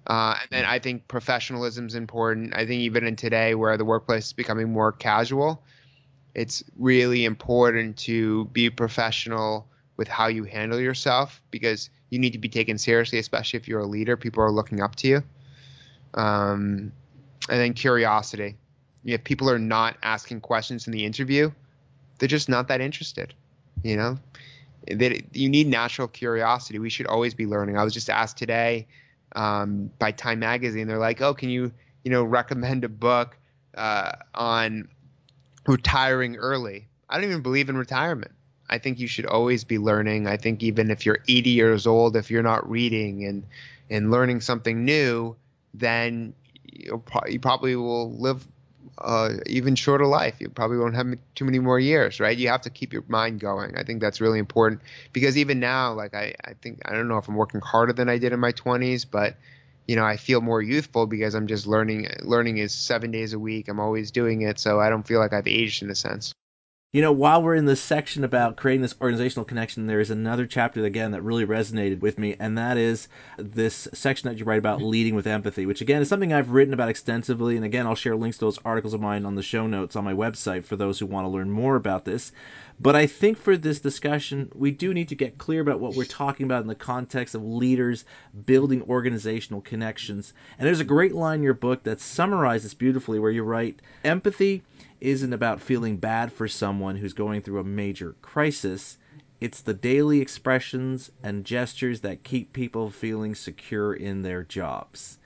Uh, 0.07 0.35
and 0.41 0.49
then 0.49 0.65
I 0.65 0.79
think 0.79 1.07
professionalism 1.07 1.85
is 1.85 1.93
important. 1.93 2.55
I 2.55 2.65
think 2.65 2.81
even 2.81 3.05
in 3.05 3.15
today, 3.15 3.53
where 3.53 3.77
the 3.77 3.85
workplace 3.85 4.27
is 4.27 4.33
becoming 4.33 4.71
more 4.71 4.91
casual, 4.91 5.61
it's 6.33 6.63
really 6.77 7.25
important 7.25 7.97
to 7.97 8.45
be 8.45 8.69
professional 8.69 9.67
with 9.97 10.07
how 10.07 10.27
you 10.27 10.45
handle 10.45 10.79
yourself 10.79 11.41
because 11.51 11.89
you 12.09 12.17
need 12.17 12.33
to 12.33 12.39
be 12.39 12.49
taken 12.49 12.77
seriously, 12.77 13.19
especially 13.19 13.59
if 13.59 13.67
you're 13.67 13.81
a 13.81 13.85
leader. 13.85 14.17
People 14.17 14.43
are 14.43 14.51
looking 14.51 14.81
up 14.81 14.95
to 14.95 15.07
you. 15.07 15.23
Um, 16.13 16.91
and 17.49 17.59
then 17.59 17.73
curiosity. 17.73 18.55
If 19.05 19.23
people 19.23 19.49
are 19.49 19.59
not 19.59 19.97
asking 20.01 20.41
questions 20.41 20.87
in 20.87 20.93
the 20.93 21.05
interview, 21.05 21.51
they're 22.17 22.27
just 22.27 22.49
not 22.49 22.67
that 22.69 22.81
interested. 22.81 23.33
You 23.83 23.95
know, 23.95 24.17
that 24.89 25.35
you 25.35 25.49
need 25.49 25.67
natural 25.67 26.07
curiosity. 26.07 26.79
We 26.79 26.89
should 26.89 27.07
always 27.07 27.33
be 27.33 27.45
learning. 27.45 27.77
I 27.77 27.83
was 27.83 27.93
just 27.93 28.09
asked 28.09 28.37
today 28.37 28.87
um, 29.35 29.89
by 29.99 30.11
Time 30.11 30.39
Magazine. 30.39 30.87
They're 30.87 30.97
like, 30.97 31.21
"Oh, 31.21 31.33
can 31.33 31.49
you 31.49 31.71
you 32.03 32.11
know 32.11 32.23
recommend 32.23 32.83
a 32.83 32.89
book 32.89 33.37
uh, 33.75 34.13
on 34.35 34.87
retiring 35.67 36.35
early?" 36.37 36.87
I 37.09 37.15
don't 37.15 37.29
even 37.29 37.41
believe 37.41 37.69
in 37.69 37.77
retirement. 37.77 38.31
I 38.69 38.77
think 38.77 38.99
you 38.99 39.07
should 39.07 39.25
always 39.25 39.63
be 39.63 39.79
learning. 39.79 40.27
I 40.27 40.37
think 40.37 40.61
even 40.61 40.91
if 40.91 41.05
you're 41.05 41.19
80 41.27 41.49
years 41.49 41.87
old, 41.87 42.15
if 42.15 42.29
you're 42.29 42.43
not 42.43 42.69
reading 42.69 43.25
and 43.25 43.43
and 43.89 44.11
learning 44.11 44.41
something 44.41 44.85
new, 44.85 45.35
then 45.73 46.33
you 46.63 47.03
probably 47.41 47.75
will 47.75 48.11
live 48.17 48.47
uh, 49.01 49.33
even 49.45 49.75
shorter 49.75 50.05
life. 50.05 50.35
You 50.39 50.49
probably 50.49 50.77
won't 50.77 50.95
have 50.95 51.07
too 51.35 51.45
many 51.45 51.59
more 51.59 51.79
years, 51.79 52.19
right? 52.19 52.37
You 52.37 52.49
have 52.49 52.61
to 52.61 52.69
keep 52.69 52.93
your 52.93 53.03
mind 53.07 53.39
going. 53.39 53.77
I 53.77 53.83
think 53.83 54.01
that's 54.01 54.21
really 54.21 54.39
important 54.39 54.81
because 55.13 55.37
even 55.37 55.59
now, 55.59 55.93
like 55.93 56.13
I, 56.13 56.35
I 56.43 56.53
think 56.53 56.81
I 56.85 56.93
don't 56.93 57.07
know 57.07 57.17
if 57.17 57.27
I'm 57.27 57.35
working 57.35 57.61
harder 57.61 57.93
than 57.93 58.09
I 58.09 58.17
did 58.17 58.33
in 58.33 58.39
my 58.39 58.51
20s, 58.51 59.05
but 59.09 59.35
you 59.87 59.95
know 59.95 60.05
I 60.05 60.17
feel 60.17 60.41
more 60.41 60.61
youthful 60.61 61.07
because 61.07 61.33
I'm 61.33 61.47
just 61.47 61.65
learning. 61.67 62.07
Learning 62.21 62.57
is 62.57 62.73
seven 62.73 63.11
days 63.11 63.33
a 63.33 63.39
week. 63.39 63.67
I'm 63.67 63.79
always 63.79 64.11
doing 64.11 64.41
it, 64.41 64.59
so 64.59 64.79
I 64.79 64.89
don't 64.89 65.07
feel 65.07 65.19
like 65.19 65.33
I've 65.33 65.47
aged 65.47 65.83
in 65.83 65.89
a 65.89 65.95
sense. 65.95 66.33
You 66.91 67.03
know, 67.03 67.11
while 67.11 67.43
we're 67.43 67.53
in 67.53 67.65
this 67.65 67.79
section 67.79 68.23
about 68.23 68.57
creating 68.57 68.81
this 68.81 68.95
organizational 68.99 69.45
connection, 69.45 69.85
there 69.85 69.99
is 69.99 70.09
another 70.09 70.47
chapter 70.47 70.83
again 70.83 71.11
that 71.11 71.21
really 71.21 71.45
resonated 71.45 71.99
with 71.99 72.17
me, 72.17 72.35
and 72.39 72.57
that 72.57 72.77
is 72.77 73.07
this 73.37 73.87
section 73.93 74.27
that 74.27 74.39
you 74.39 74.45
write 74.45 74.57
about 74.57 74.79
mm-hmm. 74.79 74.87
leading 74.87 75.13
with 75.13 75.27
empathy, 75.27 75.67
which 75.67 75.81
again 75.81 76.01
is 76.01 76.09
something 76.09 76.33
I've 76.33 76.49
written 76.49 76.73
about 76.73 76.89
extensively. 76.89 77.55
And 77.55 77.63
again, 77.63 77.85
I'll 77.85 77.93
share 77.93 78.15
links 78.15 78.39
to 78.39 78.45
those 78.45 78.57
articles 78.65 78.95
of 78.95 79.01
mine 79.01 79.27
on 79.27 79.35
the 79.35 79.43
show 79.43 79.67
notes 79.67 79.95
on 79.95 80.03
my 80.03 80.15
website 80.15 80.65
for 80.65 80.77
those 80.77 80.97
who 80.97 81.05
want 81.05 81.25
to 81.25 81.29
learn 81.29 81.51
more 81.51 81.75
about 81.75 82.05
this. 82.05 82.31
But 82.79 82.95
I 82.95 83.05
think 83.05 83.37
for 83.37 83.55
this 83.55 83.79
discussion, 83.79 84.51
we 84.55 84.71
do 84.71 84.91
need 84.91 85.09
to 85.09 85.15
get 85.15 85.37
clear 85.37 85.61
about 85.61 85.79
what 85.79 85.93
we're 85.93 86.05
talking 86.05 86.47
about 86.47 86.63
in 86.63 86.67
the 86.67 86.73
context 86.73 87.35
of 87.35 87.43
leaders 87.43 88.03
building 88.47 88.81
organizational 88.81 89.61
connections. 89.61 90.33
And 90.57 90.65
there's 90.65 90.79
a 90.79 90.85
great 90.85 91.13
line 91.13 91.39
in 91.39 91.43
your 91.43 91.53
book 91.53 91.83
that 91.83 92.01
summarizes 92.01 92.73
beautifully 92.73 93.19
where 93.19 93.29
you 93.29 93.43
write 93.43 93.79
empathy 94.03 94.63
isn't 95.01 95.33
about 95.33 95.61
feeling 95.61 95.97
bad 95.97 96.31
for 96.31 96.47
someone 96.47 96.95
who's 96.95 97.13
going 97.13 97.41
through 97.41 97.59
a 97.59 97.63
major 97.63 98.15
crisis. 98.21 98.97
It's 99.39 99.61
the 99.61 99.73
daily 99.73 100.19
expressions 100.21 101.11
and 101.23 101.45
gestures 101.45 102.01
that 102.01 102.23
keep 102.23 102.53
people 102.53 102.89
feeling 102.89 103.35
secure 103.35 103.93
in 103.93 104.21
their 104.21 104.43
jobs. 104.43 105.19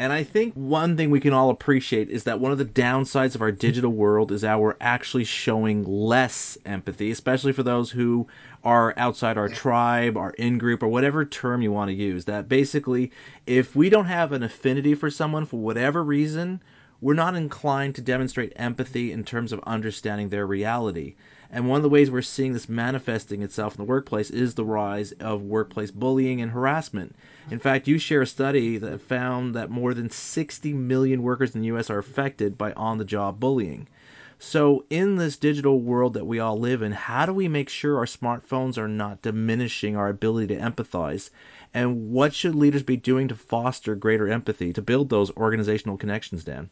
And 0.00 0.14
I 0.14 0.22
think 0.22 0.54
one 0.54 0.96
thing 0.96 1.10
we 1.10 1.20
can 1.20 1.34
all 1.34 1.50
appreciate 1.50 2.08
is 2.08 2.24
that 2.24 2.40
one 2.40 2.52
of 2.52 2.56
the 2.56 2.64
downsides 2.64 3.34
of 3.34 3.42
our 3.42 3.52
digital 3.52 3.92
world 3.92 4.32
is 4.32 4.40
that 4.40 4.58
we're 4.58 4.76
actually 4.80 5.24
showing 5.24 5.84
less 5.84 6.56
empathy, 6.64 7.10
especially 7.10 7.52
for 7.52 7.62
those 7.62 7.90
who 7.90 8.26
are 8.64 8.94
outside 8.96 9.36
our 9.36 9.50
tribe, 9.50 10.16
our 10.16 10.30
in 10.38 10.56
group, 10.56 10.82
or 10.82 10.88
whatever 10.88 11.26
term 11.26 11.60
you 11.60 11.70
want 11.70 11.90
to 11.90 11.94
use. 11.94 12.24
That 12.24 12.48
basically, 12.48 13.12
if 13.46 13.76
we 13.76 13.90
don't 13.90 14.06
have 14.06 14.32
an 14.32 14.42
affinity 14.42 14.94
for 14.94 15.10
someone 15.10 15.44
for 15.44 15.60
whatever 15.60 16.02
reason, 16.02 16.62
we're 17.02 17.14
not 17.14 17.34
inclined 17.34 17.94
to 17.94 18.02
demonstrate 18.02 18.52
empathy 18.56 19.10
in 19.10 19.24
terms 19.24 19.52
of 19.52 19.60
understanding 19.66 20.28
their 20.28 20.46
reality. 20.46 21.14
And 21.50 21.68
one 21.68 21.78
of 21.78 21.82
the 21.82 21.88
ways 21.88 22.10
we're 22.10 22.22
seeing 22.22 22.52
this 22.52 22.68
manifesting 22.68 23.42
itself 23.42 23.74
in 23.74 23.78
the 23.78 23.88
workplace 23.88 24.30
is 24.30 24.54
the 24.54 24.64
rise 24.64 25.12
of 25.12 25.42
workplace 25.42 25.90
bullying 25.90 26.40
and 26.40 26.52
harassment. 26.52 27.16
In 27.50 27.58
fact, 27.58 27.88
you 27.88 27.98
share 27.98 28.22
a 28.22 28.26
study 28.26 28.76
that 28.76 29.00
found 29.00 29.54
that 29.54 29.70
more 29.70 29.94
than 29.94 30.10
60 30.10 30.74
million 30.74 31.22
workers 31.22 31.54
in 31.54 31.62
the 31.62 31.68
US 31.68 31.88
are 31.88 31.98
affected 31.98 32.58
by 32.58 32.72
on 32.74 32.98
the 32.98 33.04
job 33.04 33.40
bullying. 33.40 33.88
So, 34.38 34.84
in 34.90 35.16
this 35.16 35.36
digital 35.36 35.80
world 35.80 36.14
that 36.14 36.26
we 36.26 36.38
all 36.38 36.58
live 36.58 36.82
in, 36.82 36.92
how 36.92 37.26
do 37.26 37.32
we 37.32 37.48
make 37.48 37.68
sure 37.68 37.98
our 37.98 38.06
smartphones 38.06 38.78
are 38.78 38.88
not 38.88 39.22
diminishing 39.22 39.96
our 39.96 40.08
ability 40.08 40.54
to 40.54 40.60
empathize? 40.60 41.30
And 41.74 42.10
what 42.10 42.32
should 42.34 42.54
leaders 42.54 42.82
be 42.82 42.96
doing 42.96 43.28
to 43.28 43.34
foster 43.34 43.94
greater 43.94 44.28
empathy, 44.28 44.72
to 44.72 44.82
build 44.82 45.08
those 45.08 45.30
organizational 45.36 45.96
connections, 45.96 46.44
Dan? 46.44 46.70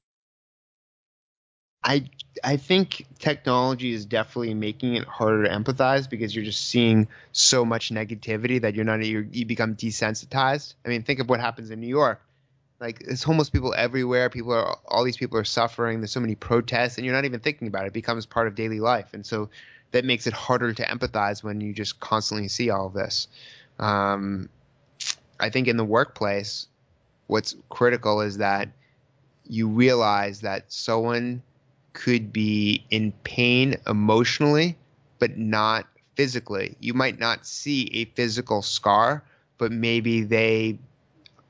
I 1.88 2.04
I 2.44 2.58
think 2.58 3.06
technology 3.18 3.92
is 3.92 4.04
definitely 4.04 4.54
making 4.54 4.94
it 4.94 5.04
harder 5.04 5.44
to 5.44 5.48
empathize 5.48 6.08
because 6.08 6.36
you're 6.36 6.44
just 6.44 6.68
seeing 6.68 7.08
so 7.32 7.64
much 7.64 7.90
negativity 7.90 8.60
that 8.60 8.74
you're 8.74 8.84
not 8.84 9.04
you 9.04 9.26
you 9.32 9.46
become 9.46 9.74
desensitized. 9.74 10.74
I 10.84 10.90
mean, 10.90 11.02
think 11.02 11.18
of 11.18 11.30
what 11.30 11.40
happens 11.40 11.70
in 11.70 11.80
New 11.80 11.88
York. 11.88 12.20
Like 12.78 13.00
there's 13.00 13.22
homeless 13.22 13.48
people 13.48 13.74
everywhere. 13.76 14.28
People 14.28 14.52
are 14.52 14.76
all 14.86 15.02
these 15.02 15.16
people 15.16 15.38
are 15.38 15.44
suffering. 15.44 16.00
There's 16.00 16.12
so 16.12 16.20
many 16.20 16.34
protests, 16.34 16.98
and 16.98 17.06
you're 17.06 17.14
not 17.14 17.24
even 17.24 17.40
thinking 17.40 17.66
about 17.66 17.84
it. 17.84 17.88
It 17.88 17.92
becomes 17.94 18.26
part 18.26 18.46
of 18.46 18.54
daily 18.54 18.80
life, 18.80 19.14
and 19.14 19.24
so 19.24 19.48
that 19.92 20.04
makes 20.04 20.26
it 20.26 20.34
harder 20.34 20.74
to 20.74 20.84
empathize 20.84 21.42
when 21.42 21.62
you 21.62 21.72
just 21.72 21.98
constantly 21.98 22.48
see 22.48 22.68
all 22.68 22.86
of 22.86 22.92
this. 22.92 23.28
Um, 23.78 24.50
I 25.40 25.48
think 25.48 25.66
in 25.66 25.78
the 25.78 25.84
workplace, 25.84 26.68
what's 27.28 27.56
critical 27.70 28.20
is 28.20 28.36
that 28.36 28.68
you 29.48 29.68
realize 29.68 30.42
that 30.42 30.70
someone 30.70 31.42
could 31.92 32.32
be 32.32 32.84
in 32.90 33.12
pain 33.24 33.76
emotionally, 33.86 34.76
but 35.18 35.36
not 35.36 35.86
physically. 36.16 36.76
You 36.80 36.94
might 36.94 37.18
not 37.18 37.46
see 37.46 37.90
a 37.92 38.04
physical 38.16 38.62
scar, 38.62 39.22
but 39.58 39.72
maybe 39.72 40.22
they 40.22 40.78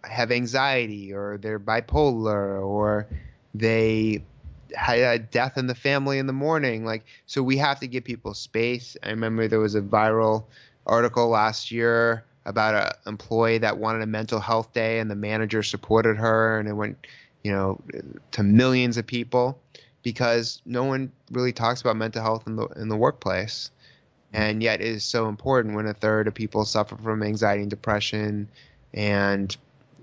have 0.05 0.31
anxiety 0.31 1.13
or 1.13 1.39
they're 1.39 1.59
bipolar 1.59 2.63
or 2.63 3.07
they 3.55 4.23
had 4.75 4.99
a 4.99 5.19
death 5.19 5.57
in 5.57 5.67
the 5.67 5.75
family 5.75 6.19
in 6.19 6.27
the 6.27 6.33
morning. 6.33 6.85
Like, 6.85 7.05
so 7.27 7.43
we 7.43 7.57
have 7.57 7.81
to 7.81 7.87
give 7.87 8.05
people 8.05 8.35
space. 8.35 8.97
I 9.03 9.11
remember 9.11 9.49
there 9.49 9.59
was 9.59 9.75
a 9.75 9.81
viral 9.81 10.45
article 10.87 11.29
last 11.29 11.71
year 11.71 12.25
about 12.45 12.75
an 12.75 12.93
employee 13.07 13.59
that 13.59 13.77
wanted 13.77 14.03
a 14.03 14.07
mental 14.07 14.41
health 14.41 14.73
day 14.73 15.01
and 15.01 15.11
the 15.11 15.15
manager 15.15 15.63
supported 15.63 16.17
her 16.17 16.59
and 16.59 16.69
it 16.69 16.73
went, 16.73 17.07
you 17.43 17.53
know, 17.53 17.81
to 18.33 18.43
millions 18.43 18.97
of 18.97 19.07
people 19.07 19.59
because 20.03 20.63
no 20.65 20.85
one 20.85 21.13
really 21.31 21.53
talks 21.53 21.81
about 21.81 21.97
mental 21.97 22.23
health 22.23 22.47
in 22.47 22.57
the 22.57 22.67
in 22.77 22.89
the 22.89 22.97
workplace, 22.97 23.71
and 24.33 24.63
yet 24.63 24.81
it 24.81 24.87
is 24.87 25.05
so 25.05 25.29
important 25.29 25.75
when 25.75 25.87
a 25.87 25.95
third 25.95 26.29
of 26.29 26.35
people 26.35 26.65
suffer 26.65 26.97
from 26.97 27.23
anxiety 27.23 27.63
and 27.63 27.71
depression, 27.71 28.49
and 28.95 29.57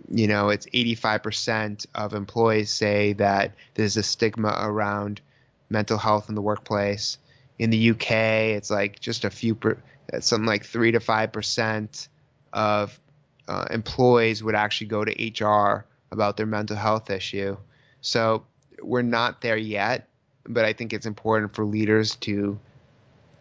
you 0.09 0.27
know, 0.27 0.49
it's 0.49 0.65
85% 0.67 1.85
of 1.95 2.13
employees 2.13 2.69
say 2.69 3.13
that 3.13 3.53
there's 3.73 3.97
a 3.97 4.03
stigma 4.03 4.55
around 4.59 5.21
mental 5.69 5.97
health 5.97 6.29
in 6.29 6.35
the 6.35 6.41
workplace. 6.41 7.17
In 7.57 7.69
the 7.69 7.91
UK, 7.91 8.11
it's 8.11 8.69
like 8.69 8.99
just 8.99 9.25
a 9.25 9.29
few, 9.29 9.55
per, 9.55 9.77
something 10.19 10.45
like 10.45 10.65
three 10.65 10.91
to 10.91 10.99
five 10.99 11.31
percent 11.31 12.09
of 12.53 12.99
uh, 13.47 13.65
employees 13.71 14.43
would 14.43 14.55
actually 14.55 14.87
go 14.87 15.05
to 15.05 15.45
HR 15.45 15.85
about 16.11 16.37
their 16.37 16.45
mental 16.45 16.75
health 16.75 17.09
issue. 17.09 17.57
So 18.01 18.43
we're 18.81 19.01
not 19.01 19.41
there 19.41 19.57
yet, 19.57 20.07
but 20.47 20.65
I 20.65 20.73
think 20.73 20.93
it's 20.93 21.05
important 21.05 21.55
for 21.55 21.65
leaders 21.65 22.15
to 22.17 22.59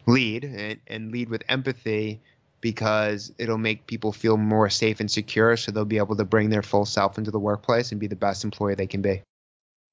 lead 0.06 0.44
and, 0.44 0.80
and 0.86 1.12
lead 1.12 1.28
with 1.28 1.42
empathy 1.48 2.20
because 2.60 3.32
it'll 3.38 3.58
make 3.58 3.86
people 3.86 4.12
feel 4.12 4.36
more 4.36 4.70
safe 4.70 5.00
and 5.00 5.10
secure 5.10 5.56
so 5.56 5.70
they'll 5.70 5.84
be 5.84 5.98
able 5.98 6.16
to 6.16 6.24
bring 6.24 6.50
their 6.50 6.62
full 6.62 6.86
self 6.86 7.18
into 7.18 7.30
the 7.30 7.38
workplace 7.38 7.90
and 7.90 8.00
be 8.00 8.06
the 8.06 8.16
best 8.16 8.44
employee 8.44 8.74
they 8.74 8.86
can 8.86 9.02
be. 9.02 9.22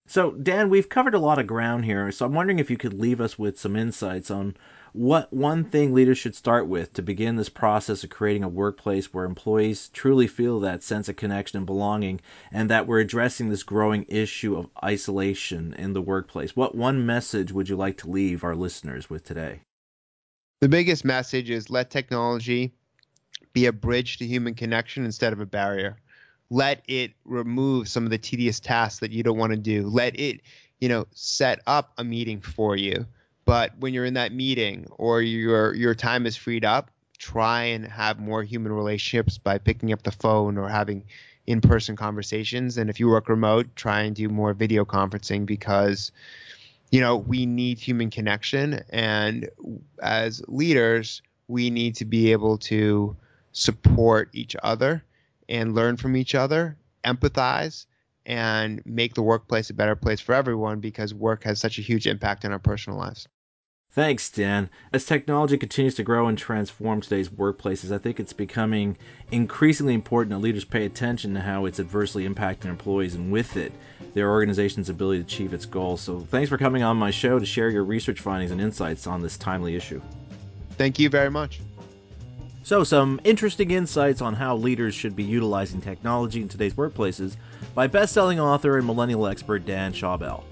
So, 0.08 0.32
Dan, 0.32 0.70
we've 0.70 0.89
covered 0.89 1.14
a 1.14 1.20
lot 1.20 1.39
of 1.39 1.47
ground 1.47 1.86
here, 1.86 2.12
so 2.12 2.26
I'm 2.26 2.34
wondering 2.34 2.60
if 2.60 2.70
you 2.70 2.78
could 2.78 2.93
leave 2.93 3.22
us 3.22 3.39
with 3.39 3.58
some 3.60 3.76
insights 3.76 4.30
on 4.30 4.56
what 4.93 5.32
one 5.32 5.64
thing 5.64 5.93
leaders 5.93 6.18
should 6.18 6.36
start 6.36 6.68
with 6.68 6.91
to 6.93 7.02
begin 7.02 7.38
this 7.38 7.47
process 7.47 8.04
of 8.04 8.10
creating 8.10 8.43
a 8.43 8.49
workplace 8.49 9.14
where 9.14 9.24
employees 9.24 9.89
truly 9.93 10.28
feel 10.28 10.60
that 10.60 10.84
sense 10.84 11.08
of 11.08 11.16
connection 11.16 11.58
and 11.58 11.66
belonging 11.66 12.20
and 12.52 12.70
that 12.70 12.88
we're 12.88 12.99
addressing 12.99 13.47
this 13.47 13.64
growing 13.64 14.06
issue 14.10 14.58
of 14.58 14.70
isolation 14.84 15.74
in 15.76 15.93
the 15.93 16.02
workplace. 16.02 16.56
What 16.58 16.76
one 16.76 17.06
message 17.06 17.54
would 17.54 17.70
you 17.70 17.78
like 17.78 17.97
to 17.99 18.10
leave 18.10 18.43
our 18.43 18.56
listeners 18.56 19.10
with 19.10 19.24
today? 19.24 19.62
The 20.60 20.68
biggest 20.70 21.06
message 21.06 21.49
is 21.49 21.70
let 21.70 21.89
technology 21.89 22.74
be 23.54 23.66
a 23.66 23.74
bridge 23.74 24.18
to 24.18 24.26
human 24.26 24.56
connection 24.56 25.06
instead 25.06 25.32
of 25.32 25.39
a 25.39 25.45
barrier. 25.45 25.97
Let 26.52 26.84
it 26.88 27.14
remove 27.26 27.88
some 27.88 28.04
of 28.04 28.12
the 28.12 28.20
tedious 28.20 28.60
tasks 28.60 28.99
that 28.99 29.12
you 29.12 29.24
don't 29.24 29.39
want 29.39 29.54
to 29.54 29.58
do. 29.58 29.88
Let 29.88 30.20
it, 30.20 30.41
you 30.80 30.89
know, 30.89 31.08
set 31.12 31.62
up 31.66 31.93
a 31.97 32.04
meeting 32.04 32.41
for 32.41 32.76
you 32.76 33.08
but 33.45 33.78
when 33.80 33.93
you're 33.93 34.06
in 34.06 34.14
that 34.14 34.34
meeting 34.34 34.88
or 34.91 35.22
your 35.22 35.74
your 35.74 35.95
time 35.95 36.26
is 36.26 36.38
freed 36.38 36.64
up, 36.64 36.91
try 37.18 37.64
and 37.64 37.86
have 37.86 38.20
more 38.20 38.43
human 38.43 38.72
relationships 38.72 39.38
by 39.38 39.58
picking 39.58 39.91
up 39.91 40.04
the 40.04 40.12
phone 40.12 40.58
or 40.58 40.70
having 40.70 41.04
in-person 41.47 41.95
conversations. 41.95 42.78
And 42.78 42.89
if 42.89 42.99
you 42.99 43.10
work 43.10 43.28
remote, 43.28 43.76
try 43.76 44.02
and 44.02 44.16
do 44.16 44.30
more 44.30 44.54
video 44.54 44.86
conferencing 44.86 45.45
because 45.45 46.12
you 46.91 47.02
know 47.02 47.18
we 47.18 47.45
need 47.45 47.80
human 47.80 48.10
connection 48.10 48.84
and 48.89 49.49
as 50.02 50.41
leaders 50.47 51.22
we 51.47 51.70
need 51.70 51.95
to 51.95 52.06
be 52.06 52.32
able 52.32 52.58
to 52.58 53.16
support 53.52 54.30
each 54.34 54.56
other 54.64 55.04
and 55.52 55.76
learn 55.76 55.97
from 55.97 56.16
each 56.16 56.34
other 56.34 56.78
empathize 57.04 57.86
and 58.26 58.82
make 58.86 59.14
the 59.14 59.22
workplace 59.22 59.70
a 59.70 59.74
better 59.74 59.95
place 59.95 60.22
for 60.22 60.34
everyone 60.34 60.80
because 60.80 61.14
work 61.14 61.43
has 61.43 61.60
such 61.60 61.78
a 61.78 61.82
huge 61.82 62.08
impact 62.08 62.45
on 62.45 62.52
our 62.52 62.60
personal 62.60 62.97
lives. 62.97 63.28
Thanks, 63.93 64.30
Dan. 64.30 64.70
As 64.93 65.04
technology 65.04 65.58
continues 65.58 65.95
to 65.95 66.04
grow 66.04 66.28
and 66.28 66.38
transform 66.38 67.02
today's 67.02 67.28
workplaces, 67.28 67.93
I 67.93 67.97
think 67.97 68.22
it's 68.22 68.32
becoming 68.32 68.97
increasingly 69.32 69.93
important 69.93 70.30
that 70.30 70.38
leaders 70.38 70.64
pay 70.64 70.86
attention 70.86 71.34
to 71.34 71.41
how 71.41 71.66
it's 71.66 71.80
adversely 71.80 72.26
impacting 72.26 72.66
employees 72.66 73.16
and 73.16 73.34
with 73.34 73.58
it, 73.58 73.74
their 74.14 74.30
organization's 74.32 74.88
ability 74.88 75.20
to 75.20 75.26
achieve 75.26 75.54
its 75.54 75.66
goals. 75.66 75.99
So, 75.99 76.22
thanks 76.22 76.47
for 76.47 76.58
coming 76.58 76.84
on 76.84 76.95
my 76.95 77.12
show 77.12 77.38
to 77.38 77.45
share 77.45 77.70
your 77.70 77.84
research 77.84 78.22
findings 78.22 78.52
and 78.52 78.62
insights 78.62 79.08
on 79.08 79.22
this 79.22 79.38
timely 79.38 79.76
issue. 79.76 80.02
Thank 80.78 80.97
you 80.97 81.10
very 81.10 81.30
much. 81.30 81.60
So, 82.64 82.84
some 82.84 83.20
interesting 83.24 83.72
insights 83.72 84.22
on 84.22 84.36
how 84.36 84.55
leaders 84.55 84.93
should 84.93 85.16
be 85.16 85.24
utilizing 85.24 85.82
technology 85.82 86.41
in 86.41 86.47
today's 86.47 86.76
workplaces 86.76 87.36
by 87.74 87.88
best-selling 87.88 88.39
author 88.39 88.78
and 88.78 88.86
millennial 88.86 89.26
expert 89.26 89.66
Dan 89.66 89.93
Schawbel. 89.93 90.43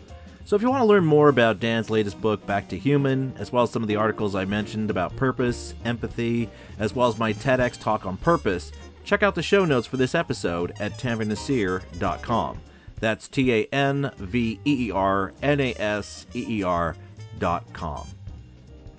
So, 0.45 0.55
if 0.55 0.63
you 0.63 0.71
want 0.71 0.81
to 0.81 0.87
learn 0.87 1.05
more 1.05 1.29
about 1.29 1.59
Dan's 1.59 1.91
latest 1.91 2.19
book, 2.19 2.43
Back 2.47 2.67
to 2.69 2.77
Human, 2.77 3.31
as 3.37 3.51
well 3.51 3.63
as 3.63 3.69
some 3.69 3.83
of 3.83 3.87
the 3.87 3.95
articles 3.95 4.33
I 4.33 4.45
mentioned 4.45 4.89
about 4.89 5.15
purpose, 5.17 5.75
empathy, 5.85 6.49
as 6.79 6.95
well 6.95 7.07
as 7.07 7.19
my 7.19 7.31
TEDx 7.31 7.79
talk 7.79 8.07
on 8.07 8.17
purpose, 8.17 8.71
check 9.03 9.21
out 9.21 9.35
the 9.35 9.43
show 9.43 9.63
notes 9.63 9.85
for 9.85 9.97
this 9.97 10.15
episode 10.15 10.73
at 10.79 10.93
tanveernaseer.com. 10.93 12.59
That's 12.99 13.27
T 13.27 13.53
A 13.53 13.65
N 13.71 14.11
V 14.17 14.59
E 14.65 14.87
E 14.87 14.91
R 14.91 15.31
N 15.43 15.59
A 15.59 15.75
S 15.75 16.25
E 16.33 16.59
E 16.59 16.63
R.com. 16.63 18.07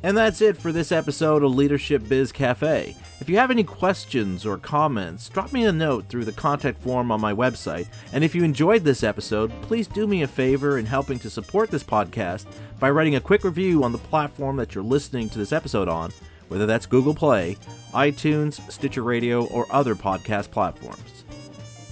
And 0.02 0.16
that's 0.16 0.40
it 0.40 0.56
for 0.56 0.72
this 0.72 0.92
episode 0.92 1.42
of 1.42 1.54
Leadership 1.54 2.08
Biz 2.08 2.32
Cafe. 2.32 2.96
If 3.20 3.28
you 3.28 3.36
have 3.36 3.50
any 3.50 3.62
questions 3.62 4.46
or 4.46 4.56
comments, 4.56 5.28
drop 5.28 5.52
me 5.52 5.66
a 5.66 5.72
note 5.72 6.06
through 6.08 6.24
the 6.24 6.32
contact 6.32 6.80
form 6.80 7.12
on 7.12 7.20
my 7.20 7.34
website. 7.34 7.86
And 8.14 8.24
if 8.24 8.34
you 8.34 8.42
enjoyed 8.42 8.82
this 8.82 9.02
episode, 9.02 9.52
please 9.62 9.86
do 9.86 10.06
me 10.06 10.22
a 10.22 10.26
favor 10.26 10.78
in 10.78 10.86
helping 10.86 11.18
to 11.18 11.28
support 11.28 11.70
this 11.70 11.84
podcast 11.84 12.46
by 12.78 12.90
writing 12.90 13.16
a 13.16 13.20
quick 13.20 13.44
review 13.44 13.84
on 13.84 13.92
the 13.92 13.98
platform 13.98 14.56
that 14.56 14.74
you're 14.74 14.82
listening 14.82 15.28
to 15.28 15.38
this 15.38 15.52
episode 15.52 15.88
on, 15.88 16.12
whether 16.48 16.64
that's 16.64 16.86
Google 16.86 17.14
Play, 17.14 17.58
iTunes, 17.92 18.58
Stitcher 18.72 19.02
Radio, 19.02 19.44
or 19.48 19.66
other 19.70 19.94
podcast 19.94 20.50
platforms. 20.50 21.24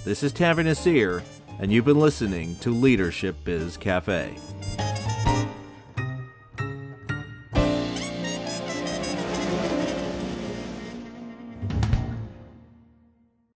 This 0.03 0.23
is 0.23 0.33
Tanveer 0.33 0.65
Naseer, 0.65 1.21
and 1.59 1.71
you've 1.71 1.85
been 1.85 1.99
listening 1.99 2.55
to 2.57 2.71
Leadership 2.71 3.35
Biz 3.43 3.77
Cafe. 3.77 4.33